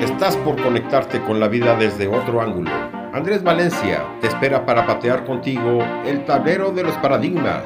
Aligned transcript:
Estás 0.00 0.36
por 0.38 0.60
conectarte 0.62 1.20
con 1.22 1.38
la 1.38 1.48
vida 1.48 1.76
desde 1.76 2.08
otro 2.08 2.40
ángulo. 2.40 2.70
Andrés 3.12 3.42
Valencia 3.42 4.04
te 4.20 4.26
espera 4.28 4.64
para 4.64 4.86
patear 4.86 5.24
contigo 5.24 5.84
el 6.06 6.24
tablero 6.24 6.70
de 6.70 6.82
los 6.82 6.94
paradigmas, 6.96 7.62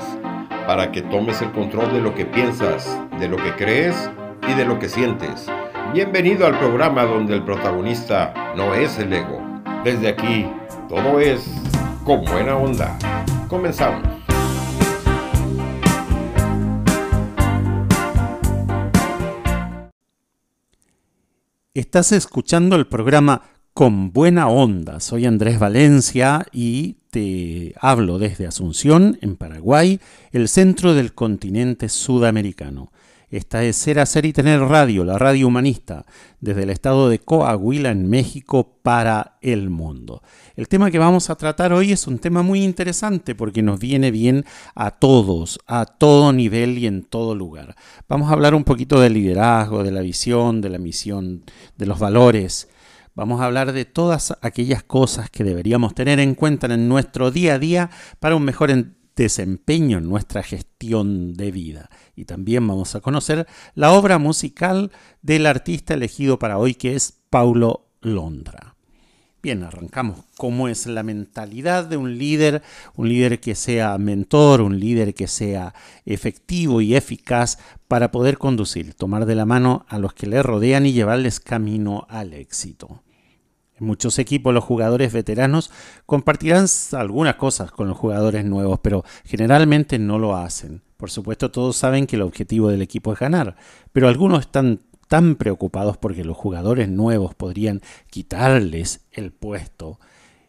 para 0.67 0.91
que 0.91 1.03
tomes 1.03 1.41
el 1.41 1.53
control 1.53 1.93
de 1.93 2.01
lo 2.01 2.15
que 2.15 2.27
piensas, 2.27 3.01
de 3.19 3.29
lo 3.29 3.37
que 3.37 3.53
crees 3.53 4.11
y 4.49 4.55
de 4.55 4.65
lo 4.65 4.79
que 4.79 4.89
sientes. 4.89 5.49
Bienvenido 5.93 6.47
al 6.47 6.59
programa 6.59 7.05
donde 7.05 7.35
el 7.35 7.45
protagonista 7.45 8.35
no 8.57 8.75
es 8.75 8.99
el 8.99 9.13
ego. 9.13 9.41
Desde 9.85 10.09
aquí, 10.09 10.51
todo 10.89 11.21
es 11.21 11.49
con 12.05 12.25
buena 12.25 12.57
onda. 12.57 12.99
Comenzamos. 13.49 14.18
Estás 21.79 22.11
escuchando 22.11 22.75
el 22.75 22.89
programa 22.89 23.43
Con 23.73 24.13
Buena 24.13 24.49
Onda. 24.49 24.99
Soy 24.99 25.27
Andrés 25.27 25.61
Valencia 25.61 26.45
y 26.51 26.97
te 27.13 27.73
hablo 27.81 28.19
desde 28.19 28.49
Asunción, 28.49 29.17
en 29.21 29.37
Paraguay, 29.37 30.01
el 30.33 30.49
centro 30.49 30.95
del 30.95 31.15
continente 31.15 31.89
sudamericano. 31.89 32.91
Esta 33.31 33.63
es 33.63 33.77
Ser, 33.77 33.99
Hacer 33.99 34.25
y 34.25 34.33
Tener 34.33 34.59
Radio, 34.59 35.05
la 35.05 35.19
radio 35.19 35.49
humanista, 35.49 36.07
desde 36.41 36.63
el 36.63 36.71
estado 36.71 37.11
de 37.11 37.19
Coahuila, 37.19 37.91
en 37.91 38.09
México, 38.09 38.79
para 38.83 39.37
el 39.43 39.69
mundo. 39.69 40.23
El 40.57 40.67
tema 40.67 40.91
que 40.91 40.99
vamos 40.99 41.29
a 41.29 41.35
tratar 41.35 41.75
hoy 41.75 41.93
es 41.93 42.07
un 42.07 42.21
tema 42.21 42.43
muy 42.43 42.65
interesante 42.65 43.35
porque 43.35 43.63
nos 43.63 43.79
viene 43.79 44.11
bien 44.11 44.47
a 44.75 44.93
todos, 44.93 45.61
a 45.67 45.85
todo 45.85 46.33
nivel 46.33 46.79
y 46.79 46.87
en 46.87 47.03
todo 47.03 47.35
lugar. 47.35 47.77
Vamos 48.09 48.31
a 48.31 48.33
hablar 48.33 48.55
un 48.55 48.65
poquito 48.65 48.99
del 48.99 49.13
liderazgo, 49.13 49.85
de 49.85 49.91
la 49.91 50.01
visión, 50.01 50.63
de 50.63 50.71
la 50.71 50.79
misión, 50.79 51.45
de 51.77 51.85
los 51.85 51.99
valores. 51.99 52.71
Vamos 53.15 53.43
a 53.43 53.45
hablar 53.45 53.73
de 53.73 53.85
todas 53.85 54.39
aquellas 54.41 54.85
cosas 54.85 55.29
que 55.29 55.45
deberíamos 55.45 55.95
tener 55.95 56.19
en 56.19 56.35
cuenta 56.35 56.67
en 56.73 56.89
nuestro 56.89 57.31
día 57.31 57.57
a 57.57 57.59
día 57.59 57.91
para 58.21 58.37
un 58.37 58.45
mejor 58.45 58.71
desempeño 59.23 59.99
en 59.99 60.09
nuestra 60.09 60.43
gestión 60.43 61.35
de 61.35 61.51
vida. 61.51 61.91
Y 62.17 62.25
también 62.25 62.67
vamos 62.67 62.95
a 62.95 63.01
conocer 63.01 63.47
la 63.75 63.93
obra 63.93 64.19
musical 64.19 64.91
del 65.23 65.47
artista 65.47 65.95
elegido 65.95 66.39
para 66.39 66.59
hoy 66.59 66.75
que 66.75 66.95
es 66.95 67.15
Paulo 67.31 67.87
Londra. 68.01 68.75
Bien, 69.41 69.63
arrancamos. 69.63 70.25
¿Cómo 70.37 70.69
es 70.69 70.87
la 70.87 71.05
mentalidad 71.05 71.85
de 71.85 71.97
un 71.97 72.19
líder? 72.19 72.63
Un 72.97 73.09
líder 73.09 73.39
que 73.39 73.55
sea 73.55 73.97
mentor, 73.97 74.61
un 74.61 74.81
líder 74.81 75.15
que 75.15 75.29
sea 75.29 75.75
efectivo 76.05 76.81
y 76.81 76.97
eficaz 76.97 77.59
para 77.87 78.11
poder 78.11 78.37
conducir, 78.37 78.95
tomar 78.95 79.27
de 79.27 79.37
la 79.37 79.47
mano 79.47 79.87
a 79.89 79.99
los 79.99 80.13
que 80.13 80.27
le 80.27 80.43
rodean 80.43 80.87
y 80.87 80.93
llevarles 80.93 81.39
camino 81.39 82.05
al 82.09 82.35
éxito. 82.35 83.03
En 83.81 83.87
muchos 83.87 84.19
equipos 84.19 84.53
los 84.53 84.65
jugadores 84.65 85.13
veteranos 85.13 85.71
compartirán 86.07 86.67
algunas 86.93 87.37
cosas 87.37 87.71
con 87.71 87.89
los 87.89 87.97
jugadores 87.97 88.45
nuevos, 88.45 88.81
pero 88.81 89.05
generalmente 89.25 89.99
no 89.99 90.19
lo 90.19 90.37
hacen. 90.37 90.83
Por 90.97 91.11
supuesto 91.11 91.51
todos 91.51 91.77
saben 91.77 92.07
que 92.07 92.17
el 92.17 92.23
objetivo 92.23 92.71
del 92.71 92.83
equipo 92.83 93.13
es 93.13 93.19
ganar, 93.19 93.57
pero 93.93 94.09
algunos 94.09 94.41
están 94.41 94.81
tan 95.07 95.37
preocupados 95.37 95.97
porque 95.97 96.25
los 96.25 96.37
jugadores 96.37 96.89
nuevos 96.89 97.35
podrían 97.35 97.81
quitarles 98.11 99.07
el 99.13 99.33
puesto. 99.33 100.01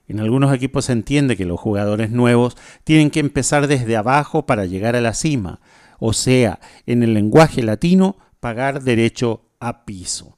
En 0.08 0.20
algunos 0.20 0.54
equipos 0.54 0.86
se 0.86 0.94
entiende 0.94 1.38
que 1.38 1.46
los 1.46 1.60
jugadores 1.60 2.10
nuevos 2.10 2.58
tienen 2.84 3.12
que 3.12 3.20
empezar 3.20 3.68
desde 3.68 3.96
abajo 3.96 4.48
para 4.48 4.66
llegar 4.66 4.96
a 4.96 5.02
la 5.02 5.14
cima, 5.14 5.62
o 6.00 6.14
sea, 6.14 6.60
en 6.88 7.04
el 7.04 7.14
lenguaje 7.14 7.62
latino, 7.62 8.18
pagar 8.40 8.82
derecho 8.82 9.44
a 9.60 9.86
piso. 9.86 10.36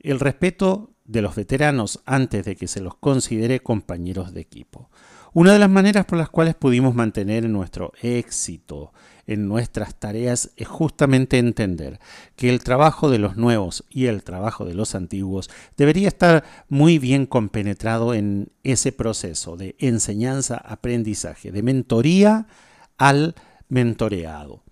El 0.00 0.20
respeto 0.20 0.91
de 1.12 1.22
los 1.22 1.36
veteranos 1.36 2.00
antes 2.06 2.44
de 2.44 2.56
que 2.56 2.66
se 2.66 2.80
los 2.80 2.96
considere 2.96 3.60
compañeros 3.60 4.34
de 4.34 4.40
equipo. 4.40 4.90
Una 5.34 5.52
de 5.52 5.58
las 5.58 5.70
maneras 5.70 6.04
por 6.04 6.18
las 6.18 6.28
cuales 6.28 6.54
pudimos 6.54 6.94
mantener 6.94 7.48
nuestro 7.48 7.92
éxito 8.02 8.92
en 9.26 9.48
nuestras 9.48 9.94
tareas 9.94 10.50
es 10.56 10.68
justamente 10.68 11.38
entender 11.38 12.00
que 12.36 12.50
el 12.50 12.62
trabajo 12.62 13.08
de 13.08 13.18
los 13.18 13.36
nuevos 13.36 13.84
y 13.88 14.06
el 14.06 14.24
trabajo 14.24 14.64
de 14.64 14.74
los 14.74 14.94
antiguos 14.94 15.48
debería 15.76 16.08
estar 16.08 16.44
muy 16.68 16.98
bien 16.98 17.26
compenetrado 17.26 18.14
en 18.14 18.52
ese 18.62 18.92
proceso 18.92 19.56
de 19.56 19.76
enseñanza-aprendizaje, 19.78 21.52
de 21.52 21.62
mentoría 21.62 22.46
al 22.98 23.34
mentoreado. 23.68 24.62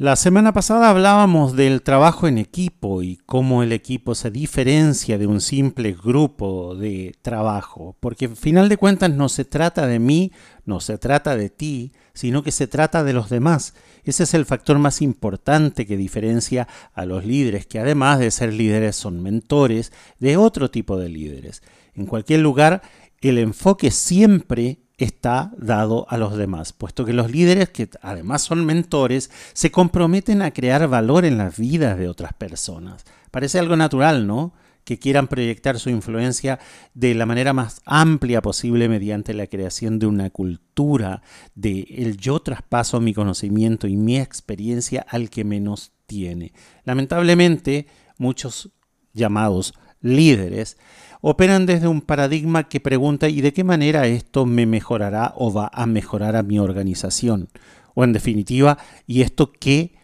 La 0.00 0.16
semana 0.16 0.54
pasada 0.54 0.88
hablábamos 0.88 1.54
del 1.54 1.82
trabajo 1.82 2.26
en 2.26 2.38
equipo 2.38 3.02
y 3.02 3.18
cómo 3.26 3.62
el 3.62 3.70
equipo 3.70 4.14
se 4.14 4.30
diferencia 4.30 5.18
de 5.18 5.26
un 5.26 5.42
simple 5.42 5.92
grupo 5.92 6.74
de 6.74 7.14
trabajo, 7.20 7.98
porque 8.00 8.24
al 8.24 8.36
final 8.36 8.70
de 8.70 8.78
cuentas 8.78 9.10
no 9.10 9.28
se 9.28 9.44
trata 9.44 9.86
de 9.86 9.98
mí, 9.98 10.32
no 10.64 10.80
se 10.80 10.96
trata 10.96 11.36
de 11.36 11.50
ti, 11.50 11.92
sino 12.14 12.42
que 12.42 12.50
se 12.50 12.66
trata 12.66 13.04
de 13.04 13.12
los 13.12 13.28
demás. 13.28 13.74
Ese 14.02 14.22
es 14.22 14.32
el 14.32 14.46
factor 14.46 14.78
más 14.78 15.02
importante 15.02 15.84
que 15.84 15.98
diferencia 15.98 16.66
a 16.94 17.04
los 17.04 17.26
líderes, 17.26 17.66
que 17.66 17.78
además 17.78 18.20
de 18.20 18.30
ser 18.30 18.54
líderes 18.54 18.96
son 18.96 19.22
mentores 19.22 19.92
de 20.18 20.38
otro 20.38 20.70
tipo 20.70 20.96
de 20.96 21.10
líderes. 21.10 21.62
En 21.92 22.06
cualquier 22.06 22.40
lugar, 22.40 22.80
el 23.20 23.36
enfoque 23.36 23.90
siempre 23.90 24.78
está 25.04 25.52
dado 25.56 26.06
a 26.10 26.18
los 26.18 26.36
demás, 26.36 26.72
puesto 26.72 27.04
que 27.04 27.12
los 27.12 27.30
líderes, 27.30 27.70
que 27.70 27.88
además 28.02 28.42
son 28.42 28.66
mentores, 28.66 29.30
se 29.54 29.70
comprometen 29.70 30.42
a 30.42 30.52
crear 30.52 30.86
valor 30.88 31.24
en 31.24 31.38
las 31.38 31.58
vidas 31.58 31.98
de 31.98 32.08
otras 32.08 32.34
personas. 32.34 33.04
Parece 33.30 33.58
algo 33.58 33.76
natural, 33.76 34.26
¿no? 34.26 34.52
Que 34.84 34.98
quieran 34.98 35.28
proyectar 35.28 35.78
su 35.78 35.88
influencia 35.88 36.58
de 36.94 37.14
la 37.14 37.24
manera 37.24 37.52
más 37.52 37.80
amplia 37.86 38.42
posible 38.42 38.88
mediante 38.88 39.32
la 39.32 39.46
creación 39.46 39.98
de 39.98 40.06
una 40.06 40.30
cultura 40.30 41.22
de 41.54 41.86
el 41.96 42.16
yo 42.16 42.40
traspaso 42.40 43.00
mi 43.00 43.14
conocimiento 43.14 43.86
y 43.86 43.96
mi 43.96 44.18
experiencia 44.18 45.06
al 45.08 45.30
que 45.30 45.44
menos 45.44 45.92
tiene. 46.06 46.52
Lamentablemente, 46.84 47.86
muchos 48.18 48.70
llamados 49.12 49.74
líderes 50.00 50.76
operan 51.20 51.66
desde 51.66 51.88
un 51.88 52.00
paradigma 52.00 52.68
que 52.68 52.80
pregunta 52.80 53.28
¿y 53.28 53.40
de 53.40 53.52
qué 53.52 53.64
manera 53.64 54.06
esto 54.06 54.46
me 54.46 54.66
mejorará 54.66 55.32
o 55.36 55.52
va 55.52 55.70
a 55.72 55.86
mejorar 55.86 56.36
a 56.36 56.42
mi 56.42 56.58
organización? 56.58 57.48
O 57.94 58.04
en 58.04 58.12
definitiva, 58.12 58.78
¿y 59.06 59.22
esto 59.22 59.52
qué 59.52 59.94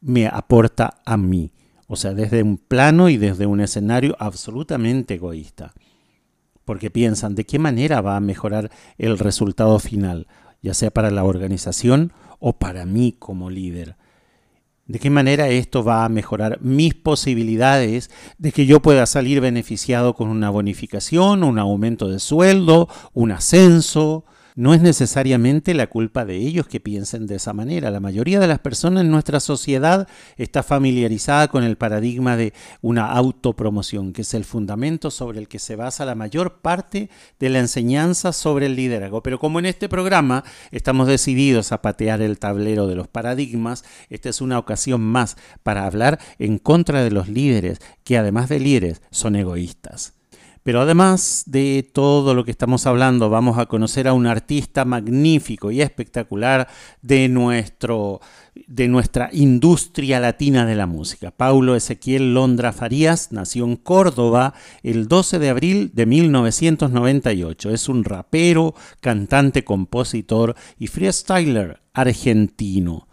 me 0.00 0.26
aporta 0.26 1.00
a 1.04 1.16
mí? 1.16 1.52
O 1.86 1.96
sea, 1.96 2.14
desde 2.14 2.42
un 2.42 2.56
plano 2.56 3.08
y 3.08 3.16
desde 3.16 3.46
un 3.46 3.60
escenario 3.60 4.14
absolutamente 4.20 5.14
egoísta. 5.14 5.72
Porque 6.64 6.90
piensan 6.90 7.34
de 7.34 7.44
qué 7.44 7.58
manera 7.58 8.00
va 8.00 8.16
a 8.16 8.20
mejorar 8.20 8.70
el 8.96 9.18
resultado 9.18 9.78
final, 9.80 10.28
ya 10.62 10.74
sea 10.74 10.92
para 10.92 11.10
la 11.10 11.24
organización 11.24 12.12
o 12.38 12.58
para 12.58 12.86
mí 12.86 13.16
como 13.18 13.50
líder. 13.50 13.96
¿De 14.90 14.98
qué 14.98 15.08
manera 15.08 15.48
esto 15.48 15.84
va 15.84 16.04
a 16.04 16.08
mejorar 16.08 16.58
mis 16.62 16.94
posibilidades 16.94 18.10
de 18.38 18.50
que 18.50 18.66
yo 18.66 18.82
pueda 18.82 19.06
salir 19.06 19.40
beneficiado 19.40 20.14
con 20.14 20.28
una 20.28 20.50
bonificación, 20.50 21.44
un 21.44 21.60
aumento 21.60 22.08
de 22.08 22.18
sueldo, 22.18 22.88
un 23.12 23.30
ascenso, 23.30 24.24
no 24.60 24.74
es 24.74 24.82
necesariamente 24.82 25.72
la 25.72 25.86
culpa 25.86 26.26
de 26.26 26.36
ellos 26.36 26.66
que 26.66 26.80
piensen 26.80 27.26
de 27.26 27.36
esa 27.36 27.54
manera. 27.54 27.90
La 27.90 27.98
mayoría 27.98 28.38
de 28.40 28.46
las 28.46 28.58
personas 28.58 29.00
en 29.00 29.10
nuestra 29.10 29.40
sociedad 29.40 30.06
está 30.36 30.62
familiarizada 30.62 31.48
con 31.48 31.64
el 31.64 31.78
paradigma 31.78 32.36
de 32.36 32.52
una 32.82 33.10
autopromoción, 33.10 34.12
que 34.12 34.20
es 34.20 34.34
el 34.34 34.44
fundamento 34.44 35.10
sobre 35.10 35.38
el 35.38 35.48
que 35.48 35.58
se 35.58 35.76
basa 35.76 36.04
la 36.04 36.14
mayor 36.14 36.60
parte 36.60 37.08
de 37.38 37.48
la 37.48 37.60
enseñanza 37.60 38.34
sobre 38.34 38.66
el 38.66 38.76
liderazgo. 38.76 39.22
Pero 39.22 39.38
como 39.38 39.60
en 39.60 39.64
este 39.64 39.88
programa 39.88 40.44
estamos 40.72 41.08
decididos 41.08 41.72
a 41.72 41.80
patear 41.80 42.20
el 42.20 42.38
tablero 42.38 42.86
de 42.86 42.96
los 42.96 43.08
paradigmas, 43.08 43.82
esta 44.10 44.28
es 44.28 44.42
una 44.42 44.58
ocasión 44.58 45.00
más 45.00 45.38
para 45.62 45.86
hablar 45.86 46.20
en 46.38 46.58
contra 46.58 47.02
de 47.02 47.10
los 47.10 47.28
líderes, 47.28 47.78
que 48.04 48.18
además 48.18 48.50
de 48.50 48.60
líderes 48.60 49.00
son 49.10 49.36
egoístas. 49.36 50.19
Pero 50.62 50.82
además 50.82 51.44
de 51.46 51.88
todo 51.90 52.34
lo 52.34 52.44
que 52.44 52.50
estamos 52.50 52.86
hablando, 52.86 53.30
vamos 53.30 53.58
a 53.58 53.66
conocer 53.66 54.06
a 54.06 54.12
un 54.12 54.26
artista 54.26 54.84
magnífico 54.84 55.70
y 55.70 55.80
espectacular 55.80 56.68
de, 57.00 57.28
nuestro, 57.28 58.20
de 58.66 58.86
nuestra 58.86 59.30
industria 59.32 60.20
latina 60.20 60.66
de 60.66 60.74
la 60.74 60.86
música. 60.86 61.30
Paulo 61.30 61.76
Ezequiel 61.76 62.34
Londra 62.34 62.72
Farías 62.72 63.32
nació 63.32 63.64
en 63.64 63.76
Córdoba 63.76 64.52
el 64.82 65.08
12 65.08 65.38
de 65.38 65.48
abril 65.48 65.92
de 65.94 66.04
1998. 66.04 67.70
Es 67.70 67.88
un 67.88 68.04
rapero, 68.04 68.74
cantante, 69.00 69.64
compositor 69.64 70.54
y 70.78 70.88
freestyler 70.88 71.80
argentino. 71.94 73.08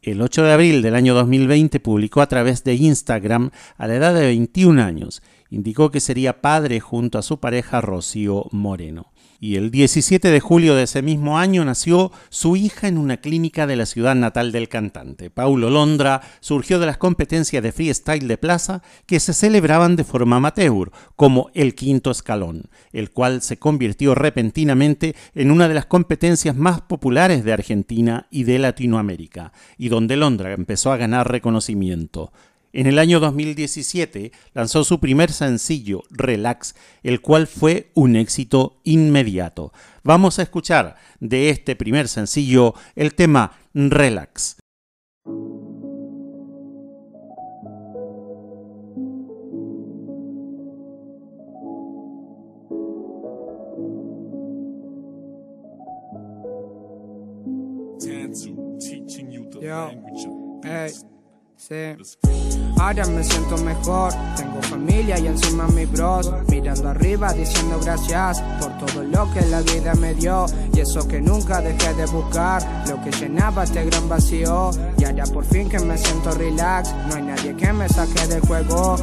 El 0.00 0.20
8 0.20 0.42
de 0.44 0.52
abril 0.52 0.82
del 0.82 0.94
año 0.94 1.14
2020 1.14 1.80
publicó 1.80 2.20
a 2.20 2.28
través 2.28 2.62
de 2.62 2.74
Instagram 2.74 3.50
a 3.78 3.88
la 3.88 3.94
edad 3.96 4.14
de 4.14 4.26
21 4.26 4.80
años 4.80 5.22
indicó 5.54 5.90
que 5.90 6.00
sería 6.00 6.40
padre 6.40 6.80
junto 6.80 7.16
a 7.16 7.22
su 7.22 7.38
pareja 7.38 7.80
Rocío 7.80 8.46
Moreno. 8.50 9.12
y 9.40 9.56
el 9.56 9.70
17 9.70 10.30
de 10.30 10.40
julio 10.40 10.74
de 10.74 10.84
ese 10.84 11.02
mismo 11.02 11.38
año 11.38 11.66
nació 11.66 12.12
su 12.30 12.56
hija 12.56 12.88
en 12.88 12.96
una 12.96 13.18
clínica 13.18 13.66
de 13.66 13.76
la 13.76 13.84
ciudad 13.84 14.14
natal 14.14 14.52
del 14.52 14.70
cantante. 14.70 15.28
Paulo 15.28 15.68
Londra 15.68 16.22
surgió 16.40 16.78
de 16.78 16.86
las 16.86 16.96
competencias 16.96 17.62
de 17.62 17.72
freestyle 17.72 18.26
de 18.26 18.38
plaza 18.38 18.82
que 19.04 19.20
se 19.20 19.34
celebraban 19.34 19.96
de 19.96 20.04
forma 20.04 20.36
amateur, 20.36 20.92
como 21.14 21.50
el 21.52 21.74
quinto 21.74 22.10
escalón, 22.10 22.70
el 22.92 23.10
cual 23.10 23.42
se 23.42 23.58
convirtió 23.58 24.14
repentinamente 24.14 25.14
en 25.34 25.50
una 25.50 25.68
de 25.68 25.74
las 25.74 25.86
competencias 25.86 26.56
más 26.56 26.80
populares 26.80 27.44
de 27.44 27.52
Argentina 27.52 28.26
y 28.30 28.44
de 28.44 28.58
Latinoamérica, 28.58 29.52
y 29.76 29.90
donde 29.90 30.16
Londra 30.16 30.54
empezó 30.54 30.90
a 30.90 30.96
ganar 30.96 31.30
reconocimiento. 31.30 32.32
En 32.74 32.88
el 32.88 32.98
año 32.98 33.20
2017 33.20 34.32
lanzó 34.52 34.82
su 34.82 34.98
primer 34.98 35.30
sencillo, 35.30 36.02
Relax, 36.10 36.74
el 37.04 37.20
cual 37.20 37.46
fue 37.46 37.92
un 37.94 38.16
éxito 38.16 38.80
inmediato. 38.82 39.72
Vamos 40.02 40.40
a 40.40 40.42
escuchar 40.42 40.96
de 41.20 41.50
este 41.50 41.76
primer 41.76 42.08
sencillo 42.08 42.74
el 42.96 43.14
tema 43.14 43.52
Relax. 43.74 44.56
Ahora 62.78 63.06
me 63.06 63.24
siento 63.24 63.56
mejor, 63.58 64.12
tengo 64.36 64.60
familia 64.62 65.18
y 65.18 65.26
encima 65.26 65.66
mi 65.68 65.86
bros. 65.86 66.30
Mirando 66.50 66.90
arriba 66.90 67.32
diciendo 67.32 67.80
gracias 67.82 68.42
por 68.60 68.76
todo 68.78 69.02
lo 69.02 69.32
que 69.32 69.40
la 69.46 69.62
vida 69.62 69.94
me 69.94 70.12
dio. 70.14 70.44
Y 70.74 70.80
eso 70.80 71.08
que 71.08 71.22
nunca 71.22 71.62
dejé 71.62 71.94
de 71.94 72.04
buscar, 72.06 72.62
lo 72.88 73.02
que 73.02 73.10
llenaba 73.12 73.64
este 73.64 73.84
gran 73.86 74.08
vacío. 74.08 74.70
Y 74.98 75.04
ahora 75.04 75.24
por 75.24 75.44
fin 75.44 75.68
que 75.68 75.78
me 75.78 75.96
siento 75.96 76.32
relax, 76.32 76.94
no 77.08 77.14
hay 77.14 77.22
nadie 77.22 77.56
que 77.56 77.72
me 77.72 77.88
saque 77.88 78.26
del 78.26 78.40
juego. 78.40 78.96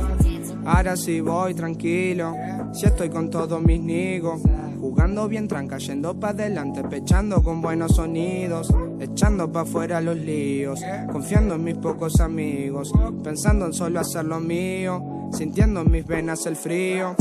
Ahora 0.63 0.95
sí 0.95 1.21
voy 1.21 1.55
tranquilo, 1.55 2.35
si 2.73 2.85
estoy 2.85 3.09
con 3.09 3.31
todos 3.31 3.59
mis 3.61 3.81
nigos. 3.81 4.39
Jugando 4.79 5.27
bien 5.27 5.47
tranca, 5.47 5.77
yendo 5.77 6.19
pa' 6.19 6.29
adelante, 6.29 6.83
pechando 6.83 7.43
con 7.43 7.61
buenos 7.61 7.95
sonidos, 7.95 8.73
echando 9.11 9.51
pa' 9.51 9.61
afuera 9.61 10.01
los 10.01 10.17
líos, 10.17 10.79
confiando 11.11 11.55
en 11.55 11.63
mis 11.63 11.75
pocos 11.75 12.19
amigos, 12.19 12.91
pensando 13.23 13.65
en 13.65 13.73
solo 13.73 13.99
hacer 13.99 14.25
lo 14.25 14.39
mío, 14.39 15.29
sintiendo 15.33 15.81
en 15.81 15.91
mis 15.91 16.05
venas 16.05 16.45
el 16.45 16.55
frío. 16.55 17.15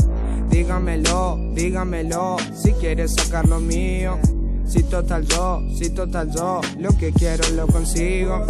Dígamelo, 0.49 1.37
dígamelo, 1.53 2.37
si 2.53 2.73
quieres 2.73 3.13
sacar 3.13 3.47
lo 3.47 3.59
mío. 3.59 4.17
Si 4.65 4.83
total 4.83 5.25
yo, 5.25 5.61
si 5.77 5.89
total 5.89 6.31
yo, 6.31 6.61
lo 6.79 6.91
que 6.97 7.11
quiero 7.11 7.43
lo 7.55 7.67
consigo. 7.67 8.45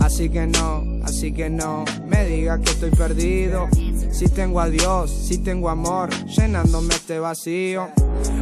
Así 0.00 0.28
que 0.28 0.46
no, 0.46 0.82
así 1.04 1.32
que 1.32 1.50
no, 1.50 1.84
me 2.06 2.24
diga 2.24 2.58
que 2.58 2.70
estoy 2.70 2.90
perdido. 2.90 3.68
Si 4.10 4.28
tengo 4.28 4.60
a 4.60 4.68
Dios, 4.68 5.10
si 5.10 5.38
tengo 5.38 5.70
amor, 5.70 6.10
llenándome 6.26 6.94
este 6.94 7.18
vacío. 7.18 7.88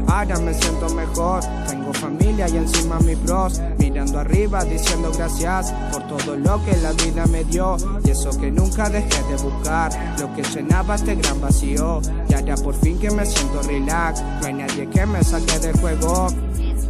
Ahora 0.08 0.38
me 0.38 0.54
siento 0.54 0.88
mejor, 0.94 1.42
tengo 1.68 1.92
familia 1.92 2.48
y 2.48 2.56
encima 2.56 2.98
mi 3.00 3.14
pros. 3.14 3.60
Mirando 3.78 4.18
arriba 4.18 4.64
diciendo 4.64 5.12
gracias 5.16 5.72
por 5.92 6.06
todo 6.08 6.36
lo 6.36 6.64
que 6.64 6.76
la 6.78 6.92
vida 6.92 7.26
me 7.26 7.44
dio. 7.44 7.76
Y 8.04 8.10
eso 8.10 8.30
que 8.38 8.50
nunca 8.50 8.88
dejé 8.88 9.22
de 9.24 9.36
buscar, 9.42 9.92
lo 10.18 10.34
que 10.34 10.42
llenaba 10.42 10.94
este 10.94 11.14
gran 11.16 11.40
vacío. 11.40 12.00
Y 12.28 12.34
ahora 12.34 12.56
por 12.56 12.74
fin 12.74 12.98
que 12.98 13.10
me 13.10 13.26
siento 13.26 13.62
relax, 13.62 14.22
no 14.40 14.46
hay 14.46 14.54
nadie 14.54 14.88
que 14.88 15.06
me 15.06 15.22
saque 15.22 15.58
del 15.58 15.78
juego. 15.78 16.28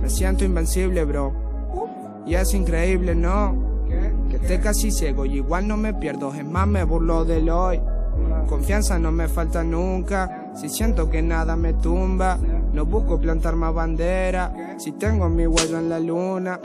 Me 0.00 0.09
siento 0.09 0.44
invencible, 0.44 1.05
bro. 1.05 2.25
Y 2.26 2.35
es 2.35 2.55
increíble, 2.55 3.15
¿no? 3.15 3.68
Esté 4.40 4.61
casi 4.61 4.90
ciego 4.90 5.26
y 5.26 5.37
igual 5.37 5.69
no 5.69 5.76
me 5.76 5.94
pierdo, 5.94 6.32
es 6.32 6.44
más 6.44 6.67
me 6.67 6.85
burlo 6.85 7.25
del 7.25 7.50
hoy. 7.50 7.81
Confianza 8.49 8.99
no 8.99 9.12
me 9.12 9.29
falta 9.29 9.62
nunca, 9.62 10.52
si 10.55 10.69
siento 10.69 11.11
que 11.11 11.20
nada 11.23 11.55
me 11.55 11.75
tumba. 11.75 12.38
No 12.73 12.87
busco 12.87 13.20
plantar 13.20 13.56
más 13.56 13.75
bandera, 13.75 14.76
si 14.79 14.93
tengo 14.93 15.29
mi 15.29 15.46
huello 15.46 15.79
en 15.79 15.88
la 15.88 16.00
luna. 16.00 16.61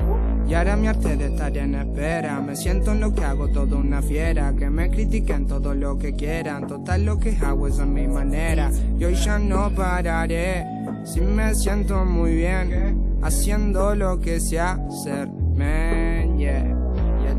Y 0.48 0.54
ahora 0.54 0.76
mi 0.76 0.88
arte 0.88 1.16
de 1.16 1.28
estar 1.28 1.56
en 1.58 1.76
espera. 1.76 2.40
Me 2.42 2.56
siento 2.56 2.92
en 2.92 3.00
lo 3.00 3.14
que 3.14 3.24
hago, 3.24 3.50
todo 3.50 3.78
una 3.78 4.02
fiera. 4.02 4.54
Que 4.58 4.70
me 4.70 4.90
critiquen 4.90 5.48
todo 5.48 5.74
lo 5.74 5.98
que 5.98 6.14
quieran. 6.14 6.68
Total, 6.68 7.06
lo 7.06 7.18
que 7.18 7.38
hago 7.38 7.68
es 7.68 7.80
a 7.80 7.86
mi 7.86 8.08
manera. 8.08 8.70
Y 9.00 9.06
hoy 9.06 9.16
ya 9.16 9.40
no 9.40 9.70
pararé. 9.72 10.66
Si 11.06 11.22
me 11.22 11.56
siento 11.56 12.04
muy 12.06 12.36
bien, 12.36 13.20
haciendo 13.22 13.96
lo 13.96 14.20
que 14.20 14.40
sé 14.40 14.60
hacer. 14.60 15.30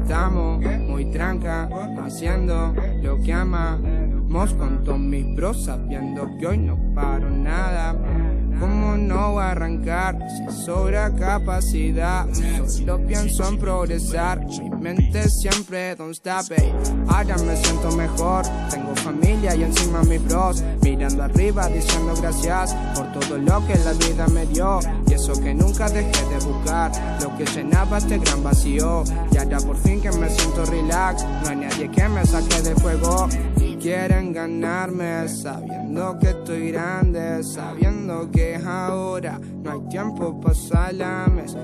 Estamos 0.05 0.61
muy 0.87 1.06
tranca, 1.06 1.67
haciendo 2.05 2.75
lo 3.03 3.23
que 3.23 3.33
amamos 3.33 4.53
con 4.53 4.85
todos 4.85 4.99
mis 4.99 5.35
bros, 5.35 5.65
sabiendo 5.65 6.29
que 6.39 6.47
hoy 6.47 6.59
no 6.59 6.77
paro 6.95 7.31
nada. 7.31 7.97
¿Cómo 8.61 8.97
no 8.97 9.39
arrancar 9.39 10.19
si 10.31 10.65
sobra 10.65 11.15
capacidad? 11.15 12.27
Solo 12.67 12.99
pienso 13.06 13.49
en 13.49 13.59
progresar, 13.59 14.45
mi 14.47 14.71
mente 14.71 15.29
siempre 15.29 15.95
don't 15.97 16.12
stop 16.12 16.53
it. 16.53 16.73
Ahora 17.09 17.37
me 17.39 17.56
siento 17.56 17.91
mejor, 17.97 18.45
tengo 18.71 18.95
familia 18.97 19.55
y 19.55 19.65
encima 19.65 20.03
mis 20.03 20.25
bros. 20.25 20.62
Mirando 20.83 21.25
arriba 21.25 21.69
diciendo 21.69 22.15
gracias 22.21 22.75
por 22.95 23.12
todo 23.12 23.39
lo 23.39 23.67
que 23.67 23.77
la 23.79 23.93
vida 23.93 24.27
me 24.29 24.47
dio. 24.47 24.79
Y 25.09 25.15
eso 25.15 25.33
que 25.35 25.55
nunca 25.55 25.89
dejé 25.89 26.25
de 26.29 26.39
buscar, 26.45 26.93
lo 27.23 27.37
que 27.37 27.45
llenaba 27.47 27.99
este 27.99 28.19
gran 28.19 28.43
vacío. 28.43 29.05
Y 29.33 29.39
ahora 29.39 29.59
por 29.59 29.77
fin 29.77 30.01
que 30.01 30.12
me 30.12 30.31
siento 30.31 30.65
relax, 30.67 31.25
no 31.25 31.49
hay 31.49 31.56
nadie 31.56 31.91
que 31.91 32.09
me 32.09 32.25
saque 32.25 32.62
de 32.62 32.75
fuego 32.77 33.29
quieren 33.85 34.33
ganarme 34.33 35.29
sabiendo 35.29 36.19
que 36.19 36.31
estoy 36.31 36.71
grande, 36.71 37.45
sabiendo 37.45 38.31
que 38.31 38.57
ahora, 38.57 39.39
no 39.39 39.73
hay 39.73 39.81
tiempo 39.91 40.41
para 40.41 40.55
salames. 40.55 41.55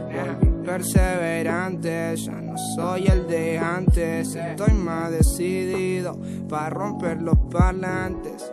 Perseverante, 0.62 2.14
ya 2.16 2.32
no 2.32 2.54
soy 2.76 3.06
el 3.06 3.26
de 3.26 3.58
antes, 3.58 4.34
estoy 4.34 4.74
más 4.74 5.10
decidido 5.10 6.20
para 6.46 6.68
romper 6.68 7.22
los 7.22 7.38
parlantes. 7.50 8.52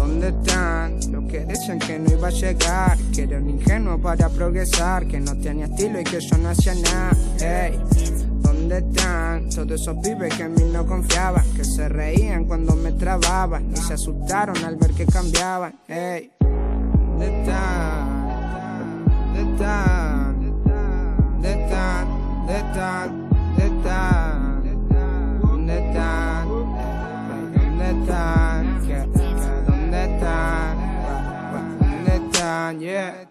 ¿Dónde 0.00 0.28
están 0.28 0.98
los 1.12 1.24
que 1.30 1.44
decían 1.44 1.78
que 1.78 1.98
no 1.98 2.10
iba 2.10 2.28
a 2.28 2.30
llegar? 2.30 2.96
Que 3.14 3.24
era 3.24 3.36
un 3.36 3.50
ingenuo 3.50 4.00
para 4.00 4.30
progresar, 4.30 5.06
que 5.06 5.20
no 5.20 5.36
tenía 5.36 5.66
estilo 5.66 6.00
y 6.00 6.04
que 6.04 6.20
yo 6.20 6.38
no 6.38 6.48
hacía 6.48 6.74
nada. 6.74 7.12
Hey. 7.38 7.78
¿Dónde 8.40 8.78
están 8.78 9.50
todos 9.50 9.72
esos 9.72 9.98
pibes 9.98 10.34
que 10.34 10.44
en 10.44 10.54
mí 10.54 10.64
no 10.72 10.86
confiaban? 10.86 11.44
Que 11.54 11.64
se 11.64 11.86
reían 11.90 12.46
cuando 12.46 12.74
me 12.76 12.92
trababan 12.92 13.70
y 13.72 13.76
se 13.76 13.92
asustaron 13.92 14.56
al 14.64 14.76
ver 14.76 14.92
que 14.92 15.04
cambiaban. 15.04 15.74
Hey, 15.86 16.30
¿dónde 16.40 17.40
están? 17.40 19.04
¿Dónde 19.34 19.52
están? 19.52 20.60
¿Dónde 21.30 21.52
están? 21.52 22.08
¿Dónde 22.46 22.56
están? 22.56 23.28
¿Dónde 23.58 23.66
están? 23.66 24.62
¿Dónde 25.42 25.78
están? 25.78 26.48
¿Dónde 26.48 27.90
están? 28.00 28.69
день 32.78 33.26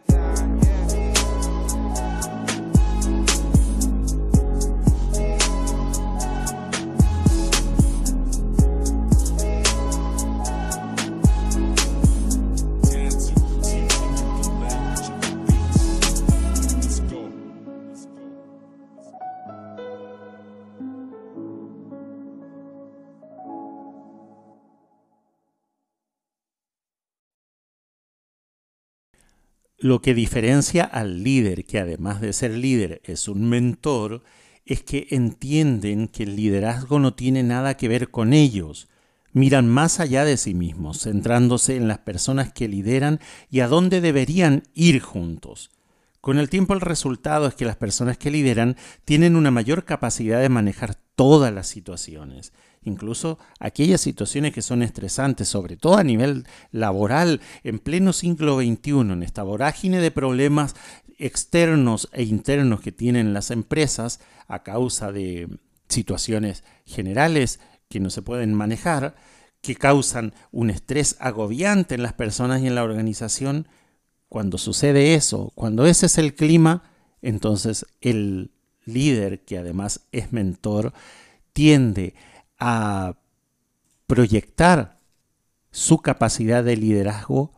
Lo 29.81 30.01
que 30.01 30.13
diferencia 30.13 30.83
al 30.83 31.23
líder, 31.23 31.63
que 31.63 31.79
además 31.79 32.19
de 32.19 32.33
ser 32.33 32.51
líder 32.51 33.01
es 33.05 33.29
un 33.29 33.47
mentor, 33.47 34.23
es 34.65 34.83
que 34.83 35.07
entienden 35.11 36.09
que 36.09 36.23
el 36.23 36.35
liderazgo 36.35 36.99
no 36.99 37.13
tiene 37.13 37.43
nada 37.43 37.77
que 37.77 37.87
ver 37.87 38.11
con 38.11 38.33
ellos. 38.33 38.89
Miran 39.31 39.69
más 39.69 40.01
allá 40.01 40.25
de 40.25 40.35
sí 40.35 40.53
mismos, 40.53 41.03
centrándose 41.03 41.77
en 41.77 41.87
las 41.87 41.99
personas 41.99 42.51
que 42.51 42.67
lideran 42.67 43.21
y 43.49 43.61
a 43.61 43.69
dónde 43.69 44.01
deberían 44.01 44.63
ir 44.73 44.99
juntos. 44.99 45.71
Con 46.19 46.39
el 46.39 46.49
tiempo 46.49 46.73
el 46.73 46.81
resultado 46.81 47.47
es 47.47 47.55
que 47.55 47.63
las 47.63 47.77
personas 47.77 48.17
que 48.17 48.31
lideran 48.31 48.75
tienen 49.05 49.37
una 49.37 49.49
mayor 49.49 49.85
capacidad 49.85 50.41
de 50.41 50.49
manejar 50.49 50.95
todas 51.15 51.53
las 51.53 51.67
situaciones 51.67 52.51
incluso 52.83 53.39
aquellas 53.59 54.01
situaciones 54.01 54.53
que 54.53 54.61
son 54.61 54.83
estresantes, 54.83 55.47
sobre 55.47 55.77
todo 55.77 55.97
a 55.97 56.03
nivel 56.03 56.45
laboral, 56.71 57.41
en 57.63 57.79
pleno 57.79 58.13
siglo 58.13 58.59
XXI, 58.59 58.91
en 58.91 59.23
esta 59.23 59.43
vorágine 59.43 59.99
de 59.99 60.11
problemas 60.11 60.75
externos 61.17 62.09
e 62.13 62.23
internos 62.23 62.81
que 62.81 62.91
tienen 62.91 63.33
las 63.33 63.51
empresas 63.51 64.19
a 64.47 64.63
causa 64.63 65.11
de 65.11 65.59
situaciones 65.89 66.63
generales 66.85 67.59
que 67.89 67.99
no 67.99 68.09
se 68.09 68.21
pueden 68.21 68.53
manejar, 68.53 69.15
que 69.61 69.75
causan 69.75 70.33
un 70.51 70.69
estrés 70.69 71.17
agobiante 71.19 71.95
en 71.95 72.03
las 72.03 72.13
personas 72.13 72.61
y 72.61 72.67
en 72.67 72.75
la 72.75 72.83
organización, 72.83 73.67
cuando 74.29 74.57
sucede 74.57 75.15
eso, 75.15 75.51
cuando 75.55 75.85
ese 75.85 76.05
es 76.05 76.17
el 76.17 76.35
clima, 76.35 76.83
entonces 77.21 77.85
el 77.99 78.51
líder, 78.85 79.43
que 79.43 79.57
además 79.57 80.07
es 80.11 80.31
mentor, 80.31 80.93
tiende 81.51 82.13
a 82.13 82.28
proyectar 84.07 84.99
su 85.71 85.99
capacidad 85.99 86.63
de 86.63 86.77
liderazgo 86.77 87.53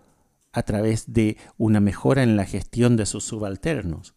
a 0.52 0.64
través 0.64 1.14
de 1.14 1.38
una 1.58 1.80
mejora 1.80 2.24
en 2.24 2.36
la 2.36 2.46
gestión 2.46 2.98
de 2.98 3.06
sus 3.06 3.24
subalternos. 3.24 4.16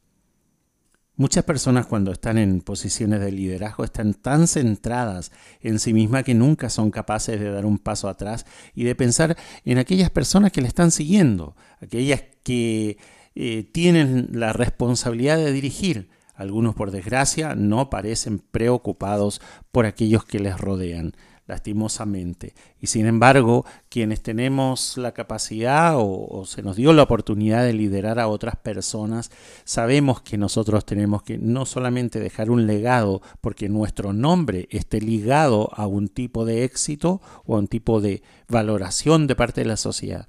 Muchas 1.16 1.44
personas 1.44 1.86
cuando 1.86 2.10
están 2.10 2.38
en 2.38 2.60
posiciones 2.60 3.20
de 3.20 3.30
liderazgo 3.30 3.84
están 3.84 4.14
tan 4.14 4.48
centradas 4.48 5.30
en 5.60 5.78
sí 5.78 5.92
mismas 5.92 6.24
que 6.24 6.34
nunca 6.34 6.70
son 6.70 6.90
capaces 6.90 7.38
de 7.38 7.50
dar 7.52 7.64
un 7.66 7.78
paso 7.78 8.08
atrás 8.08 8.44
y 8.74 8.82
de 8.82 8.96
pensar 8.96 9.36
en 9.64 9.78
aquellas 9.78 10.10
personas 10.10 10.50
que 10.50 10.60
le 10.60 10.66
están 10.66 10.90
siguiendo, 10.90 11.54
aquellas 11.80 12.24
que 12.42 12.98
eh, 13.36 13.62
tienen 13.62 14.30
la 14.32 14.52
responsabilidad 14.52 15.36
de 15.36 15.52
dirigir. 15.52 16.10
Algunos, 16.34 16.74
por 16.74 16.90
desgracia, 16.90 17.54
no 17.54 17.90
parecen 17.90 18.38
preocupados 18.38 19.40
por 19.70 19.86
aquellos 19.86 20.24
que 20.24 20.40
les 20.40 20.58
rodean 20.58 21.14
lastimosamente. 21.46 22.54
Y 22.80 22.86
sin 22.86 23.06
embargo, 23.06 23.64
quienes 23.88 24.22
tenemos 24.22 24.96
la 24.96 25.12
capacidad 25.12 25.94
o, 25.96 26.44
se 26.46 26.62
nos 26.62 26.76
dio 26.76 26.92
la 26.92 27.02
oportunidad 27.02 27.64
de 27.64 27.74
liderar 27.74 28.18
a 28.18 28.28
otras 28.28 28.56
personas, 28.56 29.30
sabemos 29.64 30.22
que 30.22 30.38
nosotros 30.38 30.84
tenemos 30.84 31.22
que 31.22 31.38
no 31.38 31.66
solamente 31.66 32.20
dejar 32.20 32.50
un 32.50 32.66
legado, 32.66 33.20
porque 33.40 33.68
nuestro 33.68 34.12
nombre 34.12 34.68
esté 34.70 35.00
ligado 35.00 35.70
a 35.74 35.86
un 35.86 36.08
tipo 36.08 36.44
de 36.44 36.64
éxito 36.64 37.20
o 37.44 37.56
a 37.56 37.58
un 37.58 37.68
tipo 37.68 38.00
de 38.00 38.22
valoración 38.48 39.26
de 39.26 39.36
parte 39.36 39.62
de 39.62 39.66
la 39.66 39.76
sociedad, 39.76 40.26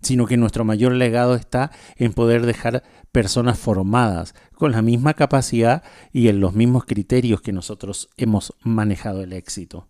sino 0.00 0.26
que 0.26 0.36
nuestro 0.36 0.64
mayor 0.64 0.92
legado 0.92 1.34
está 1.34 1.70
en 1.96 2.12
poder 2.12 2.46
dejar 2.46 2.82
personas 3.12 3.58
formadas 3.58 4.34
con 4.54 4.72
la 4.72 4.82
misma 4.82 5.14
capacidad 5.14 5.82
y 6.12 6.28
en 6.28 6.40
los 6.40 6.54
mismos 6.54 6.84
criterios 6.84 7.40
que 7.40 7.52
nosotros 7.52 8.08
hemos 8.16 8.54
manejado 8.62 9.22
el 9.22 9.32
éxito. 9.32 9.88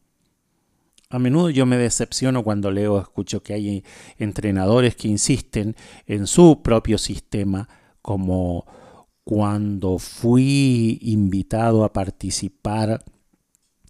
A 1.11 1.19
menudo 1.19 1.49
yo 1.49 1.65
me 1.65 1.79
decepciono 1.79 2.45
cuando 2.45 2.71
leo 2.71 2.95
o 2.95 3.01
escucho 3.01 3.43
que 3.43 3.55
hay 3.55 3.85
entrenadores 4.19 4.95
que 4.95 5.09
insisten 5.09 5.75
en 6.07 6.27
su 6.27 6.63
propio 6.63 6.99
sistema, 6.99 7.69
como 8.03 8.67
cuando 9.25 9.99
fui 9.99 10.99
invitado 11.03 11.85
a 11.85 11.93
participar 11.93 13.05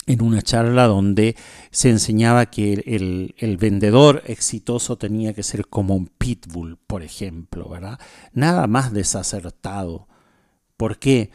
en 0.09 0.23
una 0.23 0.41
charla 0.41 0.87
donde 0.87 1.37
se 1.71 1.91
enseñaba 1.91 2.47
que 2.47 2.73
el, 2.73 3.57
vendedor 3.59 4.23
exitoso 4.27 4.97
tenía 4.97 5.35
que 5.35 5.43
ser 5.43 5.67
como 5.67 5.95
un 5.95 6.07
pitbull, 6.07 6.79
por 6.79 7.03
ejemplo, 7.03 7.69
¿verdad? 7.69 8.01
Nada 8.33 8.67
más 8.67 8.93
desacertado. 8.95 10.09
¿Por 10.79 10.99
qué? 10.99 11.31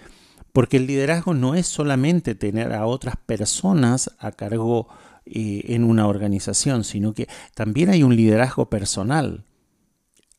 Porque 0.51 0.77
el 0.77 0.87
liderazgo 0.87 1.35
no 1.35 1.53
es 1.53 1.67
solamente 1.67 2.33
tener 2.33 2.73
a 2.73 2.87
otras 2.87 3.15
personas 3.15 4.11
a 4.17 4.31
cargo 4.31 4.87
eh, 5.25 5.61
en 5.67 5.83
una 5.83 6.07
organización, 6.07 6.83
sino 6.83 7.13
que 7.13 7.27
también 7.53 7.89
hay 7.91 8.01
un 8.01 8.15
liderazgo 8.15 8.71
personal, 8.71 9.45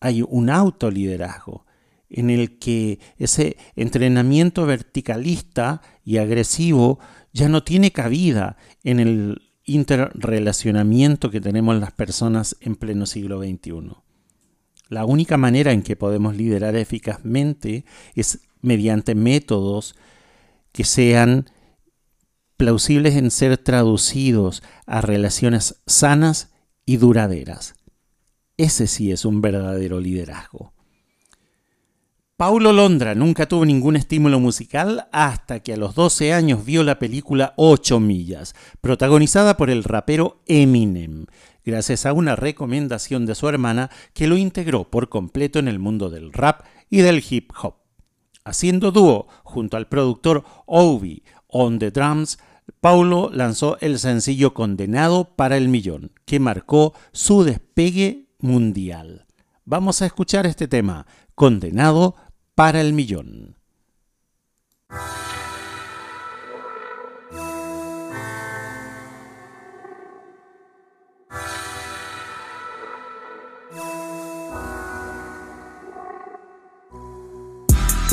hay 0.00 0.22
un 0.22 0.50
autoliderazgo 0.50 1.64
en 2.10 2.30
el 2.30 2.58
que 2.58 2.98
ese 3.16 3.56
entrenamiento 3.76 4.66
verticalista 4.66 5.82
y 6.04 6.18
agresivo 6.18 6.98
ya 7.34 7.48
no 7.50 7.64
tiene 7.64 7.90
cabida 7.90 8.56
en 8.84 9.00
el 9.00 9.42
interrelacionamiento 9.64 11.30
que 11.30 11.40
tenemos 11.40 11.78
las 11.78 11.92
personas 11.92 12.56
en 12.60 12.76
pleno 12.76 13.06
siglo 13.06 13.40
XXI. 13.40 13.96
La 14.88 15.04
única 15.04 15.36
manera 15.36 15.72
en 15.72 15.82
que 15.82 15.96
podemos 15.96 16.36
liderar 16.36 16.76
eficazmente 16.76 17.84
es 18.14 18.40
mediante 18.62 19.14
métodos 19.14 19.96
que 20.72 20.84
sean 20.84 21.50
plausibles 22.56 23.16
en 23.16 23.30
ser 23.30 23.58
traducidos 23.58 24.62
a 24.86 25.00
relaciones 25.00 25.82
sanas 25.86 26.52
y 26.86 26.98
duraderas. 26.98 27.74
Ese 28.56 28.86
sí 28.86 29.10
es 29.10 29.24
un 29.24 29.40
verdadero 29.40 29.98
liderazgo. 29.98 30.74
Paulo 32.36 32.72
Londra 32.72 33.14
nunca 33.14 33.46
tuvo 33.46 33.64
ningún 33.64 33.94
estímulo 33.94 34.40
musical 34.40 35.06
hasta 35.12 35.60
que 35.60 35.72
a 35.72 35.76
los 35.76 35.94
12 35.94 36.32
años 36.32 36.64
vio 36.64 36.82
la 36.82 36.98
película 36.98 37.54
8 37.56 38.00
millas, 38.00 38.56
protagonizada 38.80 39.56
por 39.56 39.70
el 39.70 39.84
rapero 39.84 40.42
Eminem, 40.48 41.26
gracias 41.64 42.06
a 42.06 42.12
una 42.12 42.34
recomendación 42.34 43.24
de 43.24 43.36
su 43.36 43.48
hermana 43.48 43.88
que 44.14 44.26
lo 44.26 44.36
integró 44.36 44.90
por 44.90 45.10
completo 45.10 45.60
en 45.60 45.68
el 45.68 45.78
mundo 45.78 46.10
del 46.10 46.32
rap 46.32 46.64
y 46.90 47.02
del 47.02 47.22
hip 47.30 47.52
hop. 47.62 47.76
Haciendo 48.44 48.90
dúo 48.90 49.28
junto 49.44 49.76
al 49.76 49.86
productor 49.86 50.42
Ovi 50.66 51.22
On 51.46 51.78
the 51.78 51.92
Drums, 51.92 52.40
Paulo 52.80 53.30
lanzó 53.32 53.78
el 53.80 54.00
sencillo 54.00 54.54
Condenado 54.54 55.36
para 55.36 55.56
el 55.56 55.68
Millón, 55.68 56.10
que 56.24 56.40
marcó 56.40 56.94
su 57.12 57.44
despegue 57.44 58.26
mundial. 58.40 59.24
Vamos 59.66 60.02
a 60.02 60.06
escuchar 60.06 60.46
este 60.46 60.68
tema, 60.68 61.06
Condenado 61.34 62.14
para 62.54 62.80
el 62.80 62.92
Millón. 62.92 63.56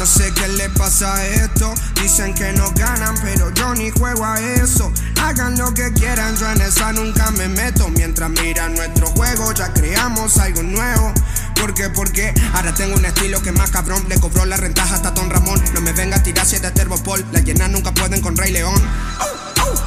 No 0.01 0.07
sé 0.07 0.33
qué 0.33 0.47
le 0.47 0.67
pasa 0.71 1.13
a 1.13 1.27
esto. 1.27 1.71
Dicen 2.01 2.33
que 2.33 2.51
no 2.53 2.71
ganan, 2.71 3.13
pero 3.21 3.53
yo 3.53 3.75
ni 3.75 3.91
juego 3.91 4.25
a 4.25 4.39
eso. 4.39 4.91
Hagan 5.21 5.55
lo 5.59 5.71
que 5.75 5.93
quieran, 5.93 6.35
yo 6.37 6.49
en 6.49 6.61
esa 6.61 6.91
nunca 6.91 7.29
me 7.29 7.47
meto. 7.47 7.87
Mientras 7.89 8.31
miran 8.31 8.73
nuestro 8.73 9.05
juego, 9.09 9.53
ya 9.53 9.71
creamos 9.71 10.39
algo 10.39 10.63
nuevo. 10.63 11.13
¿Por 11.62 11.75
qué? 11.75 11.89
Porque 11.89 12.34
ahora 12.56 12.74
tengo 12.74 12.96
un 12.96 13.06
estilo 13.06 13.39
que 13.44 13.51
más 13.51 13.70
cabrón. 13.70 14.03
Le 14.10 14.20
cobró 14.20 14.46
la 14.46 14.58
rentaja 14.58 14.96
hasta 14.96 15.12
Don 15.12 15.30
Ramón. 15.30 15.63
No 15.75 15.82
me 15.82 15.94
venga 15.94 16.18
a 16.18 16.24
tirar 16.24 16.44
siete 16.44 16.72
Terbopol. 16.72 17.24
Las 17.32 17.44
llenas 17.44 17.70
nunca 17.70 17.94
pueden 17.94 18.20
con 18.20 18.36
Rey 18.36 18.51
León. 18.51 18.82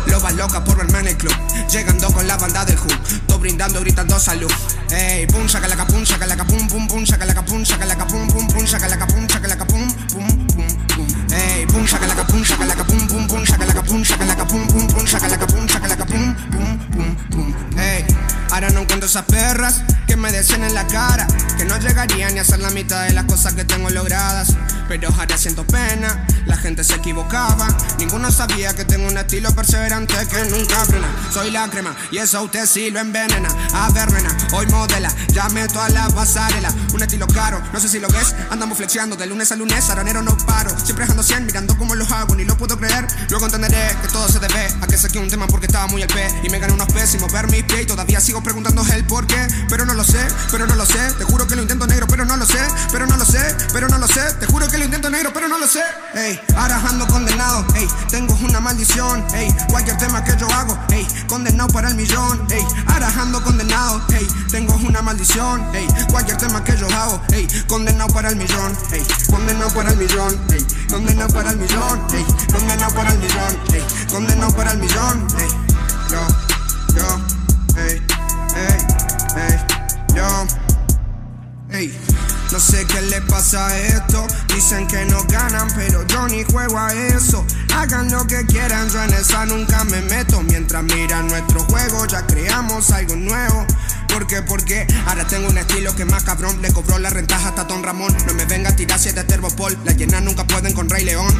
Loba 0.07 0.31
loca 0.31 0.63
por 0.63 0.77
verme 0.77 1.01
en 1.01 1.09
el 1.09 1.17
club. 1.17 1.35
Llegando 1.69 2.13
con 2.13 2.29
la 2.29 2.37
banda 2.37 2.65
del 2.65 2.79
Who. 2.79 2.87
Todo 3.27 3.41
brindando, 3.41 3.81
gritando 3.81 4.21
salud. 4.21 4.53
Ey, 4.89 5.27
pum, 5.27 5.49
saca 5.49 5.67
la 5.67 5.75
capun, 5.75 6.07
saca 6.07 6.27
la 6.27 6.37
capum, 6.37 6.69
pum, 6.69 6.87
pum, 6.87 7.05
saca 7.05 7.25
la 7.25 7.35
capun, 7.35 7.67
saca 7.67 7.85
la 7.85 7.97
capum, 7.97 8.29
pum, 8.29 8.47
pum, 8.47 8.67
saca 8.69 8.89
la 8.89 8.97
capun, 8.97 9.29
saca 9.29 9.49
la 9.49 9.57
capum, 9.57 9.89
pum, 10.13 10.47
pum, 10.47 10.69
pum. 10.95 11.07
Ey, 11.33 11.67
pum, 11.67 11.85
saca 11.89 12.07
la 12.07 12.15
capun, 12.15 12.45
saca 12.45 12.67
la 12.67 12.75
capum, 12.77 13.09
pum, 13.09 13.27
pum, 13.27 13.45
saca 13.45 13.67
la 13.67 13.75
capun, 13.75 14.05
saca 14.05 14.25
la 14.25 14.37
capum, 14.37 14.67
pum, 14.69 14.87
pum, 14.87 15.07
saca 15.09 15.29
la 15.29 15.39
capun, 15.39 15.69
saca 15.69 15.89
la 15.89 15.97
capum, 15.97 16.35
pum, 16.53 16.79
pum, 16.93 17.17
pum. 17.31 17.55
Ey, 17.77 18.05
ahora 18.55 18.71
no 18.71 18.83
encuentro 18.83 19.09
esas 19.09 19.25
perras 19.25 19.83
que 20.07 20.17
me 20.17 20.31
decían 20.31 20.63
en 20.63 20.75
la 20.75 20.87
cara 20.87 21.27
que 21.59 21.65
no 21.65 21.77
llegarían 21.79 22.35
ni 22.35 22.39
a 22.39 22.43
hacer 22.43 22.61
la 22.61 22.71
mitad 22.71 23.05
de 23.05 23.13
las 23.13 23.25
cosas 23.25 23.55
que 23.55 23.65
tengo 23.65 23.91
logradas. 23.91 24.55
Pero 24.89 25.09
ahora 25.09 25.37
siento 25.37 25.67
pena, 25.67 26.25
la 26.47 26.57
gente 26.57 26.85
se 26.85 26.95
equivocaba. 26.95 27.69
Ninguno 27.99 28.31
sabía 28.31 28.75
que 28.75 28.85
tengo 28.85 29.09
un 29.09 29.17
estilo 29.17 29.55
perseverante 29.55 30.15
que 30.29 30.45
nunca 30.51 30.85
frena. 30.85 31.09
Soy 31.33 31.51
la 31.51 31.69
crema 31.69 31.95
y 32.11 32.19
eso 32.19 32.39
a 32.39 32.43
usted 32.43 32.67
sí 32.67 32.91
lo 32.91 33.01
envenena. 33.01 33.49
A 33.73 33.91
ver, 33.91 34.13
nena, 34.13 34.37
hoy 34.53 34.67
modela, 34.67 35.13
ya 35.29 35.49
meto 35.51 35.81
a 35.81 35.89
la 35.89 36.09
pasarela. 36.09 36.73
Un 36.93 37.03
estilo 37.03 37.27
caro, 37.27 37.61
no 37.73 37.81
sé 37.81 37.89
si 37.89 37.99
lo 37.99 38.09
ves. 38.09 38.35
Andamos 38.51 38.79
flexiando 38.79 39.17
de 39.17 39.27
lunes 39.27 39.51
a 39.53 39.57
lunes, 39.57 39.89
aranero 39.91 40.23
no 40.23 40.37
paro. 40.39 40.71
Siempre 40.85 41.05
dejando 41.05 41.23
100, 41.23 41.47
mirando 41.47 41.77
cómo 41.77 41.95
los 41.95 42.11
hago, 42.11 42.35
ni 42.35 42.45
lo 42.45 42.57
puedo 42.57 42.79
creer. 42.79 43.07
Luego 43.31 43.47
entenderé 43.47 43.97
que 44.03 44.09
todo 44.09 44.29
se 44.29 44.39
debe 44.39 44.69
a 44.81 44.87
que 44.87 44.97
saqué 44.97 45.19
un 45.19 45.29
tema 45.29 45.47
porque 45.47 45.67
estaba 45.67 45.87
muy 45.87 46.03
al 46.03 46.09
pe. 46.09 46.29
Y 46.43 46.51
me 46.51 46.59
gané 46.59 46.73
unos 46.73 46.93
pésimos 46.93 47.33
ver 47.33 47.49
mis 47.49 47.65
pies 47.65 47.83
y 47.83 47.87
todavía 47.87 48.21
sigo 48.21 48.43
preguntando 48.43 48.85
el 48.93 49.05
por 49.05 49.27
qué. 49.27 49.47
Pero 49.69 49.85
no 49.85 49.95
lo 49.95 50.05
sé, 50.05 50.27
pero 50.51 50.67
no 50.67 50.75
lo 50.75 50.87
sé. 50.87 51.13
Te 51.19 51.25
juro 51.25 51.47
que 51.47 51.57
lo 51.57 51.63
intento 51.63 51.87
negro, 51.87 52.07
pero 52.07 52.25
no 52.25 52.37
lo 52.37 52.47
sé. 52.47 52.61
Pero 52.93 53.07
no 53.07 53.17
lo 53.17 53.25
sé, 53.25 53.57
pero 53.73 53.89
no 53.89 53.99
lo 53.99 54.09
sé. 54.09 54.23
Te 54.41 54.47
juro 54.47 54.69
que 54.69 54.79
lo 54.79 54.85
intento 54.85 55.11
negro, 55.11 55.33
pero 55.33 55.49
no 55.49 55.59
lo 55.59 55.67
sé. 55.67 55.83
Ey, 56.35 56.41
ahora 56.57 56.81
ando 56.89 57.07
condenado. 57.07 57.65
Ey, 57.75 57.87
tengo 58.11 58.35
una 58.43 58.61
maldición. 58.61 59.25
Ey, 59.35 59.55
cualquier 59.69 59.97
tema 59.99 60.25
que 60.25 60.37
yo 60.37 60.49
hago. 60.51 60.77
Ey, 60.91 61.07
condenado 61.29 61.69
para 61.69 61.89
el 61.89 61.95
millón. 61.95 62.45
Ey, 62.51 62.65
ahora 62.87 63.09
ando 63.21 63.43
condenado. 63.43 64.03
Ey, 64.13 64.27
tengo 64.51 64.75
una 64.75 65.01
maldición. 65.01 65.63
Ey, 65.75 65.87
cualquier 66.11 66.37
tema 66.39 66.65
que 66.65 66.77
yo 66.77 66.89
hago. 66.89 67.21
Ey, 67.33 67.47
condenado 67.69 68.13
para 68.13 68.31
el 68.31 68.37
millón. 68.37 68.77
Ey, 68.91 69.03
condenado 69.31 69.71
para 69.75 69.91
el 69.91 69.97
millón. 69.97 70.41
Ey, 70.51 70.67
condenado 70.91 71.33
para 71.33 71.51
el 71.51 71.57
millón. 71.57 72.03
Ey, 72.13 72.25
condenado 72.53 72.95
para 72.95 73.11
el 73.13 73.19
millón. 73.19 73.59
Ey, 73.73 74.07
condenado 74.11 74.57
para 74.57 74.73
el 74.73 74.79
millón. 74.79 75.27
Ey, 75.39 75.44
No 82.55 82.61
sé 82.61 82.87
qué 82.87 83.03
le 83.03 83.21
pasa 83.23 83.67
a 83.67 83.77
esto. 83.77 84.25
Dicen 84.55 84.87
que 84.87 85.05
no 85.07 85.25
ganan, 85.25 85.67
pero 85.75 86.07
yo 86.07 86.29
ni 86.29 86.45
juego 86.45 86.79
a 86.79 86.95
eso. 86.95 87.45
Hagan 87.75 88.09
lo 88.13 88.25
que 88.29 88.47
quieran, 88.47 88.89
yo 88.91 89.03
en 89.03 89.13
esa 89.13 89.45
nunca 89.45 89.83
me 89.83 90.01
meto. 90.03 90.41
Mientras 90.41 90.85
miran 90.85 91.27
nuestro 91.27 91.65
juego, 91.65 92.07
ya 92.07 92.25
creamos 92.29 92.93
algo 92.93 93.17
nuevo. 93.17 93.67
¿Por 94.07 94.29
qué? 94.29 94.41
Porque 94.43 94.87
ahora 95.05 95.27
tengo 95.27 95.49
un 95.49 95.59
estilo 95.59 95.97
que 95.97 96.05
más 96.05 96.23
cabrón. 96.23 96.63
Le 96.63 96.73
cobró 96.73 97.01
la 97.01 97.11
rentaja 97.11 97.49
hasta 97.49 97.65
Don 97.65 97.83
Ramón. 97.83 98.17
No 98.25 98.35
me 98.35 98.45
venga 98.45 98.71
a 98.71 98.77
tirar 98.77 99.01
siete 99.01 99.25
Terbopol. 99.25 99.77
Las 99.85 99.97
llenas 99.97 100.23
nunca 100.23 100.47
pueden 100.47 100.75
con 100.75 100.89
Rey 100.89 101.05
León. 101.05 101.35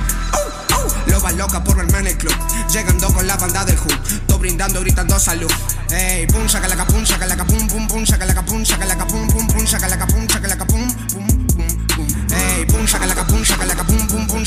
Lo 1.07 1.21
va 1.21 1.31
loca 1.31 1.63
por 1.63 1.77
verme 1.77 1.99
en 1.99 2.07
el 2.09 2.19
club. 2.19 2.35
Llegando 2.73 3.13
con 3.15 3.25
la 3.25 3.37
banda 3.37 3.65
del 3.65 3.79
Who. 3.79 4.21
Todo 4.27 4.41
brindando, 4.41 4.81
gritando 4.81 5.21
salud. 5.21 5.51
Ey, 5.91 6.27
pum, 6.27 6.49
saca 6.49 6.67
la 6.67 6.75
capun, 6.75 7.07
saca 7.07 7.27
la 7.27 7.37
capum, 7.37 7.69
pum, 7.69 7.87
pum, 7.87 8.05
saca 8.05 8.27
la 8.27 8.35
capun, 8.35 8.67
saca 8.67 8.85
la 8.85 8.97
capum, 8.97 9.29
pum, 9.29 9.47
pum, 9.47 9.65
saca 9.65 9.89
la 9.89 9.97
capun, 9.97 10.29
saca 10.29 10.49
la 10.49 10.57
pum, 12.35 12.67
pum, 12.67 12.67
pum. 12.67 12.67
Ey, 12.67 12.67
pum, 12.67 12.87
pum, 12.87 12.87
pum, 12.87 12.87
saca 12.87 13.07
la 13.07 13.15
capun, 13.15 13.45
saca 13.45 13.65
la 13.67 13.75
capum, 13.75 14.07
pum, 14.07 14.27
pum, 14.27 14.45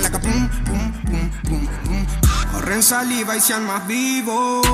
capum, 0.00 0.48
pum, 0.64 0.92
pum, 1.04 1.30
pum, 1.44 1.68
pum. 1.84 2.06
Corren 2.52 2.82
saliva 2.82 3.36
y 3.36 3.40
sean 3.40 3.66
más 3.66 3.86
vivos. 3.86 4.66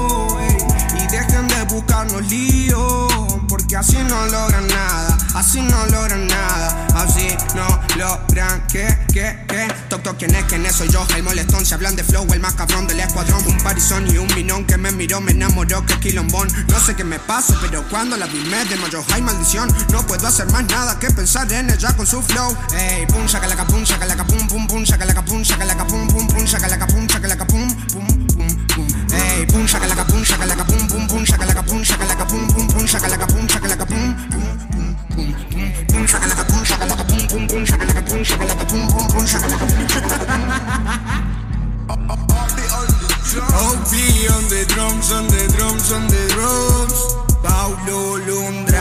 Y 0.94 1.06
dejen 1.08 1.48
de 1.48 1.62
buscarnos 1.64 2.22
líos. 2.26 3.33
Así 3.76 3.96
no 3.96 4.26
logran 4.26 4.68
nada, 4.68 5.18
así 5.34 5.60
no 5.60 5.86
logran 5.86 6.28
nada, 6.28 6.86
así 6.94 7.26
no 7.56 7.66
logran 7.96 8.64
que, 8.68 8.86
que, 9.12 9.44
que. 9.48 9.68
Toc, 9.88 10.00
toc, 10.02 10.16
¿quién 10.16 10.32
es? 10.34 10.44
¿Quién 10.44 10.64
es? 10.64 10.76
Soy 10.76 10.88
yo, 10.88 11.04
el 11.16 11.24
molestón. 11.24 11.66
Se 11.66 11.74
hablan 11.74 11.96
de 11.96 12.04
flow, 12.04 12.24
el 12.32 12.38
más 12.38 12.54
cabrón 12.54 12.86
del 12.86 13.00
escuadrón. 13.00 13.42
Un 13.46 13.58
parizón 13.58 14.06
y 14.14 14.16
un 14.16 14.32
minón 14.36 14.64
que 14.64 14.76
me 14.76 14.92
miró, 14.92 15.20
me 15.20 15.32
enamoró, 15.32 15.84
que 15.84 15.98
quilombón. 15.98 16.48
No 16.68 16.78
sé 16.78 16.94
qué 16.94 17.02
me 17.02 17.18
pasó, 17.18 17.58
pero 17.60 17.82
cuando 17.88 18.16
la 18.16 18.26
vi 18.26 18.38
me 18.48 18.64
desmayó. 18.64 19.04
Hay 19.12 19.22
maldición, 19.22 19.68
no 19.90 20.06
puedo 20.06 20.24
hacer 20.26 20.46
más 20.52 20.64
nada 20.66 20.96
que 21.00 21.10
pensar 21.10 21.52
en 21.52 21.68
ella 21.68 21.96
con 21.96 22.06
su 22.06 22.22
flow. 22.22 22.56
Ey, 22.76 23.06
pum, 23.06 23.26
saca 23.26 23.48
la 23.48 23.56
capum, 23.56 23.84
saca 23.84 24.06
la 24.06 24.14
capum, 24.14 24.46
pum, 24.46 24.68
pum, 24.68 24.86
saca 24.86 25.04
la 25.04 25.14
capum, 25.14 25.44
saca 25.44 25.64
la 25.64 25.76
capum, 25.76 26.06
pum, 26.06 26.28
pum, 26.28 26.46
saca 26.46 26.68
la 26.68 26.78
capum, 26.78 27.08
saca 27.08 27.26
la 27.26 27.36
capum, 27.36 27.68
pum, 27.92 28.23
pum, 29.14 29.22
pum. 29.22 29.38
Ey, 29.38 29.46
pum, 29.46 29.66
saca 29.66 29.86
la 29.86 29.94
capum, 29.94 30.24
saca 30.24 30.46
la 30.46 30.54
capum, 30.54 30.86
pum, 30.88 31.06
pum, 31.06 31.24
saca 31.24 31.46
la 31.46 31.54
capum, 31.54 31.84
saca 31.84 32.06
la 32.06 32.14
capum, 32.14 32.46
pum, 32.48 32.66
pum, 32.68 32.86
saca 32.86 33.08
la 33.08 33.16
capum, 33.16 33.48
saca 33.48 33.68
la 33.68 33.76
capum, 33.76 34.14
pum, 34.30 34.42
pum, 34.70 34.94
pum, 35.14 35.34
pum, 35.50 35.74
pum, 35.86 36.06
saca 36.06 36.26
la 36.26 36.34
capum, 36.34 36.64
saca 36.64 36.86
la 36.86 36.96
capum, 36.96 37.26
pum, 37.28 37.46
pum, 37.46 37.64
saca 37.64 37.84
la 37.86 37.94
capum, 37.94 38.24
saca 38.24 38.44
la 38.44 38.54
capum, 38.54 38.82
pum, 38.88 39.06
pum, 39.08 39.26
saca 39.26 39.48
la 39.48 39.56
capum, 39.58 39.88
saca 39.88 40.08
la 40.08 40.16
capum. 40.18 40.42
OP 43.34 43.92
on 44.30 44.44
the 44.48 44.64
drums, 44.68 45.12
on 45.12 45.26
the 45.26 45.42
drums, 45.56 45.92
on 45.92 46.06
the 46.08 46.22
drums. 46.34 46.98
Paulo 47.42 48.18
Lundra. 48.26 48.73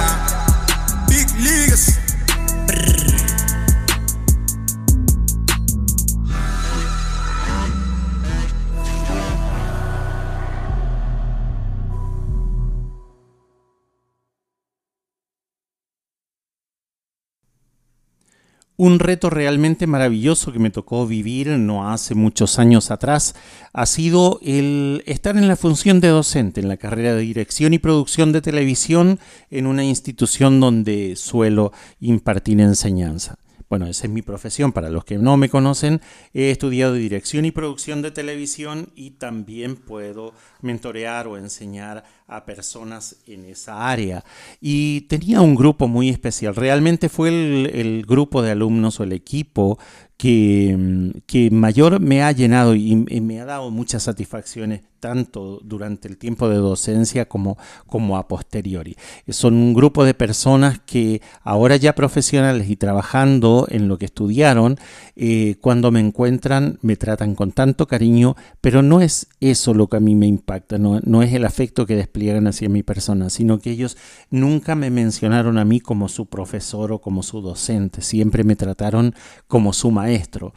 Un 18.84 19.00
reto 19.00 19.30
realmente 19.30 19.88
maravilloso 19.88 20.52
que 20.52 20.60
me 20.60 20.70
tocó 20.70 21.08
vivir 21.08 21.48
no 21.48 21.90
hace 21.90 22.16
muchos 22.16 22.60
años 22.60 22.92
atrás 22.92 23.34
ha 23.72 23.86
sido 23.86 24.42
el 24.44 25.04
estar 25.06 25.38
en 25.38 25.48
la 25.48 25.56
función 25.56 26.02
de 26.02 26.10
docente 26.10 26.60
en 26.60 26.68
la 26.68 26.76
carrera 26.76 27.16
de 27.16 27.22
dirección 27.22 27.74
y 27.74 27.80
producción 27.80 28.34
de 28.34 28.42
televisión 28.42 29.22
en 29.50 29.68
una 29.68 29.86
institución 29.86 30.60
donde 30.60 31.16
suelo 31.16 31.72
impartir 32.02 32.60
enseñanza. 32.60 33.38
Bueno, 33.70 33.88
esa 33.88 34.06
es 34.06 34.14
mi 34.14 34.22
profesión. 34.22 34.72
Para 34.72 34.90
los 34.90 35.04
que 35.04 35.18
no 35.18 35.36
me 35.38 35.50
conocen, 35.50 36.02
he 36.34 36.52
estudiado 36.52 36.94
dirección 36.94 37.46
y 37.46 37.52
producción 37.52 38.02
de 38.02 38.12
televisión 38.12 38.90
y 38.96 39.12
también 39.12 39.78
puedo 39.78 40.34
mentorear 40.62 41.26
o 41.28 41.38
enseñar 41.38 42.04
a 42.28 42.46
personas 42.46 43.18
en 43.28 43.46
esa 43.46 43.90
área. 43.90 44.24
Y 44.62 45.02
tenía 45.02 45.42
un 45.42 45.56
grupo 45.56 45.88
muy 45.88 46.10
especial. 46.10 46.56
Realmente 46.56 47.10
fue 47.10 47.30
el, 47.30 47.72
el 47.74 48.06
grupo 48.06 48.42
de 48.42 48.52
alumnos 48.52 49.00
o 49.00 49.04
el 49.04 49.14
equipo 49.14 49.78
que, 50.18 51.12
que, 51.26 51.52
mayor 51.52 52.00
me 52.00 52.24
ha 52.24 52.32
llenado 52.32 52.76
y, 52.76 53.06
y, 53.10 53.22
me 53.22 53.42
ha 53.42 53.46
dado 53.46 53.72
muchas 53.72 54.04
satisfacciones, 54.04 54.82
tanto 55.02 55.60
durante 55.64 56.08
el 56.08 56.18
tiempo 56.18 56.48
de 56.48 56.56
docencia 56.56 57.28
como, 57.28 57.58
como 57.88 58.16
a 58.16 58.28
posteriori. 58.30 58.96
Son 59.28 59.54
un 59.56 59.74
grupo 59.74 60.06
de 60.06 60.14
personas 60.14 60.80
que 60.86 61.22
ahora 61.42 61.76
ya 61.76 61.94
profesionales 61.94 62.70
y 62.70 62.78
trabajando 62.78 63.68
en 63.70 63.90
lo 63.90 63.98
que 63.98 64.06
estudiaron, 64.06 64.78
eh, 65.18 65.58
cuando 65.60 65.92
me 65.92 66.00
encuentran 66.00 66.80
me 66.82 66.96
tratan 66.96 67.36
con 67.36 67.52
tanto 67.52 67.86
cariño, 67.88 68.38
pero 68.62 68.82
no 68.82 69.02
es 69.02 69.28
eso 69.42 69.74
lo 69.74 69.88
que 69.88 69.98
a 69.98 70.00
mí 70.00 70.16
me 70.16 70.28
impacta, 70.28 70.78
no, 70.78 71.02
no 71.04 71.22
es 71.22 71.34
el 71.34 71.44
afecto 71.44 71.86
que 71.86 71.98
despliegan 72.14 72.46
hacia 72.46 72.70
mi 72.70 72.84
persona, 72.84 73.32
sino 73.32 73.58
que 73.58 73.72
ellos 73.72 73.98
nunca 74.30 74.76
me 74.76 74.92
mencionaron 74.92 75.58
a 75.58 75.66
mí 75.66 75.80
como 75.80 76.08
su 76.08 76.28
profesor 76.28 76.92
o 76.92 77.02
como 77.02 77.24
su 77.24 77.42
docente, 77.42 78.04
siempre 78.04 78.44
me 78.44 78.56
trataron 78.56 79.16
como 79.48 79.74
su 79.74 79.90
maestro 79.90 80.54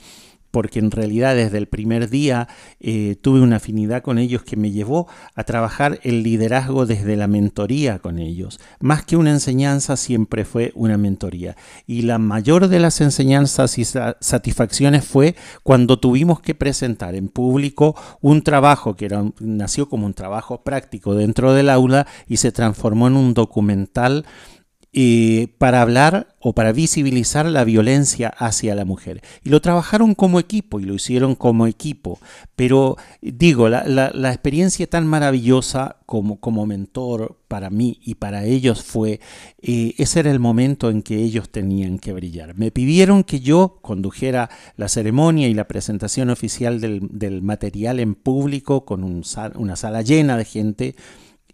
porque 0.56 0.78
en 0.78 0.90
realidad 0.90 1.34
desde 1.34 1.58
el 1.58 1.66
primer 1.66 2.08
día 2.08 2.48
eh, 2.80 3.18
tuve 3.20 3.42
una 3.42 3.56
afinidad 3.56 4.00
con 4.00 4.16
ellos 4.16 4.42
que 4.42 4.56
me 4.56 4.70
llevó 4.70 5.06
a 5.34 5.44
trabajar 5.44 6.00
el 6.02 6.22
liderazgo 6.22 6.86
desde 6.86 7.14
la 7.14 7.26
mentoría 7.26 7.98
con 7.98 8.18
ellos. 8.18 8.58
Más 8.80 9.04
que 9.04 9.18
una 9.18 9.32
enseñanza, 9.32 9.98
siempre 9.98 10.46
fue 10.46 10.72
una 10.74 10.96
mentoría. 10.96 11.58
Y 11.86 12.02
la 12.02 12.16
mayor 12.16 12.68
de 12.68 12.80
las 12.80 13.02
enseñanzas 13.02 13.76
y 13.76 13.84
satisfacciones 13.84 15.04
fue 15.04 15.36
cuando 15.62 16.00
tuvimos 16.00 16.40
que 16.40 16.54
presentar 16.54 17.14
en 17.16 17.28
público 17.28 17.94
un 18.22 18.40
trabajo 18.40 18.96
que 18.96 19.10
nació 19.40 19.90
como 19.90 20.06
un 20.06 20.14
trabajo 20.14 20.64
práctico 20.64 21.14
dentro 21.14 21.52
del 21.52 21.68
aula 21.68 22.06
y 22.26 22.38
se 22.38 22.50
transformó 22.50 23.08
en 23.08 23.16
un 23.16 23.34
documental 23.34 24.24
para 25.58 25.82
hablar 25.82 26.36
o 26.40 26.54
para 26.54 26.72
visibilizar 26.72 27.44
la 27.46 27.64
violencia 27.64 28.28
hacia 28.28 28.74
la 28.74 28.84
mujer. 28.84 29.20
Y 29.44 29.50
lo 29.50 29.60
trabajaron 29.60 30.14
como 30.14 30.40
equipo 30.40 30.80
y 30.80 30.84
lo 30.84 30.94
hicieron 30.94 31.34
como 31.34 31.66
equipo. 31.66 32.18
Pero 32.54 32.96
digo, 33.20 33.68
la, 33.68 33.84
la, 33.84 34.10
la 34.14 34.30
experiencia 34.32 34.86
tan 34.86 35.06
maravillosa 35.06 35.96
como, 36.06 36.40
como, 36.40 36.64
mentor 36.64 37.36
para 37.48 37.68
mí 37.68 38.00
y 38.02 38.14
para 38.14 38.44
ellos 38.44 38.82
fue, 38.82 39.20
eh, 39.60 39.94
ese 39.98 40.20
era 40.20 40.30
el 40.30 40.38
momento 40.38 40.88
en 40.88 41.02
que 41.02 41.16
ellos 41.16 41.50
tenían 41.50 41.98
que 41.98 42.12
brillar. 42.12 42.56
Me 42.56 42.70
pidieron 42.70 43.24
que 43.24 43.40
yo 43.40 43.78
condujera 43.82 44.48
la 44.76 44.88
ceremonia 44.88 45.48
y 45.48 45.54
la 45.54 45.68
presentación 45.68 46.30
oficial 46.30 46.80
del, 46.80 47.08
del 47.10 47.42
material 47.42 48.00
en 48.00 48.14
público 48.14 48.84
con 48.84 49.04
un, 49.04 49.22
una 49.56 49.76
sala 49.76 50.02
llena 50.02 50.36
de 50.36 50.44
gente 50.44 50.96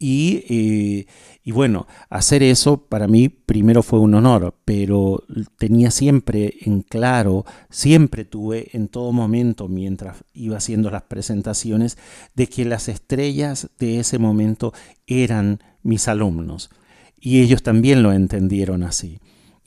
y, 0.05 0.45
eh, 0.49 1.07
y, 1.45 1.53
bueno, 1.53 1.87
hacer 2.11 2.43
eso 2.43 2.87
para 2.89 3.07
mí 3.07 3.29
primero 3.29 3.85
fue 3.85 4.01
un 4.01 4.15
honor, 4.15 4.53
pero 4.65 5.23
tenía 5.59 5.93
siempre 5.93 6.55
en 6.63 6.83
claro, 6.83 7.45
siempre 7.71 8.25
tuve 8.25 8.71
en 8.73 8.89
todo 8.89 9.13
momento 9.13 9.69
mientras 9.69 10.25
iba 10.35 10.57
haciendo 10.57 10.91
las 10.91 11.03
presentaciones, 11.03 11.99
de 12.35 12.49
que 12.49 12.65
las 12.65 12.89
estrellas 12.89 13.71
de 13.79 14.01
ese 14.01 14.19
momento 14.19 14.75
eran 15.07 15.61
mis 15.85 16.09
alumnos. 16.09 16.71
Y 17.21 17.41
ellos 17.41 17.63
también 17.63 18.03
lo 18.03 18.13
entendieron 18.13 18.83
así. 18.83 19.21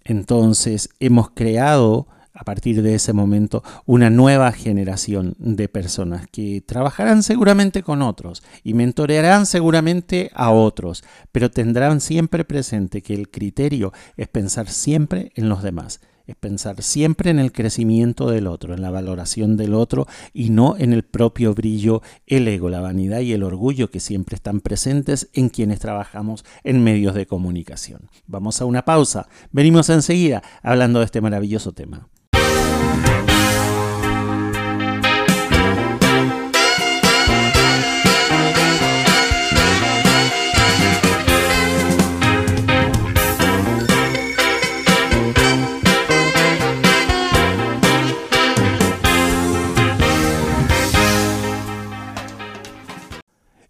Entonces 0.03 0.89
hemos 0.99 1.29
creado 1.29 2.07
a 2.35 2.43
partir 2.43 2.81
de 2.83 2.95
ese 2.95 3.13
momento 3.13 3.63
una 3.85 4.09
nueva 4.09 4.51
generación 4.51 5.35
de 5.39 5.69
personas 5.69 6.27
que 6.27 6.61
trabajarán 6.61 7.23
seguramente 7.23 7.81
con 7.81 8.01
otros 8.01 8.43
y 8.63 8.73
mentorearán 8.73 9.45
seguramente 9.45 10.29
a 10.35 10.51
otros, 10.51 11.03
pero 11.31 11.49
tendrán 11.49 12.01
siempre 12.01 12.43
presente 12.43 13.01
que 13.01 13.13
el 13.13 13.29
criterio 13.29 13.93
es 14.17 14.27
pensar 14.27 14.67
siempre 14.67 15.31
en 15.35 15.47
los 15.47 15.63
demás, 15.63 16.01
es 16.27 16.35
pensar 16.35 16.81
siempre 16.81 17.29
en 17.29 17.39
el 17.39 17.51
crecimiento 17.51 18.29
del 18.29 18.47
otro, 18.47 18.73
en 18.73 18.81
la 18.81 18.91
valoración 18.91 19.57
del 19.57 19.73
otro 19.73 20.07
y 20.33 20.49
no 20.49 20.75
en 20.77 20.91
el 20.91 21.03
propio 21.03 21.53
brillo, 21.53 22.01
el 22.25 22.47
ego, 22.47 22.69
la 22.69 22.81
vanidad 22.81 23.19
y 23.19 23.31
el 23.31 23.43
orgullo 23.43 23.89
que 23.89 23.99
siempre 23.99 24.35
están 24.35 24.59
presentes 24.59 25.29
en 25.33 25.49
quienes 25.49 25.79
trabajamos 25.79 26.43
en 26.63 26.83
medios 26.83 27.15
de 27.15 27.27
comunicación. 27.27 28.09
Vamos 28.27 28.59
a 28.59 28.65
una 28.65 28.83
pausa, 28.83 29.27
venimos 29.51 29.89
enseguida 29.89 30.43
hablando 30.63 30.99
de 30.99 31.05
este 31.05 31.21
maravilloso 31.21 31.71
tema. 31.71 32.09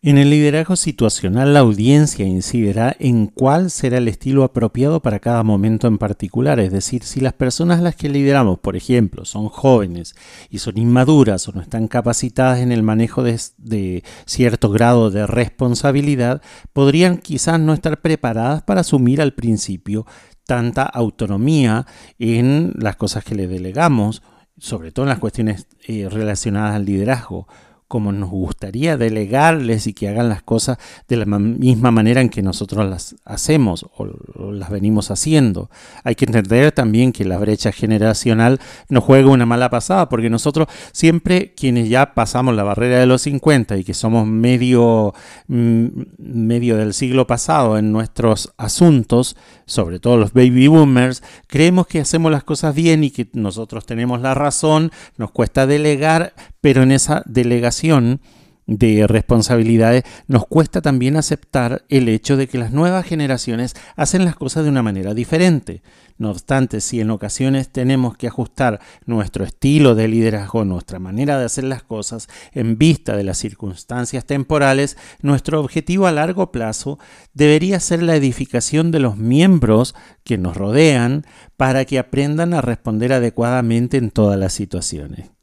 En 0.07 0.19
el 0.19 0.29
liderazgo 0.29 0.75
situacional, 0.75 1.55
la 1.55 1.61
audiencia 1.61 2.27
incidirá 2.27 2.95
en 2.99 3.25
cuál 3.25 3.71
será 3.71 3.97
el 3.97 4.07
estilo 4.07 4.43
apropiado 4.43 5.01
para 5.01 5.17
cada 5.17 5.41
momento 5.41 5.87
en 5.87 5.97
particular. 5.97 6.59
Es 6.59 6.71
decir, 6.71 7.01
si 7.01 7.21
las 7.21 7.33
personas 7.33 7.79
a 7.79 7.81
las 7.81 7.95
que 7.95 8.07
lideramos, 8.07 8.59
por 8.59 8.75
ejemplo, 8.75 9.25
son 9.25 9.49
jóvenes 9.49 10.15
y 10.51 10.59
son 10.59 10.77
inmaduras 10.77 11.47
o 11.47 11.53
no 11.53 11.61
están 11.61 11.87
capacitadas 11.87 12.59
en 12.59 12.71
el 12.71 12.83
manejo 12.83 13.23
de, 13.23 14.03
cierto 14.27 14.69
grado 14.69 15.09
de 15.09 15.25
responsabilidad, 15.25 16.39
podrían 16.71 17.17
quizás 17.17 17.59
no 17.59 17.73
estar 17.73 17.99
preparadas 17.99 18.61
para 18.61 18.81
asumir 18.81 19.23
al 19.23 19.33
principio 19.33 20.05
tanta 20.45 20.83
autonomía 20.83 21.87
en 22.19 22.73
las 22.77 22.95
cosas 22.95 23.23
que 23.23 23.33
le 23.33 23.47
delegamos, 23.47 24.21
sobre 24.59 24.91
todo 24.91 25.05
en 25.05 25.09
las 25.09 25.19
cuestiones 25.19 25.65
eh, 25.87 26.07
relacionadas 26.11 26.75
al 26.75 26.85
liderazgo 26.85 27.47
como 27.95 28.11
nos 28.11 28.29
gustaría 28.29 28.97
delegarles 28.97 29.87
y 29.87 29.93
que 29.93 30.09
hagan 30.09 30.27
las 30.27 30.43
cosas 30.43 30.77
de 31.07 31.15
la 31.15 31.25
misma 31.25 31.91
manera 31.91 32.19
en 32.19 32.27
que 32.27 32.41
nosotros 32.41 32.85
las 32.85 33.15
hacemos 33.23 33.85
o, 33.95 34.05
las 34.51 34.69
venimos 34.69 35.11
haciendo. 35.11 35.69
Hay 36.03 36.15
que 36.15 36.25
entender 36.25 36.73
también 36.73 37.13
que 37.13 37.23
la 37.23 37.37
brecha 37.37 37.71
generacional 37.71 38.59
nos 38.89 39.01
juega 39.01 39.29
una 39.29 39.45
mala 39.45 39.69
pasada, 39.69 40.09
porque 40.09 40.29
nosotros 40.29 40.67
siempre 40.91 41.53
quienes 41.53 41.87
ya 41.87 42.13
pasamos 42.13 42.53
la 42.53 42.63
barrera 42.63 42.99
de 42.99 43.05
los 43.05 43.21
50 43.21 43.77
y 43.77 43.85
que 43.85 43.93
somos 43.93 44.27
medio, 44.27 45.13
mm, 45.47 45.85
medio 46.17 46.75
del 46.75 46.93
siglo 46.93 47.25
pasado 47.27 47.77
en 47.77 47.93
nuestros 47.93 48.53
asuntos, 48.57 49.37
sobre 49.65 50.01
todo 50.01 50.17
los 50.17 50.33
baby 50.33 50.67
boomers, 50.67 51.23
creemos 51.47 51.87
que 51.87 52.01
hacemos 52.01 52.29
las 52.29 52.43
cosas 52.43 52.75
bien 52.75 53.05
y 53.05 53.11
que 53.11 53.29
nosotros 53.31 53.85
tenemos 53.85 54.19
la 54.19 54.33
razón, 54.33 54.91
nos 55.15 55.31
cuesta 55.31 55.65
delegar, 55.65 56.33
pero 56.65 56.81
en 56.81 56.91
esa 56.91 57.21
delegación 57.27 58.21
de 58.65 59.05
responsabilidades 59.05 60.03
nos 60.25 60.47
cuesta 60.47 60.81
también 60.81 61.15
aceptar 61.15 61.85
el 61.89 62.09
hecho 62.09 62.37
de 62.37 62.47
que 62.47 62.57
las 62.57 62.71
nuevas 62.71 63.05
generaciones 63.05 63.75
hacen 63.95 64.25
las 64.25 64.35
cosas 64.35 64.63
de 64.63 64.71
una 64.71 64.81
manera 64.81 65.13
diferente. 65.13 65.83
No 66.17 66.31
obstante, 66.31 66.81
si 66.81 67.01
en 67.01 67.11
ocasiones 67.11 67.69
tenemos 67.69 68.17
que 68.17 68.25
ajustar 68.25 68.79
nuestro 69.05 69.45
estilo 69.45 69.93
de 69.93 70.07
liderazgo, 70.07 70.65
nuestra 70.65 70.97
manera 70.97 71.37
de 71.37 71.45
hacer 71.45 71.65
las 71.65 71.83
cosas 71.83 72.29
en 72.51 72.79
vista 72.79 73.15
de 73.15 73.25
las 73.25 73.37
circunstancias 73.37 74.25
temporales, 74.25 74.97
nuestro 75.21 75.59
objetivo 75.59 76.07
a 76.07 76.11
largo 76.11 76.51
plazo 76.51 76.97
debería 77.35 77.79
ser 77.79 78.01
la 78.01 78.15
edificación 78.15 78.89
de 78.89 79.01
los 79.01 79.17
miembros 79.17 79.93
que 80.23 80.39
nos 80.39 80.57
rodean 80.57 81.27
para 81.57 81.85
que 81.85 81.99
aprendan 81.99 82.55
a 82.55 82.61
responder 82.61 83.13
adecuadamente 83.13 83.97
en 83.97 84.09
todas 84.09 84.39
las 84.39 84.53
situaciones 84.53 85.34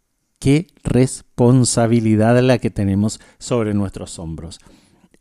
qué 0.42 0.66
responsabilidad 0.82 2.42
la 2.42 2.58
que 2.58 2.68
tenemos 2.68 3.20
sobre 3.38 3.74
nuestros 3.74 4.18
hombros. 4.18 4.58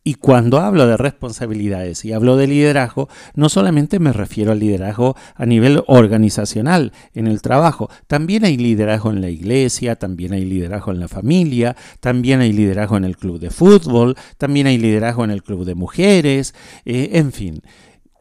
Y 0.04 0.16
cuando 0.16 0.60
hablo 0.60 0.88
de 0.88 0.98
responsabilidades 0.98 2.04
y 2.06 2.12
hablo 2.12 2.38
de 2.38 2.48
liderazgo, 2.48 3.08
no 3.36 3.48
solamente 3.48 4.00
me 4.00 4.14
refiero 4.14 4.52
al 4.52 4.58
liderazgo 4.58 5.16
a 5.36 5.46
nivel 5.46 5.84
organizacional 5.86 6.92
en 7.14 7.28
el 7.28 7.44
trabajo, 7.44 7.88
también 8.08 8.46
hay 8.46 8.58
liderazgo 8.58 9.12
en 9.12 9.22
la 9.22 9.30
iglesia, 9.30 9.96
también 9.96 10.34
hay 10.34 10.44
liderazgo 10.44 10.92
en 10.92 11.00
la 11.00 11.08
familia, 11.08 11.76
también 12.00 12.40
hay 12.40 12.52
liderazgo 12.52 12.98
en 12.98 13.04
el 13.04 13.16
club 13.16 13.40
de 13.40 13.52
fútbol, 13.52 14.16
también 14.40 14.66
hay 14.66 14.80
liderazgo 14.80 15.24
en 15.24 15.30
el 15.30 15.44
club 15.44 15.66
de 15.66 15.76
mujeres, 15.76 16.56
eh, 16.84 17.12
en 17.14 17.32
fin 17.32 17.62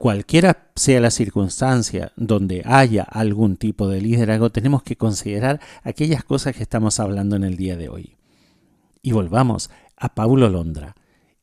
cualquiera 0.00 0.70
sea 0.76 0.98
la 0.98 1.10
circunstancia 1.10 2.12
donde 2.16 2.62
haya 2.64 3.02
algún 3.02 3.58
tipo 3.58 3.86
de 3.86 4.00
liderazgo, 4.00 4.48
tenemos 4.48 4.82
que 4.82 4.96
considerar 4.96 5.60
aquellas 5.82 6.24
cosas 6.24 6.56
que 6.56 6.62
estamos 6.62 6.98
hablando 6.98 7.36
en 7.36 7.44
el 7.44 7.58
día 7.58 7.76
de 7.76 7.90
hoy. 7.90 8.16
Y 9.02 9.12
volvamos 9.12 9.68
a 9.98 10.14
Paulo 10.14 10.48
Londra. 10.48 10.96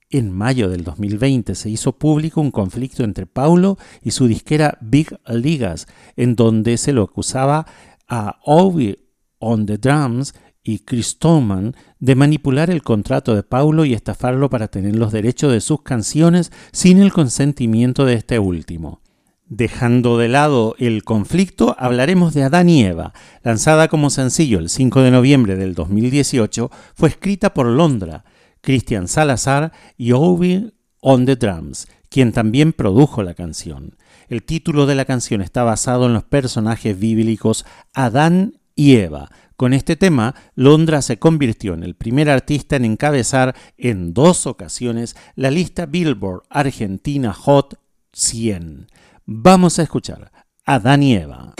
En 0.09 0.31
mayo 0.31 0.69
del 0.69 0.83
2020 0.83 1.53
se 1.53 1.69
hizo 1.69 1.99
público 1.99 2.41
un 2.41 2.49
conflicto 2.49 3.03
entre 3.03 3.27
Paulo 3.27 3.77
y 4.01 4.09
su 4.09 4.25
disquera 4.27 4.79
Big 4.81 5.15
Ligas, 5.27 5.85
en 6.15 6.35
donde 6.35 6.77
se 6.77 6.93
lo 6.93 7.03
acusaba 7.03 7.67
a 8.07 8.39
Ovi 8.43 8.97
on 9.37 9.67
the 9.67 9.77
Drums 9.77 10.33
y 10.63 10.79
Chris 10.79 11.19
Tolman 11.19 11.75
de 11.99 12.15
manipular 12.15 12.69
el 12.69 12.83
contrato 12.83 13.35
de 13.35 13.43
Paulo 13.43 13.85
y 13.85 13.93
estafarlo 13.93 14.49
para 14.49 14.67
tener 14.67 14.95
los 14.95 15.11
derechos 15.11 15.51
de 15.51 15.61
sus 15.61 15.81
canciones 15.81 16.51
sin 16.71 16.99
el 16.99 17.11
consentimiento 17.11 18.05
de 18.05 18.13
este 18.13 18.39
último. 18.39 19.01
Dejando 19.49 20.17
de 20.17 20.27
lado 20.27 20.75
el 20.77 21.03
conflicto, 21.05 21.75
hablaremos 21.79 22.33
de 22.33 22.43
Adán 22.43 22.69
y 22.69 22.83
Eva. 22.83 23.13
Lanzada 23.43 23.87
como 23.87 24.09
sencillo 24.09 24.59
el 24.59 24.69
5 24.69 25.01
de 25.01 25.11
noviembre 25.11 25.55
del 25.55 25.73
2018, 25.73 26.69
fue 26.95 27.09
escrita 27.09 27.53
por 27.53 27.67
Londra, 27.67 28.25
Christian 28.59 29.07
Salazar 29.07 29.71
y 29.97 30.11
Obi 30.11 30.73
on 30.99 31.25
the 31.25 31.37
Drums, 31.37 31.87
quien 32.09 32.33
también 32.33 32.73
produjo 32.73 33.23
la 33.23 33.33
canción. 33.33 33.95
El 34.27 34.43
título 34.43 34.85
de 34.85 34.95
la 34.95 35.05
canción 35.05 35.41
está 35.41 35.63
basado 35.63 36.07
en 36.07 36.13
los 36.13 36.25
personajes 36.25 36.99
bíblicos 36.99 37.65
Adán 37.93 38.59
y 38.75 38.97
Eva, 38.97 39.29
con 39.57 39.73
este 39.73 39.95
tema, 39.95 40.35
Londra 40.53 41.01
se 41.01 41.17
convirtió 41.17 41.73
en 41.73 41.83
el 41.83 41.95
primer 41.95 42.29
artista 42.29 42.75
en 42.75 42.85
encabezar 42.85 43.55
en 43.75 44.13
dos 44.13 44.45
ocasiones 44.45 45.15
la 45.35 45.49
lista 45.49 45.87
Billboard 45.87 46.43
Argentina 46.49 47.33
Hot 47.33 47.79
100. 48.13 48.87
Vamos 49.25 49.79
a 49.79 49.83
escuchar 49.83 50.31
a 50.63 50.79
Dani 50.79 51.15
Eva. 51.15 51.55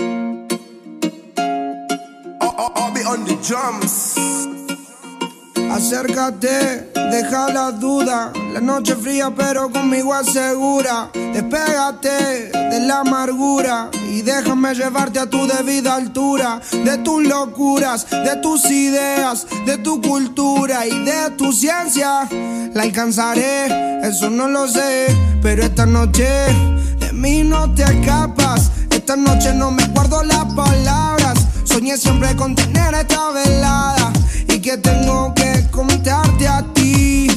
Acércate, 5.71 6.91
deja 7.11 7.49
la 7.49 7.71
duda. 7.71 8.31
La 8.53 8.61
noche 8.61 8.95
fría, 8.95 9.31
pero 9.35 9.69
conmigo 9.69 10.13
asegura. 10.13 11.09
Despégate 11.13 12.49
de 12.51 12.79
la 12.79 13.01
amargura 13.01 13.89
y 14.09 14.21
déjame 14.21 14.73
llevarte 14.73 15.19
a 15.19 15.29
tu 15.29 15.45
debida 15.45 15.95
altura. 15.95 16.61
De 16.71 16.97
tus 16.99 17.23
locuras, 17.23 18.09
de 18.09 18.35
tus 18.41 18.65
ideas, 18.65 19.45
de 19.65 19.77
tu 19.77 20.01
cultura 20.01 20.87
y 20.87 21.03
de 21.03 21.31
tu 21.37 21.51
ciencia. 21.51 22.27
La 22.73 22.83
alcanzaré, 22.83 24.07
eso 24.07 24.29
no 24.29 24.47
lo 24.47 24.67
sé. 24.67 25.07
Pero 25.41 25.63
esta 25.63 25.85
noche 25.85 26.27
de 26.99 27.11
mí 27.13 27.43
no 27.43 27.71
te 27.73 27.83
escapas. 27.83 28.71
Esta 28.89 29.15
noche 29.15 29.53
no 29.53 29.71
me 29.71 29.85
guardo 29.87 30.23
las 30.23 30.45
palabras. 30.53 31.45
Soñé 31.65 31.97
siempre 31.97 32.35
con 32.35 32.55
tener 32.55 32.93
esta 32.95 33.31
velada 33.31 34.13
que 34.67 34.77
tengo 34.77 35.33
que 35.33 35.56
contarte 36.07 36.47
a 36.47 36.63
ti. 36.73 37.27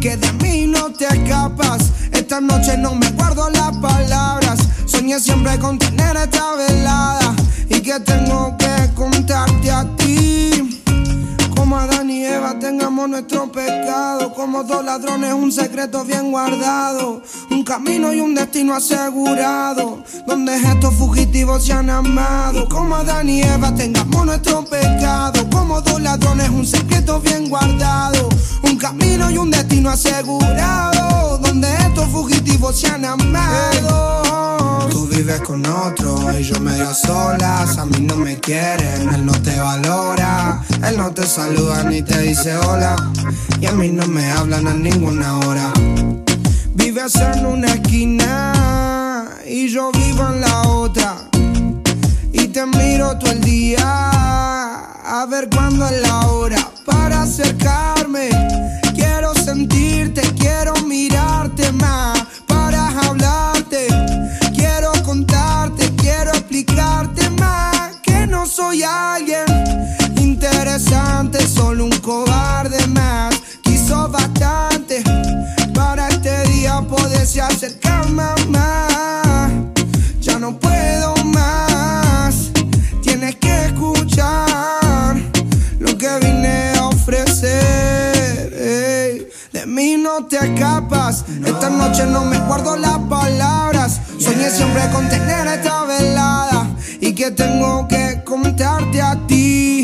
Que 0.00 0.16
de 0.16 0.32
mí 0.34 0.66
no 0.66 0.92
te 0.92 1.06
escapas. 1.06 1.90
Esta 2.12 2.40
noche 2.40 2.76
no 2.78 2.94
me 2.94 3.10
guardo 3.10 3.50
las 3.50 3.76
palabras. 3.78 4.60
Soñé 4.86 5.18
siempre 5.18 5.58
con 5.58 5.78
tener 5.78 6.16
esta 6.16 6.54
velada. 6.54 7.34
Y 7.68 7.80
que 7.80 7.98
tengo 8.00 8.56
que 8.56 8.94
contarte 8.94 9.70
a 9.70 9.84
ti. 9.96 10.63
Como 11.74 11.86
Adán 11.86 12.08
y 12.08 12.24
Eva 12.24 12.56
tengamos 12.60 13.08
nuestro 13.08 13.50
pecado. 13.50 14.32
Como 14.32 14.62
dos 14.62 14.84
ladrones, 14.84 15.34
un 15.34 15.50
secreto 15.50 16.04
bien 16.04 16.30
guardado. 16.30 17.20
Un 17.50 17.64
camino 17.64 18.14
y 18.14 18.20
un 18.20 18.32
destino 18.32 18.76
asegurado. 18.76 20.04
Donde 20.24 20.54
estos 20.54 20.94
fugitivos 20.94 21.64
se 21.66 21.72
han 21.72 21.90
amado. 21.90 22.68
Como 22.68 22.94
Adán 22.94 23.28
y 23.28 23.42
Eva 23.42 23.74
tengamos 23.74 24.24
nuestro 24.24 24.64
pecado. 24.64 25.50
Como 25.50 25.80
dos 25.80 26.00
ladrones, 26.00 26.48
un 26.50 26.64
secreto 26.64 27.20
bien 27.20 27.48
guardado. 27.48 28.28
Un 28.62 28.76
camino 28.76 29.28
y 29.32 29.36
un 29.36 29.50
destino 29.50 29.90
asegurado. 29.90 31.38
Donde 31.38 31.74
estos 31.74 32.08
fugitivos 32.10 32.78
se 32.78 32.86
han 32.86 33.04
amado. 33.04 34.86
Tú 34.90 35.08
vives 35.08 35.40
con 35.40 35.66
otro 35.66 36.38
y 36.38 36.44
yo 36.44 36.60
medio 36.60 36.94
solas. 36.94 37.78
A 37.78 37.84
mí 37.84 37.98
no 37.98 38.14
me 38.14 38.38
quieren, 38.38 39.12
él 39.12 39.26
no 39.26 39.32
te 39.42 39.58
valora. 39.58 40.62
Él 40.86 40.98
no 40.98 41.10
te 41.12 41.26
saluda 41.26 41.63
ni 41.88 42.02
te 42.02 42.18
dice 42.20 42.56
hola. 42.56 42.94
Y 43.60 43.66
a 43.66 43.72
mí 43.72 43.88
no 43.88 44.06
me 44.06 44.30
hablan 44.30 44.66
a 44.66 44.74
ninguna 44.74 45.38
hora. 45.38 45.72
Vives 46.74 47.14
en 47.16 47.46
una 47.46 47.68
esquina 47.68 49.30
y 49.46 49.68
yo 49.68 49.90
vivo 49.92 50.28
en 50.28 50.40
la 50.40 50.62
otra. 50.62 51.16
Y 52.32 52.48
te 52.48 52.66
miro 52.66 53.16
todo 53.18 53.32
el 53.32 53.40
día 53.40 53.78
a 53.80 55.26
ver 55.30 55.48
cuándo 55.48 55.86
es 55.86 56.02
la 56.02 56.26
hora 56.28 56.70
para 56.84 57.22
acercarme. 57.22 58.28
Quiero 58.94 59.34
sentirte, 59.34 60.22
quiero 60.38 60.74
mirarte 60.86 61.72
más 61.72 62.26
para 62.46 62.88
hablarte. 63.00 63.86
Quiero 64.54 64.92
contarte, 65.04 65.90
quiero 65.96 66.30
explicarte 66.30 67.30
más 67.30 67.96
que 68.02 68.26
no 68.26 68.46
soy 68.46 68.82
alguien 68.82 69.44
interesante, 70.44 71.46
solo 71.46 71.84
un 71.84 71.90
cobarde 72.00 72.86
más. 72.88 73.34
Quiso 73.62 74.08
bastante 74.08 75.02
para 75.74 76.08
este 76.08 76.42
día 76.48 76.82
poderse 76.82 77.40
acercar, 77.40 78.10
mamá. 78.10 79.50
Ya 80.20 80.38
no 80.38 80.58
puedo 80.58 81.14
más, 81.24 82.50
tienes 83.02 83.36
que 83.36 83.66
escuchar 83.66 85.16
lo 85.78 85.96
que 85.96 86.18
vine 86.20 86.72
a 86.78 86.88
ofrecer. 86.88 88.52
De 89.52 89.66
mí 89.66 89.96
no 89.96 90.26
escapas. 90.28 91.24
Esta 91.44 91.70
noche 91.70 92.04
no 92.06 92.24
me 92.24 92.38
guardo 92.40 92.76
las 92.76 92.98
palabras. 92.98 94.00
Soñé 94.18 94.50
siempre 94.50 94.82
con 94.92 95.08
tener 95.08 95.46
esta 95.46 95.84
velada 95.84 96.68
y 97.00 97.14
que 97.14 97.30
tengo 97.30 97.88
que 97.88 98.22
contarte 98.24 99.00
a 99.00 99.16
ti. 99.26 99.83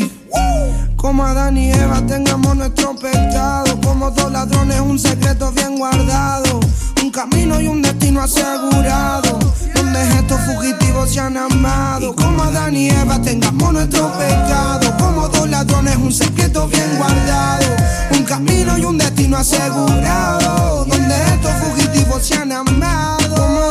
Como 1.11 1.25
Adán 1.25 1.57
y 1.57 1.69
Eva 1.69 2.01
tengamos 2.07 2.55
nuestro 2.55 2.95
pecado. 2.95 3.77
Como 3.81 4.11
dos 4.11 4.31
ladrones, 4.31 4.79
un 4.79 4.97
secreto 4.97 5.51
bien 5.51 5.77
guardado. 5.77 6.61
Un 7.03 7.11
camino 7.11 7.59
y 7.59 7.67
un 7.67 7.81
destino 7.81 8.21
asegurado. 8.21 9.37
Donde 9.75 10.07
estos 10.07 10.39
fugitivos 10.39 11.09
se 11.09 11.19
han 11.19 11.35
amado. 11.35 12.15
Como 12.15 12.43
Adán 12.43 12.77
y 12.77 12.89
Eva 12.91 13.21
tengamos 13.21 13.73
nuestro 13.73 14.09
pecado. 14.13 14.97
Como 14.97 15.27
dos 15.27 15.49
ladrones, 15.49 15.97
un 15.97 16.13
secreto 16.13 16.69
bien 16.69 16.97
guardado. 16.97 17.65
Un 18.11 18.23
camino 18.23 18.77
y 18.77 18.85
un 18.85 18.97
destino 18.97 19.35
asegurado. 19.35 20.85
Donde 20.85 21.15
estos 21.25 21.51
fugitivos 21.51 22.25
se 22.25 22.35
han 22.35 22.53
amado. 22.53 23.70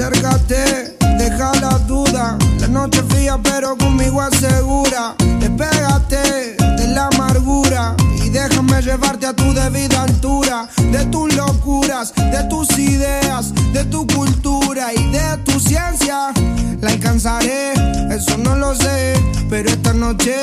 Acércate, 0.00 0.96
deja 1.18 1.52
la 1.60 1.78
duda. 1.86 2.38
La 2.58 2.68
noche 2.68 3.02
fría, 3.10 3.38
pero 3.42 3.76
conmigo 3.76 4.22
asegura. 4.22 5.14
Despégate 5.40 6.56
de 6.56 6.88
la 6.88 7.08
amargura 7.08 7.94
y 8.24 8.30
déjame 8.30 8.80
llevarte 8.80 9.26
a 9.26 9.34
tu 9.34 9.52
debida 9.52 10.04
altura. 10.04 10.70
De 10.90 11.04
tus 11.04 11.36
locuras, 11.36 12.14
de 12.14 12.42
tus 12.48 12.78
ideas, 12.78 13.52
de 13.74 13.84
tu 13.84 14.06
cultura 14.06 14.90
y 14.94 15.12
de 15.12 15.36
tu 15.44 15.60
ciencia. 15.60 16.32
La 16.80 16.92
alcanzaré, 16.92 17.74
eso 18.10 18.38
no 18.38 18.56
lo 18.56 18.74
sé, 18.74 19.12
pero 19.50 19.68
esta 19.68 19.92
noche. 19.92 20.34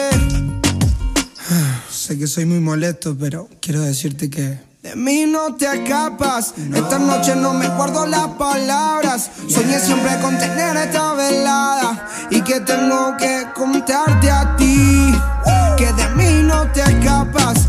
Sé 1.90 2.20
que 2.20 2.28
soy 2.28 2.46
muy 2.46 2.60
molesto, 2.60 3.18
pero 3.20 3.50
quiero 3.60 3.82
decirte 3.82 4.30
que 4.30 4.60
de 4.88 4.96
mí 4.96 5.26
no 5.26 5.54
te 5.54 5.66
escapas. 5.66 6.54
Esta 6.74 6.98
noche 6.98 7.36
no 7.36 7.54
me 7.54 7.68
guardo 7.68 8.06
las 8.06 8.28
palabras. 8.40 9.30
Soñé 9.50 9.80
siempre 9.80 10.18
con 10.22 10.38
tener 10.38 10.78
esta 10.78 11.14
velada. 11.14 12.08
Y 12.30 12.40
que 12.40 12.62
tengo 12.62 13.18
que 13.18 13.48
contarte 13.54 14.32
a 14.32 14.56
ti. 14.56 15.14
Que 15.76 15.92
de 15.92 16.10
mí 16.16 16.42
no 16.44 16.72
te 16.72 16.84
escapas. 16.84 17.67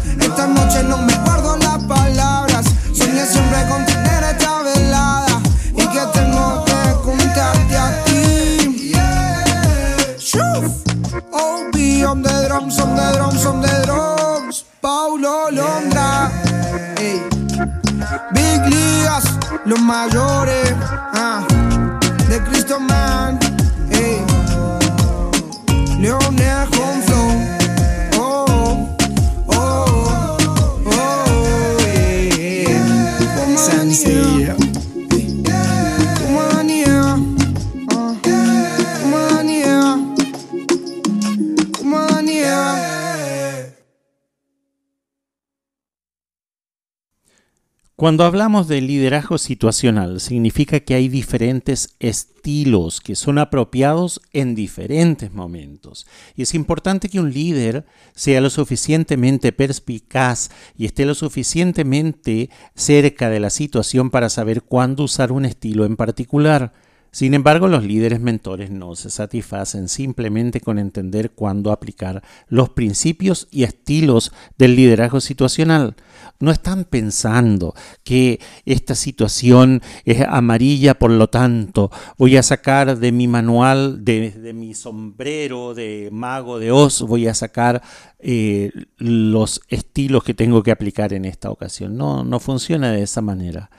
Cuando 48.09 48.25
hablamos 48.25 48.69
de 48.69 48.81
liderazgo 48.81 49.37
situacional, 49.37 50.21
significa 50.21 50.81
que 50.81 50.95
hay 50.95 51.11
diferentes 51.11 51.95
estilos 52.01 53.03
que 53.03 53.15
son 53.15 53.37
apropiados 53.37 54.23
en 54.33 54.55
diferentes 54.55 55.31
momentos. 55.35 56.07
Y 56.35 56.41
es 56.41 56.55
importante 56.55 57.11
que 57.11 57.21
un 57.21 57.35
líder 57.35 57.85
sea 58.15 58.41
lo 58.41 58.49
suficientemente 58.49 59.53
perspicaz 59.53 60.51
y 60.75 60.87
esté 60.87 61.05
lo 61.05 61.15
suficientemente 61.15 62.49
cerca 62.75 63.29
de 63.29 63.41
la 63.41 63.51
situación 63.51 64.09
para 64.09 64.31
saber 64.31 64.63
cuándo 64.63 65.03
usar 65.03 65.31
un 65.31 65.45
estilo 65.45 65.85
en 65.85 65.99
particular. 65.99 66.73
Sin 67.11 67.35
embargo, 67.35 67.69
los 67.69 67.85
líderes 67.85 68.21
mentores 68.21 68.71
no 68.71 68.97
se 68.97 69.11
satisfacen 69.11 69.89
simplemente 69.89 70.63
con 70.63 70.79
entender 70.79 71.33
cuándo 71.33 71.73
aplicar 71.73 72.23
los 72.49 72.71
principios 72.71 73.49
y 73.51 73.65
estilos 73.65 74.33
del 74.57 74.77
liderazgo 74.77 75.21
situacional. 75.21 75.95
No 76.41 76.53
están 76.53 76.85
pensando 76.85 77.75
que 78.05 78.39
esta 78.65 78.95
situación 78.95 79.83
es 80.05 80.21
amarilla, 80.21 80.95
por 80.95 81.11
lo 81.11 81.29
tanto 81.29 81.91
voy 82.17 82.37
a 82.37 82.45
sacar 82.45 82.99
de 82.99 83.11
mi 83.11 83.27
manual, 83.27 84.05
de, 84.05 84.53
mi 84.55 84.75
sombrero 84.75 85.75
de 85.75 86.11
mago 86.13 86.61
de 86.61 86.71
Oz, 86.71 87.03
voy 87.03 87.27
a 87.27 87.35
sacar 87.35 87.83
eh, 88.21 88.71
los 88.99 89.63
estilos 89.69 90.23
que 90.23 90.35
tengo 90.35 90.63
que 90.63 90.71
aplicar 90.71 91.13
en 91.13 91.25
esta 91.25 91.51
ocasión. 91.51 91.97
No, 91.97 92.23
no 92.23 92.39
funciona 92.39 92.93
de 92.93 93.03
esa 93.03 93.21
manera. 93.21 93.71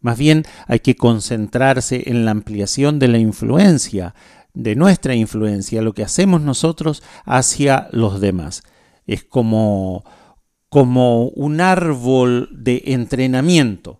Más 0.00 0.18
bien 0.18 0.44
hay 0.66 0.80
que 0.80 0.96
concentrarse 0.96 2.04
en 2.06 2.24
la 2.24 2.30
ampliación 2.30 2.98
de 2.98 3.08
la 3.08 3.18
influencia, 3.18 4.14
de 4.54 4.74
nuestra 4.74 5.14
influencia, 5.14 5.82
lo 5.82 5.92
que 5.92 6.02
hacemos 6.02 6.40
nosotros 6.40 7.02
hacia 7.24 7.88
los 7.92 8.20
demás. 8.20 8.62
Es 9.06 9.24
como, 9.24 10.04
como 10.70 11.24
un 11.30 11.60
árbol 11.60 12.48
de 12.52 12.82
entrenamiento. 12.86 13.98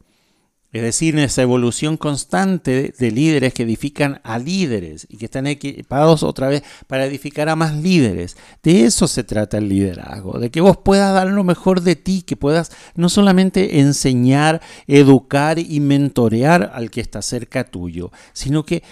Es 0.72 0.82
decir, 0.82 1.18
esa 1.18 1.42
evolución 1.42 1.96
constante 1.96 2.94
de 2.96 3.10
líderes 3.10 3.52
que 3.52 3.64
edifican 3.64 4.20
a 4.22 4.38
líderes 4.38 5.04
y 5.10 5.16
que 5.16 5.24
están 5.24 5.48
equipados 5.48 6.22
otra 6.22 6.48
vez 6.48 6.62
para 6.86 7.06
edificar 7.06 7.48
a 7.48 7.56
más 7.56 7.74
líderes. 7.74 8.36
De 8.62 8.84
eso 8.84 9.08
se 9.08 9.24
trata 9.24 9.58
el 9.58 9.68
liderazgo, 9.68 10.38
de 10.38 10.52
que 10.52 10.60
vos 10.60 10.76
puedas 10.76 11.12
dar 11.12 11.26
lo 11.26 11.42
mejor 11.42 11.80
de 11.80 11.96
ti, 11.96 12.22
que 12.22 12.36
puedas 12.36 12.70
no 12.94 13.08
solamente 13.08 13.80
enseñar, 13.80 14.60
educar 14.86 15.58
y 15.58 15.80
mentorear 15.80 16.70
al 16.72 16.92
que 16.92 17.00
está 17.00 17.20
cerca 17.20 17.64
tuyo, 17.64 18.12
sino 18.32 18.64
que 18.64 18.84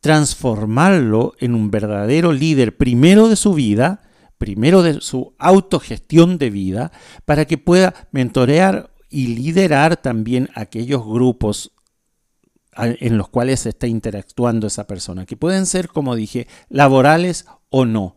transformarlo 0.00 1.34
en 1.38 1.54
un 1.54 1.70
verdadero 1.70 2.32
líder, 2.32 2.76
primero 2.76 3.28
de 3.28 3.36
su 3.36 3.54
vida, 3.54 4.09
primero 4.40 4.82
de 4.82 5.02
su 5.02 5.34
autogestión 5.38 6.38
de 6.38 6.48
vida, 6.48 6.92
para 7.26 7.44
que 7.44 7.58
pueda 7.58 8.08
mentorear 8.10 8.90
y 9.10 9.26
liderar 9.36 9.98
también 9.98 10.48
aquellos 10.54 11.04
grupos 11.04 11.72
en 12.74 13.18
los 13.18 13.28
cuales 13.28 13.66
está 13.66 13.86
interactuando 13.86 14.66
esa 14.66 14.86
persona, 14.86 15.26
que 15.26 15.36
pueden 15.36 15.66
ser, 15.66 15.88
como 15.88 16.16
dije, 16.16 16.48
laborales 16.70 17.44
o 17.68 17.84
no. 17.84 18.16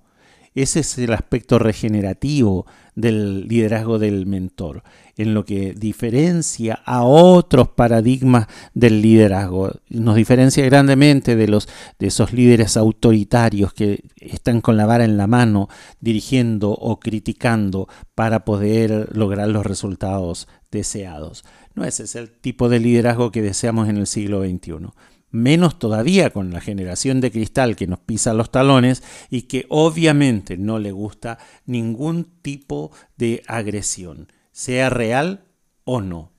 Ese 0.56 0.82
es 0.82 0.98
el 1.00 1.14
aspecto 1.14 1.58
regenerativo 1.58 2.66
del 2.96 3.48
liderazgo 3.48 3.98
del 3.98 4.28
mentor, 4.28 4.84
en 5.18 5.34
lo 5.34 5.46
que 5.46 5.74
diferencia 5.74 6.80
a 6.86 7.04
otros 7.04 7.70
paradigmas 7.70 8.48
del 8.76 9.02
liderazgo. 9.02 9.72
Nos 9.90 10.16
diferencia 10.16 10.64
grandemente 10.66 11.36
de, 11.36 11.48
los, 11.48 11.68
de 11.98 12.08
esos 12.08 12.34
líderes 12.34 12.78
autoritarios 12.78 13.74
que 13.74 14.04
están 14.18 14.62
con 14.62 14.78
la 14.78 14.86
vara 14.86 15.06
en 15.06 15.18
la 15.18 15.26
mano 15.26 15.70
dirigiendo 16.02 16.72
o 16.72 17.00
criticando 17.00 17.88
para 18.14 18.46
poder 18.46 19.10
lograr 19.16 19.48
los 19.48 19.66
resultados 19.66 20.48
deseados. 20.72 21.44
No 21.74 21.84
ese 21.84 22.04
es 22.04 22.16
el 22.16 22.30
tipo 22.30 22.70
de 22.70 22.80
liderazgo 22.80 23.32
que 23.32 23.42
deseamos 23.42 23.90
en 23.90 23.98
el 23.98 24.06
siglo 24.06 24.44
XXI 24.44 24.92
menos 25.34 25.80
todavía 25.80 26.30
con 26.30 26.54
la 26.54 26.62
generación 26.62 27.20
de 27.20 27.32
cristal 27.32 27.76
que 27.76 27.88
nos 27.88 28.00
pisa 28.00 28.36
los 28.36 28.52
talones 28.52 29.04
y 29.32 29.44
que 29.44 29.66
obviamente 29.68 30.58
no 30.58 30.78
le 30.78 30.92
gusta 30.92 31.40
ningún 31.66 32.26
tipo 32.44 32.92
de 33.18 33.42
agresión, 33.48 34.32
sea 34.52 34.92
real 34.92 35.44
o 35.86 36.02
no. 36.02 36.32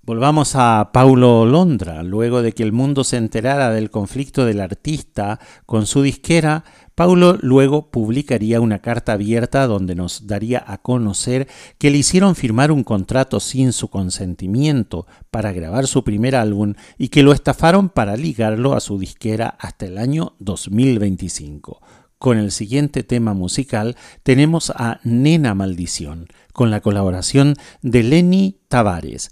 Volvamos 0.00 0.52
a 0.54 0.88
Paulo 0.94 1.44
Londra. 1.44 2.02
Luego 2.02 2.40
de 2.40 2.52
que 2.52 2.62
el 2.62 2.72
mundo 2.72 3.04
se 3.04 3.18
enterara 3.18 3.70
del 3.70 3.90
conflicto 3.90 4.46
del 4.46 4.62
artista 4.62 5.38
con 5.66 5.84
su 5.84 6.00
disquera, 6.00 6.64
Paulo 6.98 7.38
luego 7.40 7.92
publicaría 7.92 8.60
una 8.60 8.80
carta 8.80 9.12
abierta 9.12 9.68
donde 9.68 9.94
nos 9.94 10.26
daría 10.26 10.64
a 10.66 10.78
conocer 10.78 11.46
que 11.78 11.92
le 11.92 11.98
hicieron 11.98 12.34
firmar 12.34 12.72
un 12.72 12.82
contrato 12.82 13.38
sin 13.38 13.72
su 13.72 13.86
consentimiento 13.86 15.06
para 15.30 15.52
grabar 15.52 15.86
su 15.86 16.02
primer 16.02 16.34
álbum 16.34 16.74
y 16.98 17.10
que 17.10 17.22
lo 17.22 17.32
estafaron 17.32 17.88
para 17.88 18.16
ligarlo 18.16 18.74
a 18.74 18.80
su 18.80 18.98
disquera 18.98 19.46
hasta 19.60 19.86
el 19.86 19.96
año 19.96 20.34
2025. 20.40 21.80
Con 22.18 22.36
el 22.36 22.50
siguiente 22.50 23.04
tema 23.04 23.32
musical 23.32 23.94
tenemos 24.24 24.70
a 24.70 24.98
Nena 25.04 25.54
Maldición, 25.54 26.26
con 26.52 26.72
la 26.72 26.80
colaboración 26.80 27.54
de 27.80 28.02
Lenny 28.02 28.58
Tavares. 28.66 29.30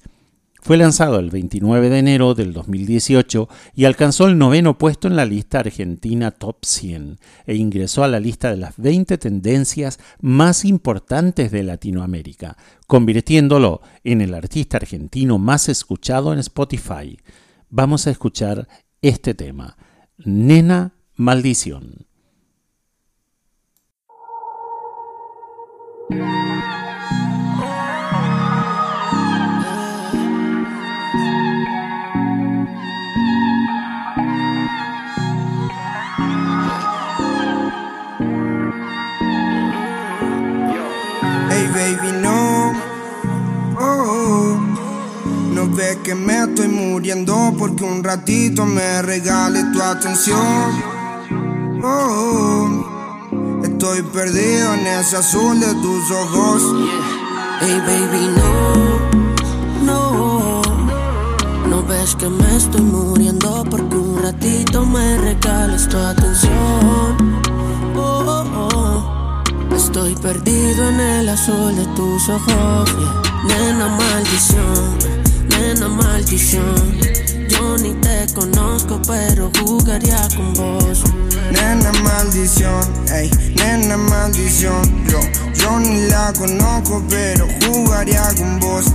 Fue 0.67 0.77
lanzado 0.79 1.21
el 1.21 1.31
29 1.31 1.91
de 1.91 1.99
enero 2.01 2.35
del 2.35 2.53
2018 2.53 3.49
y 3.77 3.85
alcanzó 3.85 4.27
el 4.27 4.37
noveno 4.37 4.77
puesto 4.79 5.07
en 5.07 5.15
la 5.15 5.25
lista 5.25 5.61
argentina 5.61 6.33
Top 6.33 6.65
100 6.65 7.21
e 7.47 7.55
ingresó 7.55 8.03
a 8.03 8.09
la 8.09 8.19
lista 8.19 8.51
de 8.51 8.57
las 8.57 8.77
20 8.77 9.17
tendencias 9.17 10.01
más 10.21 10.65
importantes 10.65 11.53
de 11.53 11.63
Latinoamérica, 11.63 12.57
convirtiéndolo 12.89 13.81
en 14.03 14.21
el 14.21 14.35
artista 14.35 14.79
argentino 14.79 15.39
más 15.39 15.69
escuchado 15.69 16.33
en 16.33 16.41
Spotify. 16.41 17.17
Vamos 17.71 18.09
a 18.09 18.11
escuchar 18.11 18.67
este 19.03 19.35
tema, 19.35 19.77
Nena 20.19 20.95
Maldición. 21.15 22.07
Ves 45.87 45.97
que 46.03 46.15
me 46.15 46.43
estoy 46.43 46.69
muriendo 46.69 47.55
porque 47.59 47.85
un 47.85 48.03
ratito 48.03 48.65
me 48.65 49.03
regale 49.03 49.63
tu 49.73 49.81
atención. 49.81 50.73
Oh, 51.83 53.61
estoy 53.63 54.03
perdido 54.03 54.75
en 54.75 54.87
ese 54.87 55.17
azul 55.17 55.61
de 55.61 55.73
tus 55.75 56.11
ojos. 56.11 56.63
Hey, 57.61 57.81
baby, 57.87 58.25
no, 58.39 59.85
no. 59.89 60.63
No 61.69 61.83
ves 61.85 62.17
que 62.17 62.29
me 62.29 62.57
estoy 62.57 62.83
muriendo 62.83 63.65
porque 63.71 63.97
un 63.97 64.23
ratito 64.23 64.85
me 64.85 65.19
regales 65.19 65.89
tu 65.89 65.99
atención. 65.99 67.41
Oh, 67.97 68.25
oh, 68.27 68.69
oh. 68.73 69.77
Estoy 69.77 70.17
perdido 70.17 70.89
en 70.89 71.01
el 71.01 71.29
azul 71.29 71.77
de 71.77 71.87
tus 71.95 72.29
ojos. 72.29 72.91
Nena 73.47 73.89
maldición, 73.89 74.99
nena 75.49 75.89
maldición. 75.89 76.99
Yo 77.49 77.77
ni 77.79 77.95
te 77.95 78.27
conozco, 78.35 79.01
pero 79.07 79.51
jugaría 79.61 80.29
con 80.37 80.53
vos. 80.55 81.05
Nena 81.53 81.93
maldición, 82.03 82.83
ey, 83.13 83.31
nena 83.57 83.97
maldición. 83.97 84.83
Yo, 85.09 85.21
yo 85.55 85.79
ni 85.81 86.09
la 86.09 86.33
conozco, 86.33 87.03
pero 87.09 87.47
jugaría 87.67 88.23
con 88.37 88.61
vos. 88.61 88.87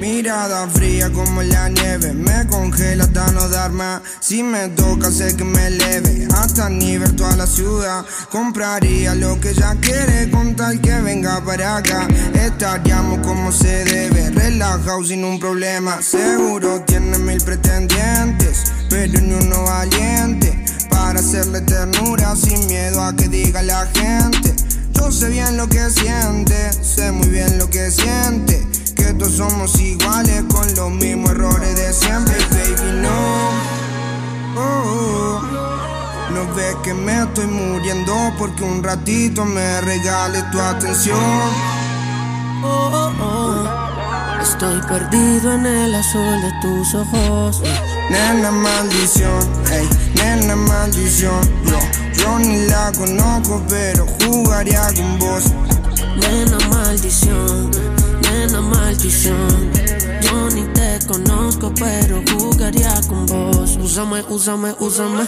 Mirada 0.00 0.68
fría 0.68 1.12
como 1.12 1.42
la 1.42 1.68
nieve, 1.68 2.12
me 2.12 2.46
congela 2.46 3.02
hasta 3.02 3.32
no 3.32 3.48
dar 3.48 3.72
más. 3.72 4.00
Si 4.20 4.44
me 4.44 4.68
toca, 4.68 5.10
sé 5.10 5.34
que 5.36 5.42
me 5.42 5.66
eleve 5.66 6.28
hasta 6.36 6.68
nivel 6.68 7.16
toda 7.16 7.34
la 7.34 7.48
ciudad. 7.48 8.06
Compraría 8.30 9.16
lo 9.16 9.40
que 9.40 9.50
ella 9.50 9.74
quiere 9.80 10.30
con 10.30 10.54
tal 10.54 10.80
que 10.80 11.00
venga 11.00 11.44
para 11.44 11.78
acá. 11.78 12.06
Estaríamos 12.32 13.26
como 13.26 13.50
se 13.50 13.84
debe, 13.84 14.30
relajado 14.30 15.02
sin 15.02 15.24
un 15.24 15.40
problema. 15.40 16.00
Seguro 16.00 16.80
tiene 16.82 17.18
mil 17.18 17.40
pretendientes, 17.42 18.72
pero 18.88 19.20
ni 19.20 19.34
uno 19.34 19.64
valiente 19.64 20.64
para 20.88 21.18
hacerle 21.18 21.60
ternura 21.62 22.36
sin 22.36 22.68
miedo 22.68 23.02
a 23.02 23.16
que 23.16 23.26
diga 23.28 23.62
la 23.62 23.84
gente. 23.86 24.54
Yo 24.92 25.10
sé 25.10 25.28
bien 25.28 25.56
lo 25.56 25.68
que 25.68 25.90
siente, 25.90 26.72
sé 26.84 27.10
muy 27.10 27.28
bien 27.28 27.58
lo 27.58 27.68
que 27.68 27.90
siente 27.90 28.67
que 29.08 29.14
todos 29.14 29.36
somos 29.36 29.80
iguales 29.80 30.44
con 30.52 30.74
los 30.74 30.90
mismos 30.90 31.30
errores 31.30 31.76
de 31.76 31.92
siempre, 31.94 32.36
baby, 32.50 33.00
no. 33.00 33.50
Oh, 34.60 35.40
no 36.34 36.54
ves 36.54 36.76
que 36.82 36.92
me 36.92 37.22
estoy 37.22 37.46
muriendo 37.46 38.14
porque 38.38 38.62
un 38.64 38.82
ratito 38.82 39.44
me 39.46 39.80
regale 39.80 40.42
tu 40.52 40.60
atención. 40.60 41.18
Oh, 42.62 43.12
oh, 43.20 44.42
Estoy 44.42 44.80
perdido 44.82 45.54
en 45.54 45.64
el 45.64 45.94
azul 45.94 46.42
de 46.42 46.52
tus 46.60 46.94
ojos. 46.94 47.62
Nena 48.10 48.50
maldición, 48.50 49.40
ey, 49.72 49.88
nena 50.16 50.54
maldición. 50.54 51.40
Yo, 51.64 51.78
yo 52.14 52.38
ni 52.40 52.66
la 52.66 52.92
conozco, 52.92 53.62
pero 53.68 54.06
jugaría 54.22 54.82
con 54.94 55.18
vos. 55.18 55.44
Nena 56.16 56.58
maldición 56.68 57.70
maldición. 58.56 59.70
Yo 60.22 60.50
ni 60.50 60.62
te 60.74 60.98
conozco, 61.06 61.72
pero 61.74 62.22
jugaría 62.32 63.00
con 63.08 63.26
vos. 63.26 63.78
Úsame, 63.80 64.22
úsame, 64.28 64.74
úsame. 64.80 65.24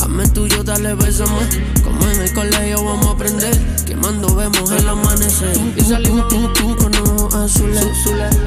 Hazme 0.00 0.28
tuyo, 0.28 0.62
dale, 0.62 0.94
bésame. 0.94 1.40
Como 1.82 2.02
en 2.10 2.22
el 2.22 2.32
colegio 2.32 2.84
vamos 2.84 3.06
a 3.06 3.10
aprender. 3.10 3.56
Quemando 3.84 4.34
vemos 4.34 4.70
el 4.70 4.88
amanecer. 4.88 5.56
Y 5.76 5.80
salimos 5.82 6.28
tú, 6.28 6.52
tú 6.54 6.76
con 6.76 6.94
ojos 6.94 7.34
azules. 7.34 7.86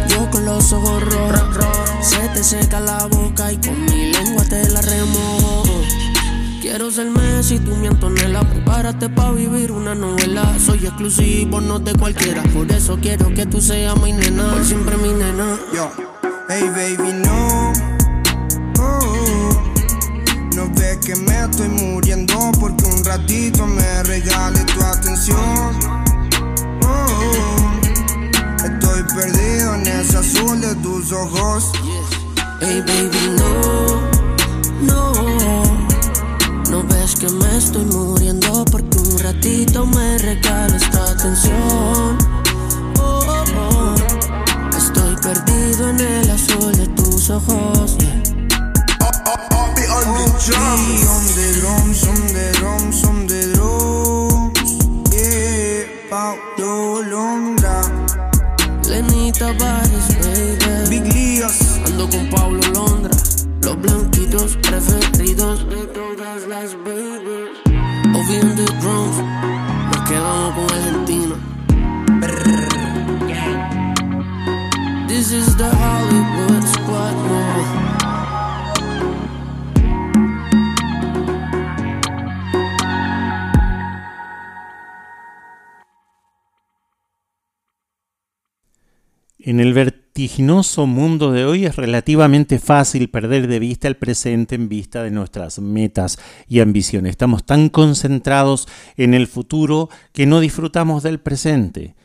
Yo 0.10 0.30
con 0.32 0.46
los 0.46 0.72
ojos 0.72 1.04
rojos. 1.04 1.66
Se 2.02 2.28
te 2.30 2.44
seca 2.44 2.80
la 2.80 3.06
boca 3.08 3.52
y 3.52 3.58
con 3.58 3.86
mi 3.86 4.12
lengua 4.12 4.44
te 4.46 4.70
la 4.70 4.82
remojo. 4.82 5.40
Quiero 6.72 6.90
ser 6.90 7.10
Messi, 7.10 7.60
tú 7.60 7.76
mi 7.76 7.88
Antonella. 7.88 8.40
Prepárate 8.50 9.10
pa' 9.10 9.34
vivir 9.34 9.74
una 9.74 9.94
novela. 9.94 10.58
Soy 10.58 10.86
exclusivo, 10.86 11.60
no 11.60 11.80
de 11.80 11.94
cualquiera. 11.96 12.42
Por 12.44 12.72
eso 12.72 12.98
quiero 13.02 13.28
que 13.34 13.46
tú 13.46 13.60
seas 13.60 14.00
mi 14.02 14.14
nena. 14.14 14.54
Por 14.54 14.64
siempre 14.64 14.96
mi 14.96 15.10
nena. 15.10 15.60
Yo, 15.74 15.92
hey 16.48 16.72
baby, 16.74 17.12
no. 17.26 17.74
Oh, 18.80 19.74
no 20.56 20.70
ves 20.76 20.98
que 21.00 21.14
me 21.18 21.44
estoy 21.44 21.68
muriendo 21.68 22.36
porque 22.58 22.86
un 22.86 23.04
ratito 23.04 23.68
me 23.68 24.04
regale 24.04 24.64
tu 24.64 24.82
atención. 24.82 25.76
Oh, 26.88 27.82
estoy 28.64 29.04
perdido 29.14 29.76
en 29.76 29.88
ese 29.88 30.18
azul 30.20 30.62
de 30.62 30.74
tus 30.76 31.12
ojos. 31.12 31.70
Hey 32.62 32.82
baby, 32.88 33.36
no, 33.38 34.00
no. 34.84 35.61
Que 37.19 37.30
me 37.30 37.58
estoy 37.58 37.86
muriendo 37.86 38.65
porque 38.71 38.97
un 38.97 39.19
ratito 39.19 39.86
me 39.86 40.17
regales 40.17 40.89
tu 40.89 40.97
atención. 40.97 42.17
Oh, 43.00 43.21
oh, 43.28 43.43
oh. 43.58 43.95
Estoy 44.76 45.15
perdido 45.21 45.89
en 45.89 46.00
el 46.00 46.32
azul 46.32 46.76
de 46.76 46.88
tus 46.88 47.30
ojos. 47.30 47.97
Yeah. 48.00 48.21
on 49.52 49.76
the 49.76 49.86
on 51.10 51.24
the 51.36 51.47
drums, 51.62 52.08
on 52.08 52.28
the 52.34 52.52
drums, 52.58 53.04
on 53.06 53.28
the 53.28 53.41
drums. 53.54 54.62
Yeah, 55.13 55.86
Paulo 56.10 57.02
Londra. 57.04 57.82
Lenita 58.88 59.54
Bares, 59.60 60.08
baby. 60.21 61.00
Big. 61.00 61.43
Ando 61.86 62.10
con 62.10 62.30
Pablo 62.30 62.62
Londra. 62.74 63.12
Los 63.62 63.78
blanquitos 64.32 64.58
preferidos 64.58 65.70
de 65.70 65.88
todas 65.88 66.48
las 66.48 66.76
babies. 66.84 67.50
Ovi 68.13 68.39
on 68.41 68.56
the 68.56 68.65
drums, 68.80 69.17
nos 69.88 70.10
quedamos 70.10 70.54
con 70.56 70.72
Argentina. 70.78 71.36
This 75.08 75.32
is 75.34 75.56
the 75.58 75.70
Hollywood 75.70 76.63
Squad, 76.63 77.15
no. 77.28 77.91
En 89.44 89.60
el 89.60 89.74
vertiginoso 90.12 90.88
mundo 90.88 91.32
de 91.32 91.45
hoy 91.45 91.65
es 91.65 91.78
relativamente 91.78 92.60
fácil 92.60 93.10
perder 93.10 93.47
de 93.47 93.60
vista 93.60 93.88
el 93.88 93.95
presente 93.95 94.56
en 94.56 94.67
vista 94.67 95.04
de 95.04 95.10
nuestras 95.10 95.60
metas 95.60 96.19
y 96.50 96.60
ambiciones. 96.60 97.12
Estamos 97.12 97.45
tan 97.45 97.69
concentrados 97.69 98.67
en 98.97 99.13
el 99.13 99.28
futuro 99.28 99.89
que 100.12 100.26
no 100.26 100.41
disfrutamos 100.41 101.02
del 101.02 101.21
presente. 101.21 101.95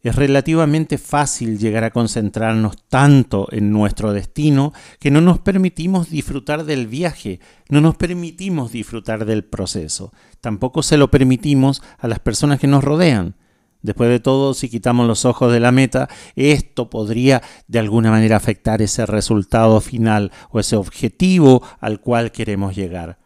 Es 0.00 0.16
relativamente 0.16 0.96
fácil 0.96 1.58
llegar 1.58 1.84
a 1.84 1.90
concentrarnos 1.90 2.88
tanto 2.88 3.48
en 3.52 3.70
nuestro 3.70 4.14
destino 4.14 4.72
que 4.98 5.10
no 5.10 5.20
nos 5.20 5.38
permitimos 5.38 6.08
disfrutar 6.08 6.64
del 6.64 6.86
viaje, 6.86 7.38
no 7.68 7.82
nos 7.82 7.96
permitimos 7.96 8.72
disfrutar 8.72 9.26
del 9.26 9.44
proceso, 9.44 10.10
tampoco 10.40 10.82
se 10.82 10.96
lo 10.96 11.10
permitimos 11.10 11.82
a 11.98 12.08
las 12.08 12.18
personas 12.18 12.58
que 12.58 12.66
nos 12.66 12.82
rodean. 12.82 13.34
Después 13.82 14.10
de 14.10 14.20
todo, 14.20 14.54
si 14.54 14.68
quitamos 14.68 15.06
los 15.06 15.24
ojos 15.24 15.52
de 15.52 15.60
la 15.60 15.72
meta, 15.72 16.08
esto 16.36 16.88
podría 16.88 17.42
de 17.66 17.80
alguna 17.80 18.10
manera 18.10 18.36
afectar 18.36 18.80
ese 18.80 19.06
resultado 19.06 19.80
final 19.80 20.30
o 20.50 20.60
ese 20.60 20.76
objetivo 20.76 21.62
al 21.80 22.00
cual 22.00 22.30
queremos 22.30 22.76
llegar. 22.76 23.18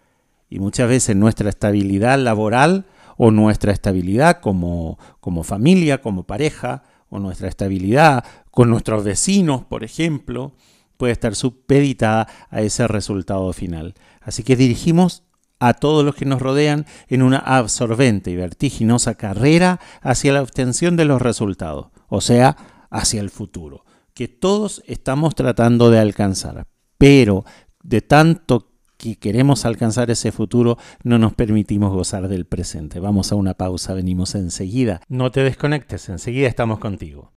Y 0.48 0.58
muchas 0.58 0.88
veces 0.88 1.14
nuestra 1.14 1.50
estabilidad 1.50 2.18
laboral 2.18 2.86
o 3.18 3.30
nuestra 3.30 3.72
estabilidad 3.72 4.40
como, 4.40 4.98
como 5.20 5.42
familia, 5.42 6.00
como 6.00 6.24
pareja 6.24 6.84
o 7.10 7.18
nuestra 7.18 7.48
estabilidad 7.48 8.24
con 8.50 8.70
nuestros 8.70 9.04
vecinos, 9.04 9.64
por 9.64 9.84
ejemplo, 9.84 10.54
puede 10.96 11.12
estar 11.12 11.34
supeditada 11.34 12.26
a 12.48 12.62
ese 12.62 12.88
resultado 12.88 13.52
final. 13.52 13.94
Así 14.20 14.42
que 14.42 14.56
dirigimos 14.56 15.25
a 15.58 15.74
todos 15.74 16.04
los 16.04 16.14
que 16.14 16.24
nos 16.24 16.40
rodean 16.40 16.86
en 17.08 17.22
una 17.22 17.38
absorbente 17.38 18.30
y 18.30 18.36
vertiginosa 18.36 19.14
carrera 19.14 19.80
hacia 20.02 20.32
la 20.32 20.42
obtención 20.42 20.96
de 20.96 21.04
los 21.04 21.22
resultados, 21.22 21.88
o 22.08 22.20
sea, 22.20 22.56
hacia 22.90 23.20
el 23.20 23.30
futuro, 23.30 23.84
que 24.14 24.28
todos 24.28 24.82
estamos 24.86 25.34
tratando 25.34 25.90
de 25.90 25.98
alcanzar. 25.98 26.66
Pero 26.98 27.44
de 27.82 28.00
tanto 28.00 28.72
que 28.96 29.16
queremos 29.16 29.66
alcanzar 29.66 30.10
ese 30.10 30.32
futuro, 30.32 30.78
no 31.02 31.18
nos 31.18 31.34
permitimos 31.34 31.92
gozar 31.92 32.28
del 32.28 32.46
presente. 32.46 33.00
Vamos 33.00 33.30
a 33.30 33.34
una 33.34 33.54
pausa, 33.54 33.92
venimos 33.94 34.34
enseguida. 34.34 35.02
No 35.08 35.30
te 35.30 35.42
desconectes, 35.42 36.08
enseguida 36.08 36.48
estamos 36.48 36.78
contigo. 36.78 37.32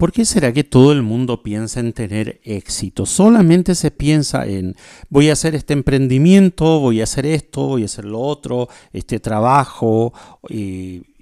¿Por 0.00 0.12
qué 0.12 0.24
será 0.24 0.50
que 0.50 0.64
todo 0.64 0.92
el 0.92 1.02
mundo 1.02 1.42
piensa 1.42 1.78
en 1.78 1.92
tener 1.92 2.40
éxito? 2.42 3.04
Solamente 3.04 3.74
se 3.74 3.90
piensa 3.90 4.46
en 4.46 4.74
voy 5.10 5.28
a 5.28 5.34
hacer 5.34 5.54
este 5.54 5.74
emprendimiento, 5.74 6.80
voy 6.80 7.02
a 7.02 7.04
hacer 7.04 7.26
esto, 7.26 7.66
voy 7.66 7.82
a 7.82 7.84
hacer 7.84 8.06
lo 8.06 8.18
otro, 8.18 8.70
este 8.94 9.20
trabajo, 9.20 10.14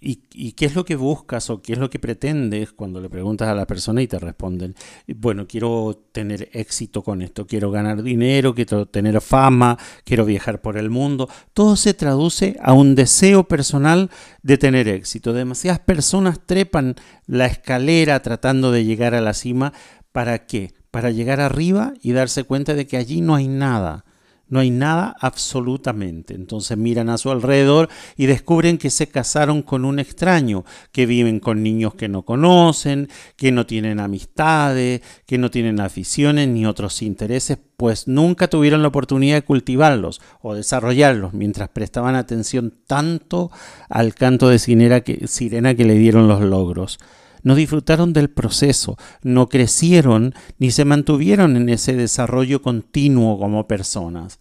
y 0.00 0.22
¿Y, 0.40 0.52
qué 0.52 0.66
es 0.66 0.76
lo 0.76 0.84
que 0.84 0.94
buscas 0.94 1.50
o 1.50 1.62
qué 1.62 1.72
es 1.72 1.80
lo 1.80 1.90
que 1.90 1.98
pretendes 1.98 2.70
cuando 2.70 3.00
le 3.00 3.10
preguntas 3.10 3.48
a 3.48 3.56
la 3.56 3.66
persona 3.66 4.02
y 4.02 4.06
te 4.06 4.20
responden, 4.20 4.76
bueno, 5.08 5.48
quiero 5.48 6.04
tener 6.12 6.48
éxito 6.52 7.02
con 7.02 7.22
esto, 7.22 7.44
quiero 7.44 7.72
ganar 7.72 8.04
dinero, 8.04 8.54
quiero 8.54 8.86
tener 8.86 9.20
fama, 9.20 9.76
quiero 10.04 10.24
viajar 10.24 10.60
por 10.60 10.78
el 10.78 10.90
mundo? 10.90 11.28
Todo 11.54 11.74
se 11.74 11.92
traduce 11.92 12.56
a 12.62 12.72
un 12.72 12.94
deseo 12.94 13.48
personal 13.48 14.10
de 14.44 14.58
tener 14.58 14.86
éxito. 14.86 15.32
Demasiadas 15.32 15.80
personas 15.80 16.38
trepan 16.46 16.94
la 17.26 17.46
escalera 17.46 18.22
tratando 18.22 18.70
de 18.70 18.84
llegar 18.84 19.16
a 19.16 19.20
la 19.20 19.34
cima. 19.34 19.72
¿Para 20.12 20.46
qué? 20.46 20.72
Para 20.92 21.10
llegar 21.10 21.40
arriba 21.40 21.94
y 22.00 22.12
darse 22.12 22.44
cuenta 22.44 22.74
de 22.74 22.86
que 22.86 22.96
allí 22.96 23.22
no 23.22 23.34
hay 23.34 23.48
nada 23.48 24.04
no 24.48 24.60
hay 24.60 24.70
nada 24.70 25.14
absolutamente. 25.20 26.34
Entonces 26.34 26.76
miran 26.76 27.08
a 27.08 27.18
su 27.18 27.30
alrededor 27.30 27.88
y 28.16 28.26
descubren 28.26 28.78
que 28.78 28.90
se 28.90 29.08
casaron 29.08 29.62
con 29.62 29.84
un 29.84 29.98
extraño, 29.98 30.64
que 30.92 31.06
viven 31.06 31.40
con 31.40 31.62
niños 31.62 31.94
que 31.94 32.08
no 32.08 32.22
conocen, 32.22 33.08
que 33.36 33.52
no 33.52 33.66
tienen 33.66 34.00
amistades, 34.00 35.02
que 35.26 35.38
no 35.38 35.50
tienen 35.50 35.80
aficiones 35.80 36.48
ni 36.48 36.66
otros 36.66 37.02
intereses, 37.02 37.58
pues 37.76 38.08
nunca 38.08 38.48
tuvieron 38.48 38.82
la 38.82 38.88
oportunidad 38.88 39.36
de 39.36 39.42
cultivarlos 39.42 40.20
o 40.42 40.54
desarrollarlos 40.54 41.32
mientras 41.32 41.68
prestaban 41.68 42.16
atención 42.16 42.74
tanto 42.86 43.50
al 43.88 44.14
canto 44.14 44.48
de 44.48 44.58
sirena 44.58 45.00
que, 45.00 45.28
sirena 45.28 45.74
que 45.74 45.84
le 45.84 45.94
dieron 45.94 46.28
los 46.28 46.40
logros 46.40 46.98
no 47.42 47.54
disfrutaron 47.54 48.12
del 48.12 48.30
proceso, 48.30 48.96
no 49.22 49.48
crecieron 49.48 50.34
ni 50.58 50.70
se 50.70 50.84
mantuvieron 50.84 51.56
en 51.56 51.68
ese 51.68 51.94
desarrollo 51.94 52.62
continuo 52.62 53.38
como 53.38 53.66
personas. 53.66 54.38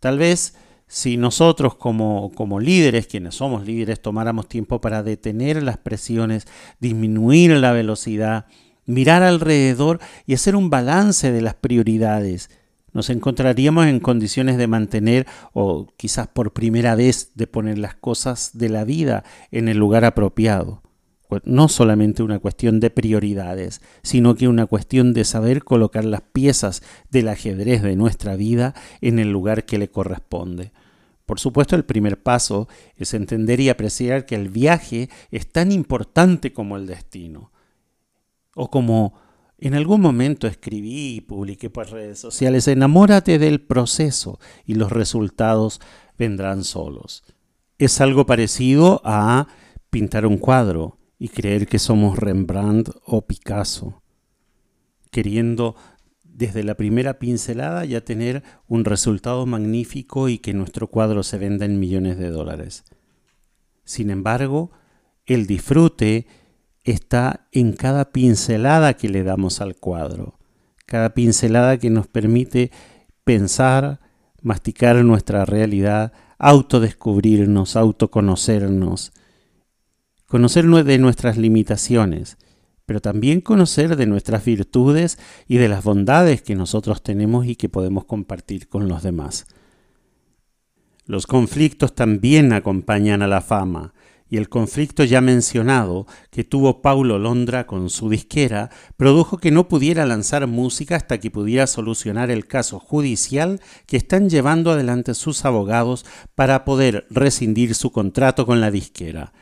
Tal 0.00 0.18
vez 0.18 0.54
si 0.86 1.16
nosotros 1.16 1.74
como, 1.74 2.30
como 2.34 2.60
líderes, 2.60 3.06
quienes 3.06 3.36
somos 3.36 3.66
líderes, 3.66 4.00
tomáramos 4.00 4.48
tiempo 4.48 4.80
para 4.80 5.02
detener 5.02 5.62
las 5.62 5.78
presiones, 5.78 6.46
disminuir 6.78 7.52
la 7.52 7.72
velocidad, 7.72 8.46
mirar 8.86 9.22
alrededor 9.22 10.00
y 10.26 10.34
hacer 10.34 10.56
un 10.56 10.70
balance 10.70 11.32
de 11.32 11.42
las 11.42 11.54
prioridades, 11.54 12.50
nos 12.92 13.10
encontraríamos 13.10 13.86
en 13.86 13.98
condiciones 13.98 14.56
de 14.56 14.68
mantener 14.68 15.26
o 15.52 15.88
quizás 15.96 16.28
por 16.28 16.52
primera 16.52 16.94
vez 16.94 17.32
de 17.34 17.48
poner 17.48 17.76
las 17.76 17.96
cosas 17.96 18.52
de 18.54 18.68
la 18.68 18.84
vida 18.84 19.24
en 19.50 19.68
el 19.68 19.78
lugar 19.78 20.04
apropiado 20.04 20.83
no 21.44 21.68
solamente 21.68 22.22
una 22.22 22.38
cuestión 22.38 22.80
de 22.80 22.90
prioridades, 22.90 23.80
sino 24.02 24.34
que 24.34 24.48
una 24.48 24.66
cuestión 24.66 25.12
de 25.12 25.24
saber 25.24 25.64
colocar 25.64 26.04
las 26.04 26.22
piezas 26.22 26.82
del 27.10 27.28
ajedrez 27.28 27.82
de 27.82 27.96
nuestra 27.96 28.36
vida 28.36 28.74
en 29.00 29.18
el 29.18 29.30
lugar 29.30 29.64
que 29.64 29.78
le 29.78 29.88
corresponde. 29.88 30.72
Por 31.26 31.40
supuesto, 31.40 31.74
el 31.76 31.84
primer 31.84 32.22
paso 32.22 32.68
es 32.96 33.14
entender 33.14 33.60
y 33.60 33.70
apreciar 33.70 34.26
que 34.26 34.34
el 34.34 34.48
viaje 34.48 35.08
es 35.30 35.50
tan 35.50 35.72
importante 35.72 36.52
como 36.52 36.76
el 36.76 36.86
destino. 36.86 37.50
O 38.54 38.70
como 38.70 39.14
en 39.58 39.74
algún 39.74 40.00
momento 40.00 40.46
escribí 40.46 41.16
y 41.16 41.20
publiqué 41.22 41.70
por 41.70 41.90
redes 41.90 42.18
sociales, 42.18 42.68
enamórate 42.68 43.38
del 43.38 43.60
proceso 43.62 44.38
y 44.66 44.74
los 44.74 44.92
resultados 44.92 45.80
vendrán 46.18 46.64
solos. 46.64 47.24
Es 47.78 48.00
algo 48.00 48.26
parecido 48.26 49.00
a 49.04 49.48
pintar 49.90 50.26
un 50.26 50.38
cuadro 50.38 50.98
y 51.24 51.30
creer 51.30 51.66
que 51.66 51.78
somos 51.78 52.18
Rembrandt 52.18 52.90
o 53.06 53.22
Picasso, 53.26 54.02
queriendo 55.10 55.74
desde 56.22 56.62
la 56.62 56.74
primera 56.74 57.18
pincelada 57.18 57.86
ya 57.86 58.02
tener 58.02 58.42
un 58.68 58.84
resultado 58.84 59.46
magnífico 59.46 60.28
y 60.28 60.36
que 60.36 60.52
nuestro 60.52 60.88
cuadro 60.88 61.22
se 61.22 61.38
venda 61.38 61.64
en 61.64 61.80
millones 61.80 62.18
de 62.18 62.28
dólares. 62.28 62.84
Sin 63.84 64.10
embargo, 64.10 64.70
el 65.24 65.46
disfrute 65.46 66.26
está 66.82 67.48
en 67.52 67.72
cada 67.72 68.12
pincelada 68.12 68.92
que 68.92 69.08
le 69.08 69.22
damos 69.22 69.62
al 69.62 69.76
cuadro, 69.76 70.38
cada 70.84 71.14
pincelada 71.14 71.78
que 71.78 71.88
nos 71.88 72.06
permite 72.06 72.70
pensar, 73.24 73.98
masticar 74.42 75.02
nuestra 75.02 75.46
realidad, 75.46 76.12
autodescubrirnos, 76.36 77.76
autoconocernos, 77.76 79.14
conocer 80.26 80.66
de 80.66 80.98
nuestras 80.98 81.36
limitaciones, 81.36 82.38
pero 82.86 83.00
también 83.00 83.40
conocer 83.40 83.96
de 83.96 84.06
nuestras 84.06 84.44
virtudes 84.44 85.18
y 85.48 85.56
de 85.56 85.68
las 85.68 85.84
bondades 85.84 86.42
que 86.42 86.54
nosotros 86.54 87.02
tenemos 87.02 87.46
y 87.46 87.56
que 87.56 87.68
podemos 87.68 88.04
compartir 88.04 88.68
con 88.68 88.88
los 88.88 89.02
demás. 89.02 89.46
Los 91.06 91.26
conflictos 91.26 91.94
también 91.94 92.52
acompañan 92.52 93.22
a 93.22 93.26
la 93.26 93.40
fama, 93.40 93.92
y 94.28 94.36
el 94.38 94.48
conflicto 94.48 95.04
ya 95.04 95.20
mencionado 95.20 96.06
que 96.30 96.44
tuvo 96.44 96.80
Paulo 96.82 97.18
Londra 97.18 97.66
con 97.66 97.90
su 97.90 98.08
disquera 98.08 98.70
produjo 98.96 99.38
que 99.38 99.50
no 99.50 99.68
pudiera 99.68 100.06
lanzar 100.06 100.46
música 100.46 100.96
hasta 100.96 101.18
que 101.18 101.30
pudiera 101.30 101.66
solucionar 101.66 102.30
el 102.30 102.46
caso 102.46 102.80
judicial 102.80 103.60
que 103.86 103.96
están 103.96 104.30
llevando 104.30 104.72
adelante 104.72 105.14
sus 105.14 105.44
abogados 105.44 106.06
para 106.34 106.64
poder 106.64 107.06
rescindir 107.10 107.74
su 107.74 107.92
contrato 107.92 108.46
con 108.46 108.60
la 108.60 108.70
disquera. 108.70 109.32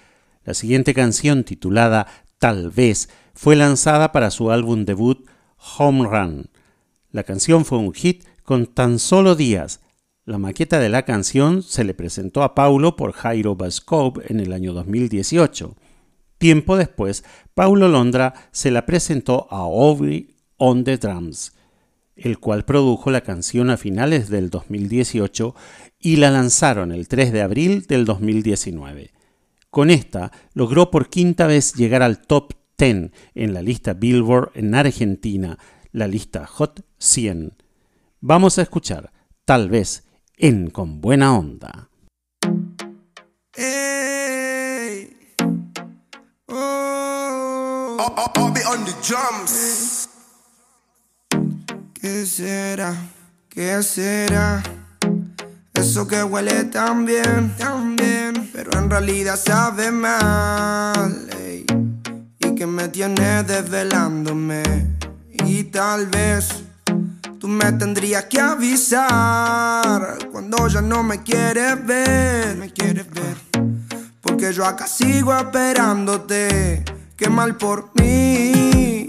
La 0.45 0.55
siguiente 0.55 0.95
canción, 0.95 1.45
titulada 1.45 2.07
Tal 2.38 2.70
vez, 2.70 3.09
fue 3.34 3.55
lanzada 3.55 4.11
para 4.12 4.30
su 4.30 4.51
álbum 4.51 4.84
debut 4.84 5.26
Home 5.78 6.09
Run. 6.09 6.51
La 7.11 7.22
canción 7.22 7.64
fue 7.64 7.78
un 7.78 7.93
hit 7.93 8.24
con 8.43 8.66
tan 8.66 8.99
solo 8.99 9.36
días. 9.36 9.80
La 10.24 10.38
maqueta 10.38 10.80
de 10.80 10.88
la 10.88 11.03
canción 11.05 11.62
se 11.62 11.84
le 11.84 11.95
presentó 11.95 12.43
a 12.43 12.55
Paulo 12.55 12.97
por 12.97 13.12
Jairo 13.12 13.55
Bascope 13.55 14.22
en 14.32 14.40
el 14.40 14.53
año 14.53 14.72
2018. 14.72 15.76
Tiempo 16.38 16.76
después, 16.76 17.24
Paulo 17.55 17.86
Londra 17.86 18.34
se 18.51 18.72
la 18.72 18.84
presentó 18.84 19.47
a 19.51 19.59
Aubrey 19.59 20.34
on 20.57 20.82
the 20.82 20.97
Drums, 20.97 21.53
el 22.16 22.38
cual 22.40 22.64
produjo 22.64 23.11
la 23.12 23.20
canción 23.20 23.70
a 23.70 23.76
finales 23.76 24.28
del 24.28 24.51
2018 24.51 25.55
y 26.01 26.16
la 26.16 26.30
lanzaron 26.30 26.90
el 26.90 27.07
3 27.07 27.32
de 27.32 27.43
abril 27.43 27.86
del 27.86 28.05
2019. 28.05 29.12
Con 29.73 29.89
esta 29.89 30.31
logró 30.53 30.91
por 30.91 31.09
quinta 31.09 31.47
vez 31.47 31.73
llegar 31.73 32.03
al 32.03 32.18
top 32.18 32.53
10 32.77 33.11
en 33.35 33.55
la 33.55 33.62
lista 33.62 33.95
Billboard 33.95 34.51
en 34.53 34.75
Argentina, 34.75 35.59
la 35.93 36.07
lista 36.07 36.45
Hot 36.47 36.85
100. 36.99 37.55
Vamos 38.20 38.59
a 38.59 38.62
escuchar, 38.62 39.11
tal 39.47 39.70
vez, 39.70 40.05
en 40.37 40.68
Con 40.68 41.01
Buena 41.01 41.35
Onda. 41.39 41.89
¿Qué 51.95 52.27
será? 52.27 52.95
¿Qué 53.49 53.83
será? 53.83 54.62
Eso 55.73 56.07
que 56.07 56.23
huele 56.23 56.64
tan 56.64 57.07
bien, 57.07 57.55
tan 57.57 57.97
bien, 57.97 58.22
pero 58.64 58.78
en 58.78 58.88
realidad 58.88 59.36
sabe 59.36 59.90
mal. 59.90 61.28
y 62.38 62.54
que 62.54 62.66
me 62.66 62.88
tiene 62.88 63.42
desvelándome. 63.42 64.62
Y 65.44 65.64
tal 65.64 66.06
vez 66.06 66.62
Tú 67.40 67.48
me 67.48 67.72
tendrías 67.72 68.26
que 68.26 68.38
avisar 68.38 70.16
cuando 70.30 70.68
ya 70.68 70.80
no 70.80 71.02
me 71.02 71.24
quieres 71.24 71.84
ver. 71.84 72.56
Me 72.56 72.72
quieres 72.72 73.10
ver. 73.10 73.36
Porque 74.20 74.52
yo 74.52 74.64
acá 74.64 74.86
sigo 74.86 75.36
esperándote. 75.36 76.84
Qué 77.16 77.28
mal 77.28 77.56
por 77.56 77.90
mí. 77.96 79.08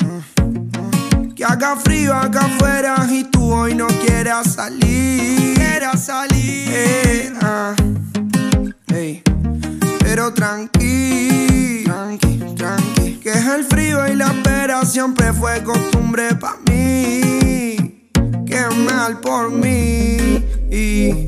Que 1.35 1.45
haga 1.45 1.75
frío 1.75 2.15
acá 2.15 2.45
afuera 2.45 3.05
y 3.07 3.25
tú 3.25 3.53
hoy 3.53 3.75
no 3.75 3.85
quieras 3.85 4.53
salir. 4.53 5.53
Quieras 5.53 6.05
salir. 6.05 6.69
Eh, 6.71 7.33
ah. 7.39 7.75
Pero 10.15 10.31
tranqui, 10.31 11.85
tranqui, 11.85 12.37
tranqui. 12.55 13.19
Que 13.19 13.31
es 13.31 13.47
el 13.47 13.63
frío 13.63 14.07
y 14.07 14.15
la 14.15 14.27
espera 14.27 14.85
siempre 14.85 15.33
fue 15.33 15.63
costumbre 15.63 16.35
para 16.35 16.57
mí 16.67 17.97
qué 18.45 18.61
mal 18.87 19.19
por 19.21 19.49
mí. 19.49 20.45
Y 20.69 21.27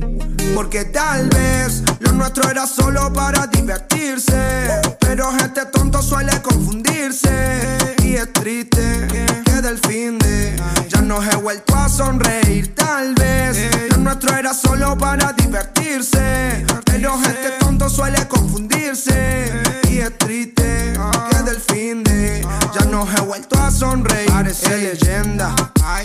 porque 0.53 0.85
tal 0.85 1.29
vez 1.29 1.83
lo 1.99 2.11
nuestro 2.11 2.49
era 2.49 2.67
solo 2.67 3.11
para 3.11 3.47
divertirse. 3.47 4.67
Pero 4.99 5.31
este 5.37 5.65
tonto 5.65 6.01
suele 6.01 6.41
confundirse. 6.41 7.77
Y 8.03 8.15
es 8.15 8.31
triste 8.33 9.07
que 9.45 9.61
del 9.61 9.77
fin 9.79 10.17
de 10.19 10.55
ya 10.89 11.01
no 11.01 11.23
he 11.23 11.35
vuelto 11.37 11.75
a 11.75 11.89
sonreír. 11.89 12.75
Tal 12.75 13.13
vez 13.15 13.57
lo 13.91 13.97
nuestro 13.97 14.35
era 14.35 14.53
solo 14.53 14.97
para 14.97 15.33
divertirse. 15.33 16.65
Pero 16.85 17.15
este 17.21 17.51
tonto 17.59 17.89
suele 17.89 18.27
confundirse. 18.27 19.51
Y 19.89 19.99
es 19.99 20.17
triste 20.17 20.93
que 21.29 21.34
del 21.45 21.61
fin 21.61 22.03
de 22.03 22.41
ya 22.73 22.85
no 22.85 23.07
he 23.09 23.21
vuelto 23.21 23.57
a 23.61 23.71
sonreír. 23.71 24.29
Parece 24.29 24.77
leyenda. 24.77 25.55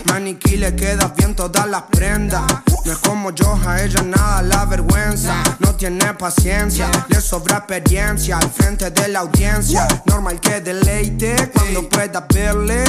Maniquí 0.04 0.56
le 0.56 0.76
queda 0.76 1.12
bien 1.16 1.34
todas 1.34 1.66
las 1.66 1.82
prendas. 1.82 2.42
No 2.84 2.92
es 2.92 2.98
como 2.98 3.30
yo, 3.30 3.58
a 3.66 3.82
ella 3.82 4.02
nada 4.02 4.42
la 4.42 4.64
vergüenza. 4.66 5.42
No 5.58 5.74
tiene 5.74 6.14
paciencia, 6.14 6.90
le 7.08 7.20
sobra 7.20 7.58
experiencia 7.58 8.38
al 8.38 8.50
frente 8.50 8.90
de 8.90 9.08
la 9.08 9.20
audiencia. 9.20 9.86
Normal 10.06 10.38
que 10.40 10.60
deleite 10.60 11.50
cuando 11.54 11.88
pueda 11.88 12.26
verle. 12.32 12.84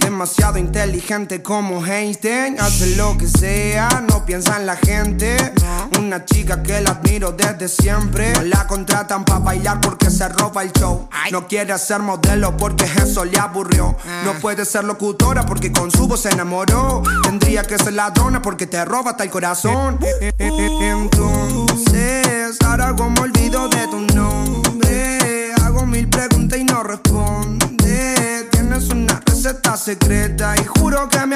Demasiado 0.00 0.58
inteligente 0.58 1.42
como 1.42 1.84
Einstein. 1.84 2.58
Hace 2.58 2.96
lo 2.96 3.16
que 3.18 3.28
sea, 3.28 4.02
no 4.08 4.24
piensa 4.24 4.56
en 4.56 4.66
la 4.66 4.76
gente. 4.76 5.52
Una 5.98 6.24
chica 6.24 6.62
que 6.62 6.80
la 6.80 6.90
admiro 6.90 7.32
desde 7.32 7.68
siempre. 7.68 8.32
la 8.46 8.66
contratan 8.66 9.24
para 9.24 9.40
bailar 9.40 9.80
porque 9.80 10.10
se 10.10 10.28
roba 10.28 10.62
el 10.62 10.72
show. 10.72 11.08
No 11.30 11.46
quiere 11.46 11.72
ser 11.90 12.02
modelo 12.02 12.56
porque 12.56 12.84
eso 12.84 13.24
le 13.24 13.36
aburrió. 13.36 13.96
No 14.24 14.34
puede 14.34 14.64
ser 14.64 14.84
locutora 14.84 15.44
porque 15.44 15.72
con 15.72 15.90
su 15.90 16.06
voz 16.06 16.20
se 16.20 16.28
enamoró. 16.28 17.02
Tendría 17.24 17.64
que 17.64 17.76
ser 17.78 17.94
ladrona 17.94 18.40
porque 18.40 18.68
te 18.68 18.84
roba 18.84 19.10
hasta 19.10 19.24
el 19.24 19.30
corazón. 19.30 19.98
Entonces, 20.38 22.56
ahora 22.64 22.94
como 22.94 23.22
olvido 23.22 23.68
de 23.68 23.88
tu 23.88 23.98
nombre. 24.14 25.52
Hago 25.64 25.84
mil 25.84 26.08
preguntas 26.08 26.60
y 26.60 26.64
no 26.64 26.84
responde. 26.84 28.48
Tienes 28.52 28.88
una 28.90 29.20
receta 29.26 29.76
secreta 29.76 30.54
y 30.62 30.64
juro 30.64 31.08
que 31.08 31.26
me 31.26 31.34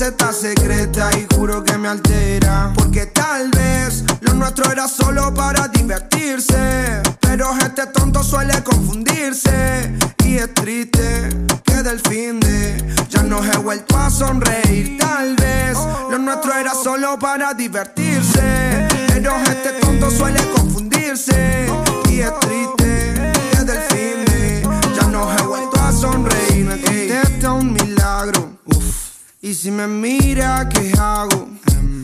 receta 0.00 0.32
secreta 0.32 1.10
y 1.18 1.26
juro 1.34 1.62
que 1.62 1.76
me 1.76 1.88
altera. 1.88 2.72
Porque 2.74 3.04
tal 3.04 3.50
vez 3.50 4.02
lo 4.22 4.32
nuestro 4.32 4.72
era 4.72 4.88
solo 4.88 5.34
para 5.34 5.68
divertirse. 5.68 7.02
Pero 7.20 7.50
este 7.58 7.86
tonto 7.88 8.22
suele 8.22 8.62
confundirse. 8.62 9.92
Y 10.24 10.38
es 10.38 10.54
triste 10.54 11.28
que 11.64 11.82
del 11.82 12.00
fin 12.00 12.40
de 12.40 12.82
ya 13.10 13.22
no 13.24 13.44
he 13.44 13.56
vuelto 13.58 13.98
a 13.98 14.08
sonreír. 14.08 14.96
Tal 14.98 15.36
vez 15.36 15.76
lo 16.10 16.18
nuestro 16.18 16.54
era 16.54 16.72
solo 16.72 17.18
para 17.18 17.52
divertirse. 17.52 18.88
Pero 19.08 19.36
este 19.36 19.72
tonto 19.82 20.10
suele 20.10 20.40
confundirse. 20.56 21.66
Y 22.08 22.20
es 22.20 22.40
triste 22.40 23.32
que 23.52 23.64
del 23.64 23.82
fin 23.90 24.24
de 24.24 24.62
ya 24.98 25.08
no 25.08 25.30
he 25.30 25.42
vuelto 25.42 25.78
a 25.78 25.92
sonreír. 25.92 26.64
Me 26.64 26.80
contesta 26.80 27.52
un 27.52 27.74
milagro. 27.74 28.49
Y 29.42 29.54
si 29.54 29.70
me 29.70 29.86
mira, 29.86 30.68
¿qué 30.68 30.92
hago? 30.98 31.48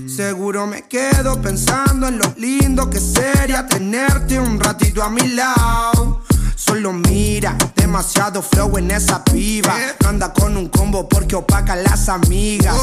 Seguro 0.06 0.66
me 0.66 0.88
quedo 0.88 1.38
pensando 1.42 2.08
en 2.08 2.16
lo 2.18 2.32
lindo 2.38 2.88
que 2.88 2.98
sería 2.98 3.66
tenerte 3.66 4.40
un 4.40 4.58
ratito 4.58 5.02
a 5.02 5.10
mi 5.10 5.28
lado. 5.28 6.22
Solo 6.54 6.94
mira, 6.94 7.54
demasiado 7.74 8.40
flow 8.40 8.78
en 8.78 8.90
esa 8.90 9.22
piba. 9.22 9.76
Anda 10.06 10.32
con 10.32 10.56
un 10.56 10.70
combo 10.70 11.06
porque 11.06 11.36
opaca 11.36 11.76
las 11.76 12.08
amigas. 12.08 12.74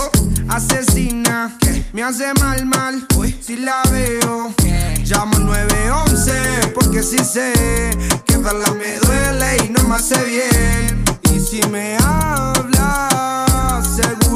Asesina, 0.47 1.58
me 1.91 2.04
hace 2.04 2.32
mal, 2.36 2.64
mal. 2.68 3.08
Si 3.41 3.56
la 3.56 3.82
veo, 3.91 4.54
llamo 5.04 5.39
911 5.39 6.72
porque 6.76 7.01
si 7.01 7.18
sé 7.18 7.54
que 8.24 8.38
verla 8.38 8.72
me 8.74 8.99
duele 8.99 9.66
y 9.66 9.70
no 9.70 9.84
me 9.88 9.95
hace 9.95 10.24
bien. 10.24 11.04
Y 11.34 11.39
si 11.39 11.60
me 11.70 11.97
habla, 11.97 13.10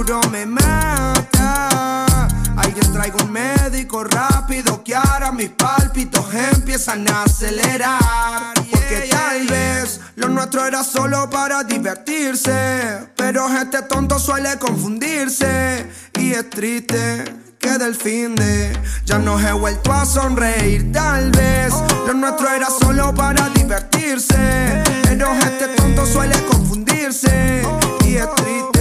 seguro 0.08 0.30
me 0.30 0.46
mata. 0.46 2.28
Alguien 2.56 2.94
traiga 2.94 3.24
un 3.24 3.32
médico 3.32 4.04
rápido 4.04 4.84
que 4.84 4.96
ahora 4.96 5.32
mis 5.32 5.50
pálpitos 5.50 6.26
empiezan 6.34 7.08
a 7.10 7.24
acelerar. 7.24 8.54
Porque 8.72 9.10
tal 9.10 9.48
vez 9.48 10.00
lo 10.16 10.30
nuestro 10.30 10.66
era 10.66 10.84
solo 10.84 11.30
para 11.30 11.64
divertirse. 11.64 13.10
Pero 13.16 13.48
este 13.50 13.82
tonto 13.84 14.18
suele 14.18 14.58
confundirse. 14.58 15.90
Y 16.20 16.32
es 16.32 16.50
triste 16.50 17.26
que 17.60 17.78
del 17.78 17.96
fin 17.96 18.36
de 18.36 18.78
ya 19.06 19.20
no 19.20 19.40
he 19.40 19.52
vuelto 19.52 19.92
a 19.92 20.06
sonreír. 20.06 20.92
Tal 20.92 21.32
vez 21.32 21.74
lo 22.08 22.14
nuestro 22.14 22.50
era 22.50 22.68
solo 22.70 23.14
para 23.14 23.50
divertirse. 23.50 24.84
Pero 25.04 25.34
este 25.34 25.68
tonto 25.76 26.06
suele 26.06 26.36
confundirse. 26.46 27.62
Y 28.06 28.16
es 28.16 28.36
triste 28.36 28.77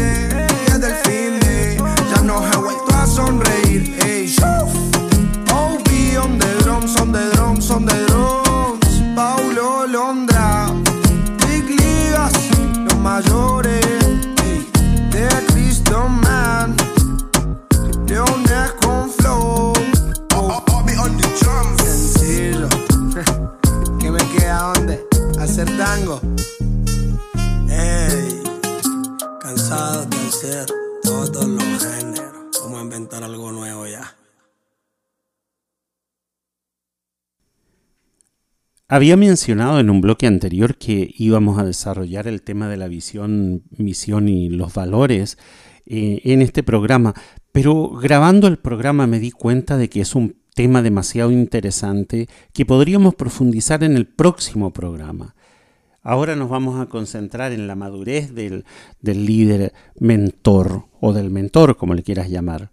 Hacer 25.56 25.78
tango. 25.78 26.20
De 30.06 30.16
hacer 30.28 30.66
todos 31.02 31.48
los 31.48 31.82
géneros. 31.82 32.60
Vamos 32.62 32.78
a 32.78 32.82
inventar 32.82 33.24
algo 33.24 33.50
nuevo 33.52 33.86
ya. 33.86 34.14
Había 38.86 39.16
mencionado 39.16 39.80
en 39.80 39.88
un 39.88 40.02
bloque 40.02 40.26
anterior 40.26 40.76
que 40.76 41.14
íbamos 41.16 41.58
a 41.58 41.64
desarrollar 41.64 42.28
el 42.28 42.42
tema 42.42 42.68
de 42.68 42.76
la 42.76 42.88
visión, 42.88 43.62
misión 43.70 44.28
y 44.28 44.50
los 44.50 44.74
valores 44.74 45.38
eh, 45.86 46.20
en 46.24 46.42
este 46.42 46.64
programa, 46.64 47.14
pero 47.52 47.92
grabando 47.92 48.46
el 48.46 48.58
programa 48.58 49.06
me 49.06 49.20
di 49.20 49.30
cuenta 49.30 49.78
de 49.78 49.88
que 49.88 50.02
es 50.02 50.14
un 50.14 50.36
tema 50.54 50.82
demasiado 50.82 51.30
interesante 51.30 52.28
que 52.52 52.66
podríamos 52.66 53.14
profundizar 53.14 53.82
en 53.84 53.96
el 53.96 54.06
próximo 54.06 54.74
programa. 54.74 55.35
Ahora 56.08 56.36
nos 56.36 56.48
vamos 56.48 56.78
a 56.80 56.86
concentrar 56.86 57.50
en 57.50 57.66
la 57.66 57.74
madurez 57.74 58.32
del, 58.32 58.64
del 59.00 59.26
líder 59.26 59.72
mentor 59.98 60.84
o 61.00 61.12
del 61.12 61.30
mentor, 61.30 61.76
como 61.76 61.94
le 61.94 62.04
quieras 62.04 62.30
llamar, 62.30 62.70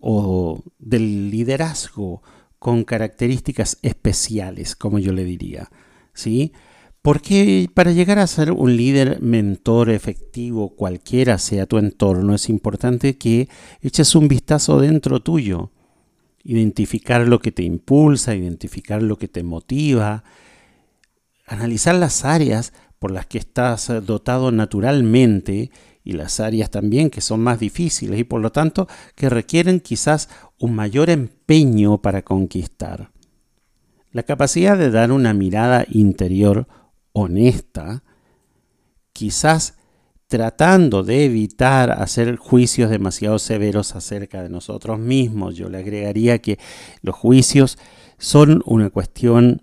o 0.00 0.60
del 0.80 1.30
liderazgo 1.30 2.20
con 2.58 2.82
características 2.82 3.78
especiales, 3.82 4.74
como 4.74 4.98
yo 4.98 5.12
le 5.12 5.22
diría. 5.22 5.70
¿sí? 6.14 6.52
Porque 7.00 7.70
para 7.72 7.92
llegar 7.92 8.18
a 8.18 8.26
ser 8.26 8.50
un 8.50 8.76
líder 8.76 9.22
mentor 9.22 9.90
efectivo, 9.90 10.74
cualquiera 10.74 11.38
sea 11.38 11.66
tu 11.66 11.78
entorno, 11.78 12.34
es 12.34 12.48
importante 12.48 13.16
que 13.16 13.48
eches 13.82 14.16
un 14.16 14.26
vistazo 14.26 14.80
dentro 14.80 15.22
tuyo, 15.22 15.70
identificar 16.42 17.28
lo 17.28 17.38
que 17.38 17.52
te 17.52 17.62
impulsa, 17.62 18.34
identificar 18.34 19.00
lo 19.00 19.16
que 19.16 19.28
te 19.28 19.44
motiva, 19.44 20.24
analizar 21.46 21.94
las 21.94 22.24
áreas 22.24 22.72
por 22.98 23.10
las 23.10 23.26
que 23.26 23.38
estás 23.38 23.92
dotado 24.04 24.50
naturalmente 24.50 25.70
y 26.04 26.12
las 26.12 26.40
áreas 26.40 26.70
también 26.70 27.10
que 27.10 27.20
son 27.20 27.40
más 27.40 27.58
difíciles 27.58 28.18
y 28.18 28.24
por 28.24 28.40
lo 28.40 28.52
tanto 28.52 28.88
que 29.14 29.28
requieren 29.28 29.80
quizás 29.80 30.28
un 30.58 30.74
mayor 30.74 31.10
empeño 31.10 31.98
para 32.00 32.22
conquistar. 32.22 33.10
La 34.12 34.22
capacidad 34.22 34.78
de 34.78 34.90
dar 34.90 35.10
una 35.10 35.34
mirada 35.34 35.84
interior 35.90 36.68
honesta, 37.12 38.04
quizás 39.12 39.74
tratando 40.28 41.02
de 41.02 41.24
evitar 41.24 41.90
hacer 41.90 42.36
juicios 42.36 42.90
demasiado 42.90 43.38
severos 43.38 43.94
acerca 43.94 44.42
de 44.42 44.48
nosotros 44.48 44.98
mismos. 44.98 45.56
Yo 45.56 45.68
le 45.68 45.78
agregaría 45.78 46.40
que 46.40 46.58
los 47.02 47.14
juicios 47.14 47.78
son 48.18 48.62
una 48.66 48.90
cuestión 48.90 49.62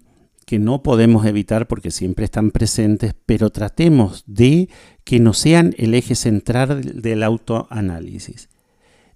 que 0.51 0.59
no 0.59 0.83
podemos 0.83 1.25
evitar 1.25 1.65
porque 1.65 1.91
siempre 1.91 2.25
están 2.25 2.51
presentes, 2.51 3.15
pero 3.25 3.51
tratemos 3.51 4.25
de 4.27 4.67
que 5.05 5.21
no 5.21 5.31
sean 5.31 5.73
el 5.77 5.93
eje 5.93 6.13
central 6.13 7.01
del 7.01 7.23
autoanálisis. 7.23 8.49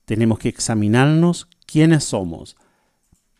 Tenemos 0.05 0.39
que 0.39 0.47
examinarnos 0.47 1.49
quiénes 1.65 2.05
somos 2.05 2.55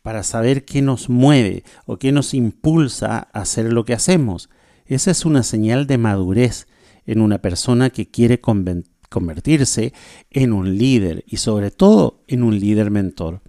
para 0.01 0.23
saber 0.23 0.65
qué 0.65 0.81
nos 0.81 1.07
mueve 1.07 1.63
o 1.85 1.95
qué 1.95 2.11
nos 2.11 2.33
impulsa 2.33 3.29
a 3.31 3.39
hacer 3.39 3.71
lo 3.71 3.85
que 3.85 3.93
hacemos. 3.93 4.49
Esa 4.87 5.11
es 5.11 5.23
una 5.23 5.43
señal 5.43 5.87
de 5.87 5.97
madurez 5.97 6.67
en 7.05 7.21
una 7.21 7.37
persona 7.37 7.91
que 7.91 8.11
quiere 8.11 8.41
convertirse 8.41 9.93
en 10.31 10.51
un 10.51 10.77
líder 10.77 11.23
y 11.27 11.37
sobre 11.37 11.71
todo 11.71 12.25
en 12.27 12.43
un 12.43 12.59
líder 12.59 12.91
mentor. 12.91 13.39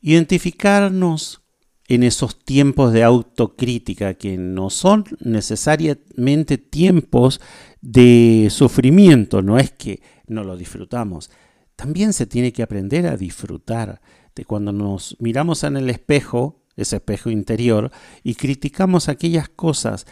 Identificarnos 0.00 1.42
en 1.88 2.02
esos 2.02 2.38
tiempos 2.38 2.92
de 2.92 3.02
autocrítica 3.02 4.14
que 4.14 4.36
no 4.36 4.68
son 4.68 5.04
necesariamente 5.20 6.58
tiempos 6.58 7.40
de 7.80 8.48
sufrimiento, 8.50 9.40
no 9.40 9.58
es 9.58 9.70
que 9.72 10.02
no 10.26 10.44
lo 10.44 10.56
disfrutamos. 10.56 11.30
También 11.76 12.12
se 12.12 12.26
tiene 12.26 12.52
que 12.52 12.62
aprender 12.62 13.06
a 13.06 13.16
disfrutar 13.16 14.02
de 14.34 14.44
cuando 14.44 14.70
nos 14.72 15.16
miramos 15.18 15.64
en 15.64 15.78
el 15.78 15.88
espejo, 15.88 16.62
ese 16.76 16.96
espejo 16.96 17.30
interior, 17.30 17.90
y 18.22 18.34
criticamos 18.34 19.08
aquellas 19.08 19.48
cosas 19.48 20.06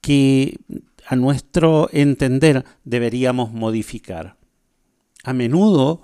que 0.00 0.58
a 1.06 1.14
nuestro 1.14 1.88
entender 1.92 2.64
deberíamos 2.84 3.52
modificar. 3.52 4.38
A 5.22 5.32
menudo 5.32 6.02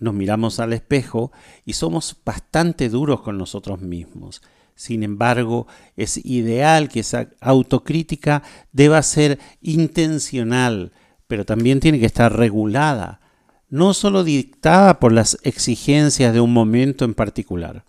nos 0.00 0.14
miramos 0.14 0.58
al 0.58 0.72
espejo 0.72 1.30
y 1.64 1.74
somos 1.74 2.16
bastante 2.24 2.88
duros 2.88 3.20
con 3.20 3.38
nosotros 3.38 3.80
mismos. 3.80 4.42
Sin 4.74 5.02
embargo, 5.02 5.66
es 5.96 6.24
ideal 6.24 6.88
que 6.88 7.00
esa 7.00 7.28
autocrítica 7.40 8.42
deba 8.72 9.02
ser 9.02 9.38
intencional, 9.60 10.92
pero 11.26 11.44
también 11.44 11.80
tiene 11.80 12.00
que 12.00 12.06
estar 12.06 12.34
regulada, 12.34 13.20
no 13.68 13.94
solo 13.94 14.24
dictada 14.24 14.98
por 14.98 15.12
las 15.12 15.38
exigencias 15.42 16.32
de 16.32 16.40
un 16.40 16.52
momento 16.52 17.04
en 17.04 17.14
particular. 17.14 17.84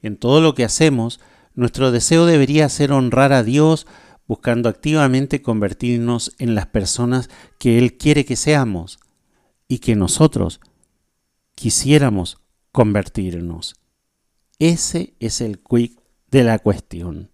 En 0.00 0.16
todo 0.16 0.40
lo 0.40 0.54
que 0.54 0.64
hacemos, 0.64 1.20
nuestro 1.54 1.92
deseo 1.92 2.24
debería 2.24 2.68
ser 2.68 2.90
honrar 2.92 3.32
a 3.32 3.42
Dios 3.42 3.86
buscando 4.26 4.68
activamente 4.68 5.42
convertirnos 5.42 6.34
en 6.38 6.54
las 6.54 6.66
personas 6.66 7.28
que 7.58 7.78
Él 7.78 7.96
quiere 7.96 8.24
que 8.24 8.36
seamos 8.36 8.98
y 9.68 9.78
que 9.78 9.96
nosotros 9.96 10.60
quisiéramos 11.58 12.38
convertirnos. 12.70 13.74
Ese 14.60 15.16
es 15.18 15.40
el 15.40 15.58
quick 15.58 16.00
de 16.30 16.44
la 16.44 16.60
cuestión. 16.60 17.32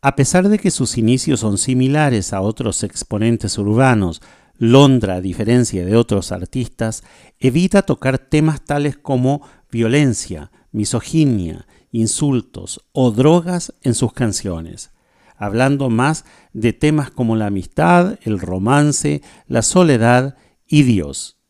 A 0.00 0.14
pesar 0.14 0.48
de 0.48 0.60
que 0.60 0.70
sus 0.70 0.96
inicios 0.96 1.40
son 1.40 1.58
similares 1.58 2.32
a 2.32 2.40
otros 2.40 2.84
exponentes 2.84 3.58
urbanos, 3.58 4.22
Londra, 4.58 5.16
a 5.16 5.20
diferencia 5.20 5.84
de 5.84 5.96
otros 5.96 6.30
artistas, 6.30 7.02
evita 7.40 7.82
tocar 7.82 8.18
temas 8.18 8.64
tales 8.64 8.96
como 8.96 9.42
violencia, 9.72 10.52
misoginia, 10.70 11.66
insultos 11.90 12.86
o 12.92 13.10
drogas 13.10 13.74
en 13.82 13.94
sus 13.94 14.12
canciones, 14.12 14.92
hablando 15.36 15.90
más 15.90 16.24
de 16.52 16.72
temas 16.72 17.10
como 17.10 17.34
la 17.34 17.46
amistad, 17.46 18.20
el 18.22 18.38
romance, 18.38 19.20
la 19.48 19.62
soledad 19.62 20.36
y 20.64 20.84
Dios. 20.84 21.41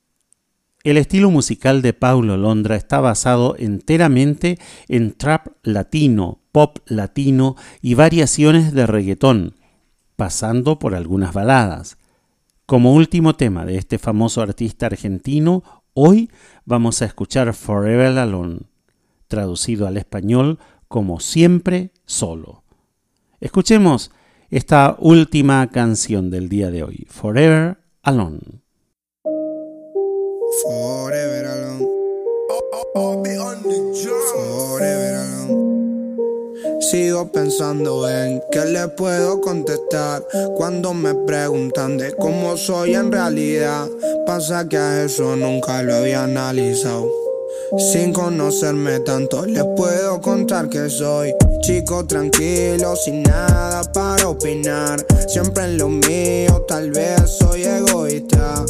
El 0.85 0.97
estilo 0.97 1.31
musical 1.31 1.81
de 1.81 1.93
Paulo 1.93 2.37
Londra 2.37 2.75
está 2.75 3.01
basado 3.01 3.55
enteramente 3.57 4.59
en 4.89 5.13
trap 5.13 5.47
latino, 5.63 6.41
pop 6.51 6.79
latino 6.87 7.55
y 7.81 7.95
variaciones 7.95 8.73
de 8.73 8.87
reggaetón, 8.87 9.55
pasando 10.17 10.81
por 10.81 10.97
algunas 10.97 11.33
baladas. 11.33 11.99
Como 12.67 12.95
último 12.95 13.37
tema 13.37 13.65
de 13.65 13.77
este 13.77 13.99
famoso 13.99 14.43
artista 14.43 14.87
argentino, 14.87 15.63
hoy 15.95 16.31
vamos 16.65 17.01
a 17.01 17.05
escuchar 17.05 17.55
Forever 17.55 18.19
Alone, 18.19 18.63
traducido 19.29 19.87
al 19.87 19.97
español 19.97 20.59
como 20.89 21.21
Siempre 21.21 21.93
Solo. 22.07 22.65
Escuchemos 23.41 24.11
esta 24.51 24.97
última 24.99 25.65
canción 25.69 26.29
del 26.31 26.49
día 26.49 26.73
de 26.73 26.83
hoy, 26.83 27.07
Forever 27.09 27.79
Alone. 28.03 28.62
Forever 30.61 31.47
alone. 31.47 31.89
Forever 34.35 35.15
alone. 35.15 36.17
Sigo 36.81 37.33
pensando 37.33 38.07
en 38.07 38.43
qué 38.51 38.67
le 38.67 38.89
puedo 38.89 39.41
contestar 39.41 40.27
cuando 40.57 40.93
me 40.93 41.15
preguntan 41.15 41.97
de 41.97 42.13
cómo 42.13 42.59
soy 42.59 42.95
en 42.95 43.11
realidad. 43.11 43.89
Pasa 44.27 44.69
que 44.69 44.77
a 44.77 45.05
eso 45.05 45.37
nunca 45.37 45.83
lo 45.83 45.95
había 45.95 46.25
analizado. 46.25 47.09
Sin 47.79 48.13
conocerme 48.13 49.01
tanto, 49.01 49.47
les 49.47 49.65
puedo 49.75 50.21
contar 50.21 50.69
que 50.69 50.91
soy 50.91 51.35
chico 51.63 52.05
tranquilo, 52.07 52.95
sin 52.97 53.23
nada 53.23 53.83
para 53.93 54.29
opinar. 54.29 55.03
Siempre 55.29 55.65
en 55.65 55.79
lo 55.79 55.89
mío, 55.89 56.63
tal 56.69 56.91
vez 56.91 57.39
soy 57.39 57.65
egoísta. 57.65 58.67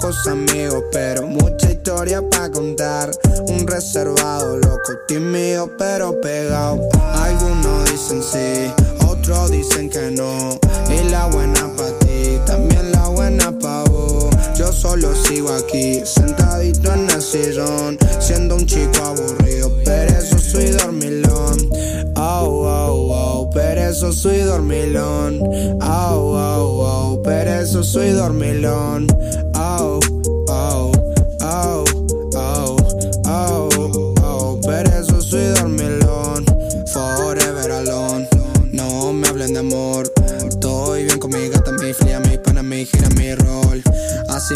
Pocos 0.00 0.28
amigos, 0.28 0.84
pero 0.92 1.26
mucha 1.26 1.72
historia 1.72 2.22
para 2.30 2.52
contar. 2.52 3.10
Un 3.48 3.66
reservado, 3.66 4.56
loco, 4.58 4.92
tímido, 5.08 5.72
pero 5.76 6.20
pegado. 6.20 6.88
Algunos 7.14 7.90
dicen 7.90 8.22
sí, 8.22 8.72
otros 9.08 9.50
dicen 9.50 9.90
que 9.90 10.12
no. 10.12 10.56
Y 10.88 11.10
la 11.10 11.26
buena 11.26 11.68
para 11.76 11.98
ti, 11.98 12.38
también 12.46 12.92
la 12.92 13.08
buena 13.08 13.50
para 13.58 13.90
vos. 13.90 14.32
Yo 14.56 14.72
solo 14.72 15.12
sigo 15.16 15.52
aquí, 15.52 16.00
sentadito 16.04 16.92
en 16.92 17.10
el 17.10 17.20
sillón, 17.20 17.98
siendo 18.20 18.54
un 18.54 18.66
chico 18.66 19.02
aburrido, 19.04 19.72
pero 19.84 20.16
eso 20.16 20.38
soy 20.38 20.66
dormilón. 20.66 21.70
Oh, 22.14 22.64
oh, 22.64 23.08
oh, 23.10 23.50
pero 23.52 23.80
eso 23.80 24.12
soy 24.12 24.38
dormilón. 24.42 25.40
Oh, 25.82 26.36
oh, 26.36 27.16
oh, 27.16 27.22
pero 27.24 27.50
eso 27.50 27.82
soy 27.82 28.10
dormilón. 28.10 29.08
Oh, 29.60 30.17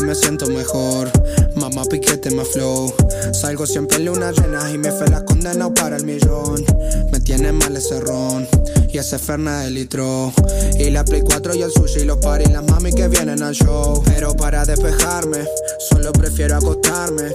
me 0.02 0.14
siento 0.14 0.46
mejor. 0.46 1.10
Mamá 1.54 1.84
piquete 1.84 2.30
más 2.30 2.48
flow. 2.48 2.92
Salgo 3.32 3.66
siempre 3.66 3.98
en 3.98 4.06
luna 4.06 4.32
llena 4.32 4.70
y 4.70 4.78
me 4.78 4.90
fe 4.90 5.08
la 5.10 5.24
condena 5.24 5.72
para 5.72 5.96
el 5.96 6.04
millón. 6.04 6.64
Me 7.12 7.20
tiene 7.20 7.52
mal 7.52 7.76
ese 7.76 8.00
ron 8.00 8.46
y 8.92 8.98
ese 8.98 9.18
ferna 9.18 9.60
de 9.60 9.70
litro. 9.70 10.32
Y 10.78 10.90
la 10.90 11.04
Play 11.04 11.22
4 11.22 11.54
y 11.54 11.62
el 11.62 11.70
sushi 11.70 12.00
y 12.00 12.04
los 12.04 12.18
paris, 12.18 12.50
las 12.50 12.64
mami 12.64 12.92
que 12.92 13.08
vienen 13.08 13.42
al 13.42 13.54
show. 13.54 14.02
Pero 14.04 14.34
para 14.34 14.64
despejarme, 14.64 15.44
solo 15.90 16.12
prefiero 16.12 16.56
acostarme. 16.56 17.32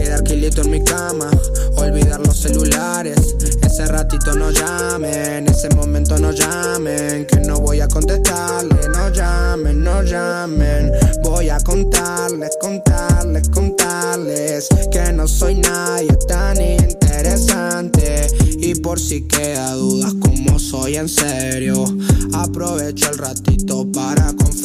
Quedar 0.00 0.24
quilito 0.24 0.62
en 0.62 0.70
mi 0.70 0.82
cama, 0.82 1.30
olvidar 1.76 2.20
los 2.26 2.38
celulares. 2.38 3.36
Ese 3.62 3.84
ratito 3.84 4.34
no 4.34 4.50
llamen, 4.50 5.46
ese 5.46 5.68
momento 5.74 6.16
no 6.18 6.32
llamen. 6.32 7.26
Que 7.26 7.36
no 7.40 7.60
voy 7.60 7.80
a 7.80 7.86
contestarle, 7.86 8.88
no 8.94 9.10
llamen, 9.10 9.84
no 9.84 10.02
llamen. 10.02 10.90
Voy 11.22 11.50
a 11.50 11.60
contarles, 11.60 12.56
contarles, 12.62 13.50
contarles. 13.50 14.68
Que 14.90 15.12
no 15.12 15.28
soy 15.28 15.56
nadie 15.56 16.16
tan 16.26 16.58
interesante. 16.62 18.26
Y 18.58 18.76
por 18.76 18.98
si 18.98 19.28
queda 19.28 19.74
dudas, 19.74 20.14
como 20.14 20.58
soy 20.58 20.96
en 20.96 21.10
serio, 21.10 21.84
aprovecho 22.32 23.10
el 23.10 23.18
ratito 23.18 23.69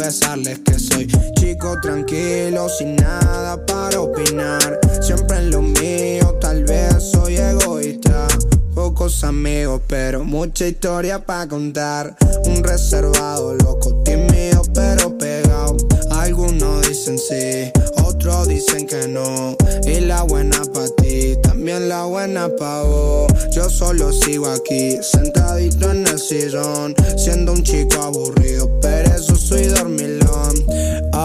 confesarles 0.05 0.59
que 0.59 0.77
soy 0.77 1.07
chico 1.33 1.79
tranquilo, 1.81 2.69
sin 2.69 2.95
nada 2.95 3.65
para 3.65 4.01
opinar. 4.01 4.79
Siempre 5.01 5.37
en 5.37 5.49
lo 5.49 5.63
mío, 5.63 6.37
tal 6.39 6.63
vez 6.63 7.09
soy 7.11 7.37
egoísta. 7.37 8.27
Pocos 8.75 9.23
amigos, 9.23 9.81
pero 9.87 10.23
mucha 10.23 10.67
historia 10.67 11.25
para 11.25 11.47
contar. 11.47 12.15
Un 12.45 12.63
reservado, 12.63 13.55
loco, 13.55 13.95
tímido, 14.03 14.61
pero 14.75 15.17
pegado. 15.17 15.75
Algunos 16.11 16.87
dicen 16.87 17.17
sí, 17.17 17.71
otros 18.03 18.47
dicen 18.47 18.85
que 18.85 19.07
no. 19.07 19.55
Y 19.87 20.01
la 20.01 20.21
buena 20.21 20.61
para 20.71 20.87
ti, 20.97 21.35
también 21.41 21.89
la 21.89 22.05
buena 22.05 22.47
pavo. 22.55 23.25
Yo 23.51 23.69
solo 23.69 24.11
sigo 24.11 24.47
aquí, 24.49 24.97
sentadito 25.01 25.89
en 25.89 26.05
el 26.05 26.19
sillón, 26.19 26.93
siendo 27.17 27.53
un 27.53 27.63
chico 27.63 28.01
aburrido, 28.01 28.69
pero 28.81 29.15
eso 29.15 29.35
soy 29.35 29.63
dormilón. 29.63 29.74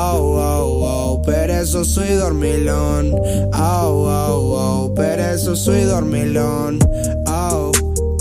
Oh, 0.03 0.81
oh, 0.83 1.23
pero 1.27 1.53
eso 1.53 1.85
soy 1.85 2.15
dormilón. 2.15 3.13
Oh, 3.53 4.07
oh, 4.09 4.93
pero 4.97 5.23
eso 5.23 5.55
soy 5.55 5.83
dormilón. 5.83 6.79
Oh, 7.27 7.71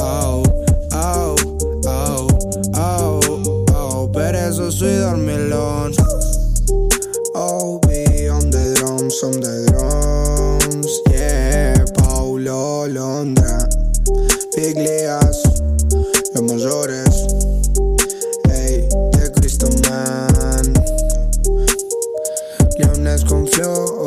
oh, 0.02 0.44
oh, 0.92 1.36
oh, 2.76 3.20
oh, 3.74 4.12
pero 4.12 4.38
eso 4.40 4.70
soy 4.74 4.94
dormilón. 4.96 5.94
Oh, 7.34 7.80
be 7.88 8.30
on 8.30 8.50
the 8.52 8.74
drums, 8.76 9.24
on 9.24 9.40
the 9.40 9.66
drums, 9.72 11.02
yeah, 11.10 11.86
Paulo 11.98 12.88
Londra, 12.88 13.70
Big 14.54 14.76
Leas, 14.76 15.42
los 16.36 16.44
mayores, 16.44 17.09
know 23.60 23.99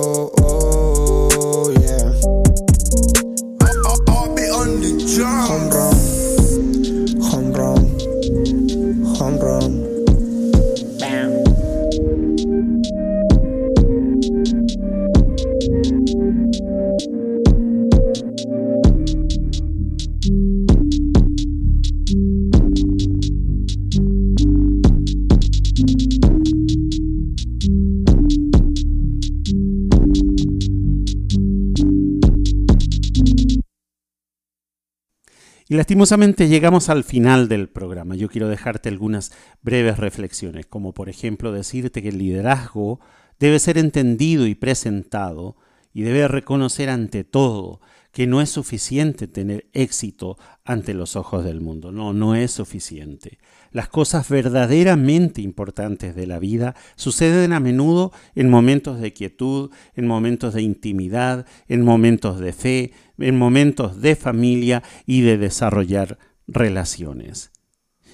Y 35.72 35.74
lastimosamente 35.74 36.48
llegamos 36.48 36.90
al 36.90 37.02
final 37.02 37.48
del 37.48 37.66
programa. 37.66 38.14
Yo 38.14 38.28
quiero 38.28 38.46
dejarte 38.46 38.90
algunas 38.90 39.32
breves 39.62 39.96
reflexiones, 39.96 40.66
como 40.66 40.92
por 40.92 41.08
ejemplo 41.08 41.50
decirte 41.50 42.02
que 42.02 42.10
el 42.10 42.18
liderazgo 42.18 43.00
debe 43.40 43.58
ser 43.58 43.78
entendido 43.78 44.46
y 44.46 44.54
presentado 44.54 45.56
y 45.94 46.02
debe 46.02 46.28
reconocer 46.28 46.90
ante 46.90 47.24
todo 47.24 47.80
que 48.12 48.26
no 48.26 48.40
es 48.40 48.50
suficiente 48.50 49.26
tener 49.26 49.68
éxito 49.72 50.36
ante 50.64 50.94
los 50.94 51.16
ojos 51.16 51.44
del 51.44 51.60
mundo. 51.60 51.92
No, 51.92 52.12
no 52.12 52.34
es 52.34 52.52
suficiente. 52.52 53.38
Las 53.70 53.88
cosas 53.88 54.28
verdaderamente 54.28 55.40
importantes 55.40 56.14
de 56.14 56.26
la 56.26 56.38
vida 56.38 56.76
suceden 56.94 57.54
a 57.54 57.60
menudo 57.60 58.12
en 58.34 58.50
momentos 58.50 59.00
de 59.00 59.14
quietud, 59.14 59.70
en 59.94 60.06
momentos 60.06 60.52
de 60.52 60.62
intimidad, 60.62 61.46
en 61.68 61.82
momentos 61.82 62.38
de 62.38 62.52
fe, 62.52 62.92
en 63.18 63.38
momentos 63.38 64.00
de 64.02 64.14
familia 64.14 64.82
y 65.06 65.22
de 65.22 65.38
desarrollar 65.38 66.18
relaciones. 66.46 67.50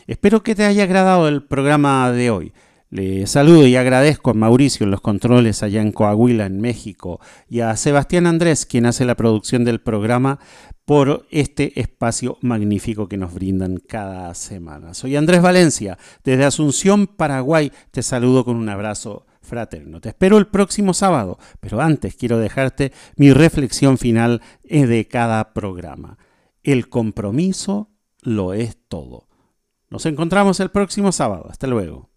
Espero 0.07 0.42
que 0.42 0.55
te 0.55 0.64
haya 0.64 0.84
agradado 0.84 1.28
el 1.28 1.42
programa 1.42 2.11
de 2.12 2.30
hoy. 2.30 2.53
Le 2.91 3.26
saludo 3.26 3.66
y 3.66 3.76
agradezco 3.76 4.30
a 4.30 4.34
Mauricio 4.34 4.84
en 4.84 4.91
los 4.91 5.03
controles 5.03 5.62
allá 5.62 5.82
en 5.82 5.93
Coahuila, 5.93 6.47
en 6.47 6.59
México, 6.59 7.20
y 7.47 7.61
a 7.61 7.76
Sebastián 7.76 8.26
Andrés, 8.26 8.64
quien 8.64 8.86
hace 8.86 9.05
la 9.05 9.14
producción 9.14 9.62
del 9.64 9.80
programa, 9.80 10.39
por 10.86 11.26
este 11.30 11.78
espacio 11.78 12.39
magnífico 12.41 13.07
que 13.07 13.18
nos 13.18 13.34
brindan 13.34 13.76
cada 13.76 14.32
semana. 14.34 14.95
Soy 14.95 15.16
Andrés 15.16 15.43
Valencia, 15.43 15.99
desde 16.24 16.47
Asunción, 16.47 17.07
Paraguay, 17.07 17.70
te 17.91 18.03
saludo 18.03 18.43
con 18.47 18.57
un 18.57 18.70
abrazo 18.70 19.26
fraterno. 19.43 20.01
Te 20.01 20.09
espero 20.09 20.39
el 20.39 20.47
próximo 20.47 20.95
sábado, 20.95 21.39
pero 21.61 21.82
antes 21.82 22.16
quiero 22.16 22.39
dejarte 22.39 22.93
mi 23.16 23.34
reflexión 23.34 23.99
final 23.99 24.41
de 24.64 25.07
cada 25.09 25.53
programa. 25.53 26.16
El 26.62 26.89
compromiso 26.89 27.91
lo 28.22 28.55
es 28.55 28.78
todo. 28.89 29.28
Nos 29.91 30.07
encontramos 30.07 30.59
el 30.61 30.70
próximo 30.70 31.12
sábado. 31.12 31.49
Hasta 31.51 31.66
luego. 31.66 32.09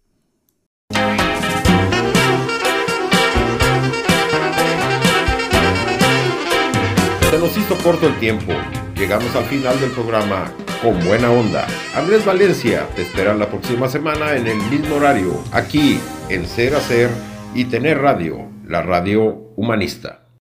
Nos 7.42 7.56
hizo 7.56 7.76
corto 7.78 8.06
el 8.06 8.14
tiempo. 8.20 8.52
Llegamos 8.94 9.34
al 9.34 9.42
final 9.46 9.78
del 9.80 9.90
programa 9.90 10.52
con 10.80 11.04
buena 11.04 11.28
onda. 11.28 11.66
Andrés 11.96 12.24
Valencia 12.24 12.86
te 12.94 13.02
espera 13.02 13.34
la 13.34 13.48
próxima 13.48 13.88
semana 13.88 14.36
en 14.36 14.46
el 14.46 14.58
mismo 14.70 14.94
horario, 14.96 15.42
aquí 15.50 15.98
en 16.28 16.46
Ser 16.46 16.76
Hacer 16.76 17.10
y 17.52 17.64
Tener 17.64 17.98
Radio, 17.98 18.48
la 18.64 18.82
radio 18.82 19.24
humanista. 19.56 20.21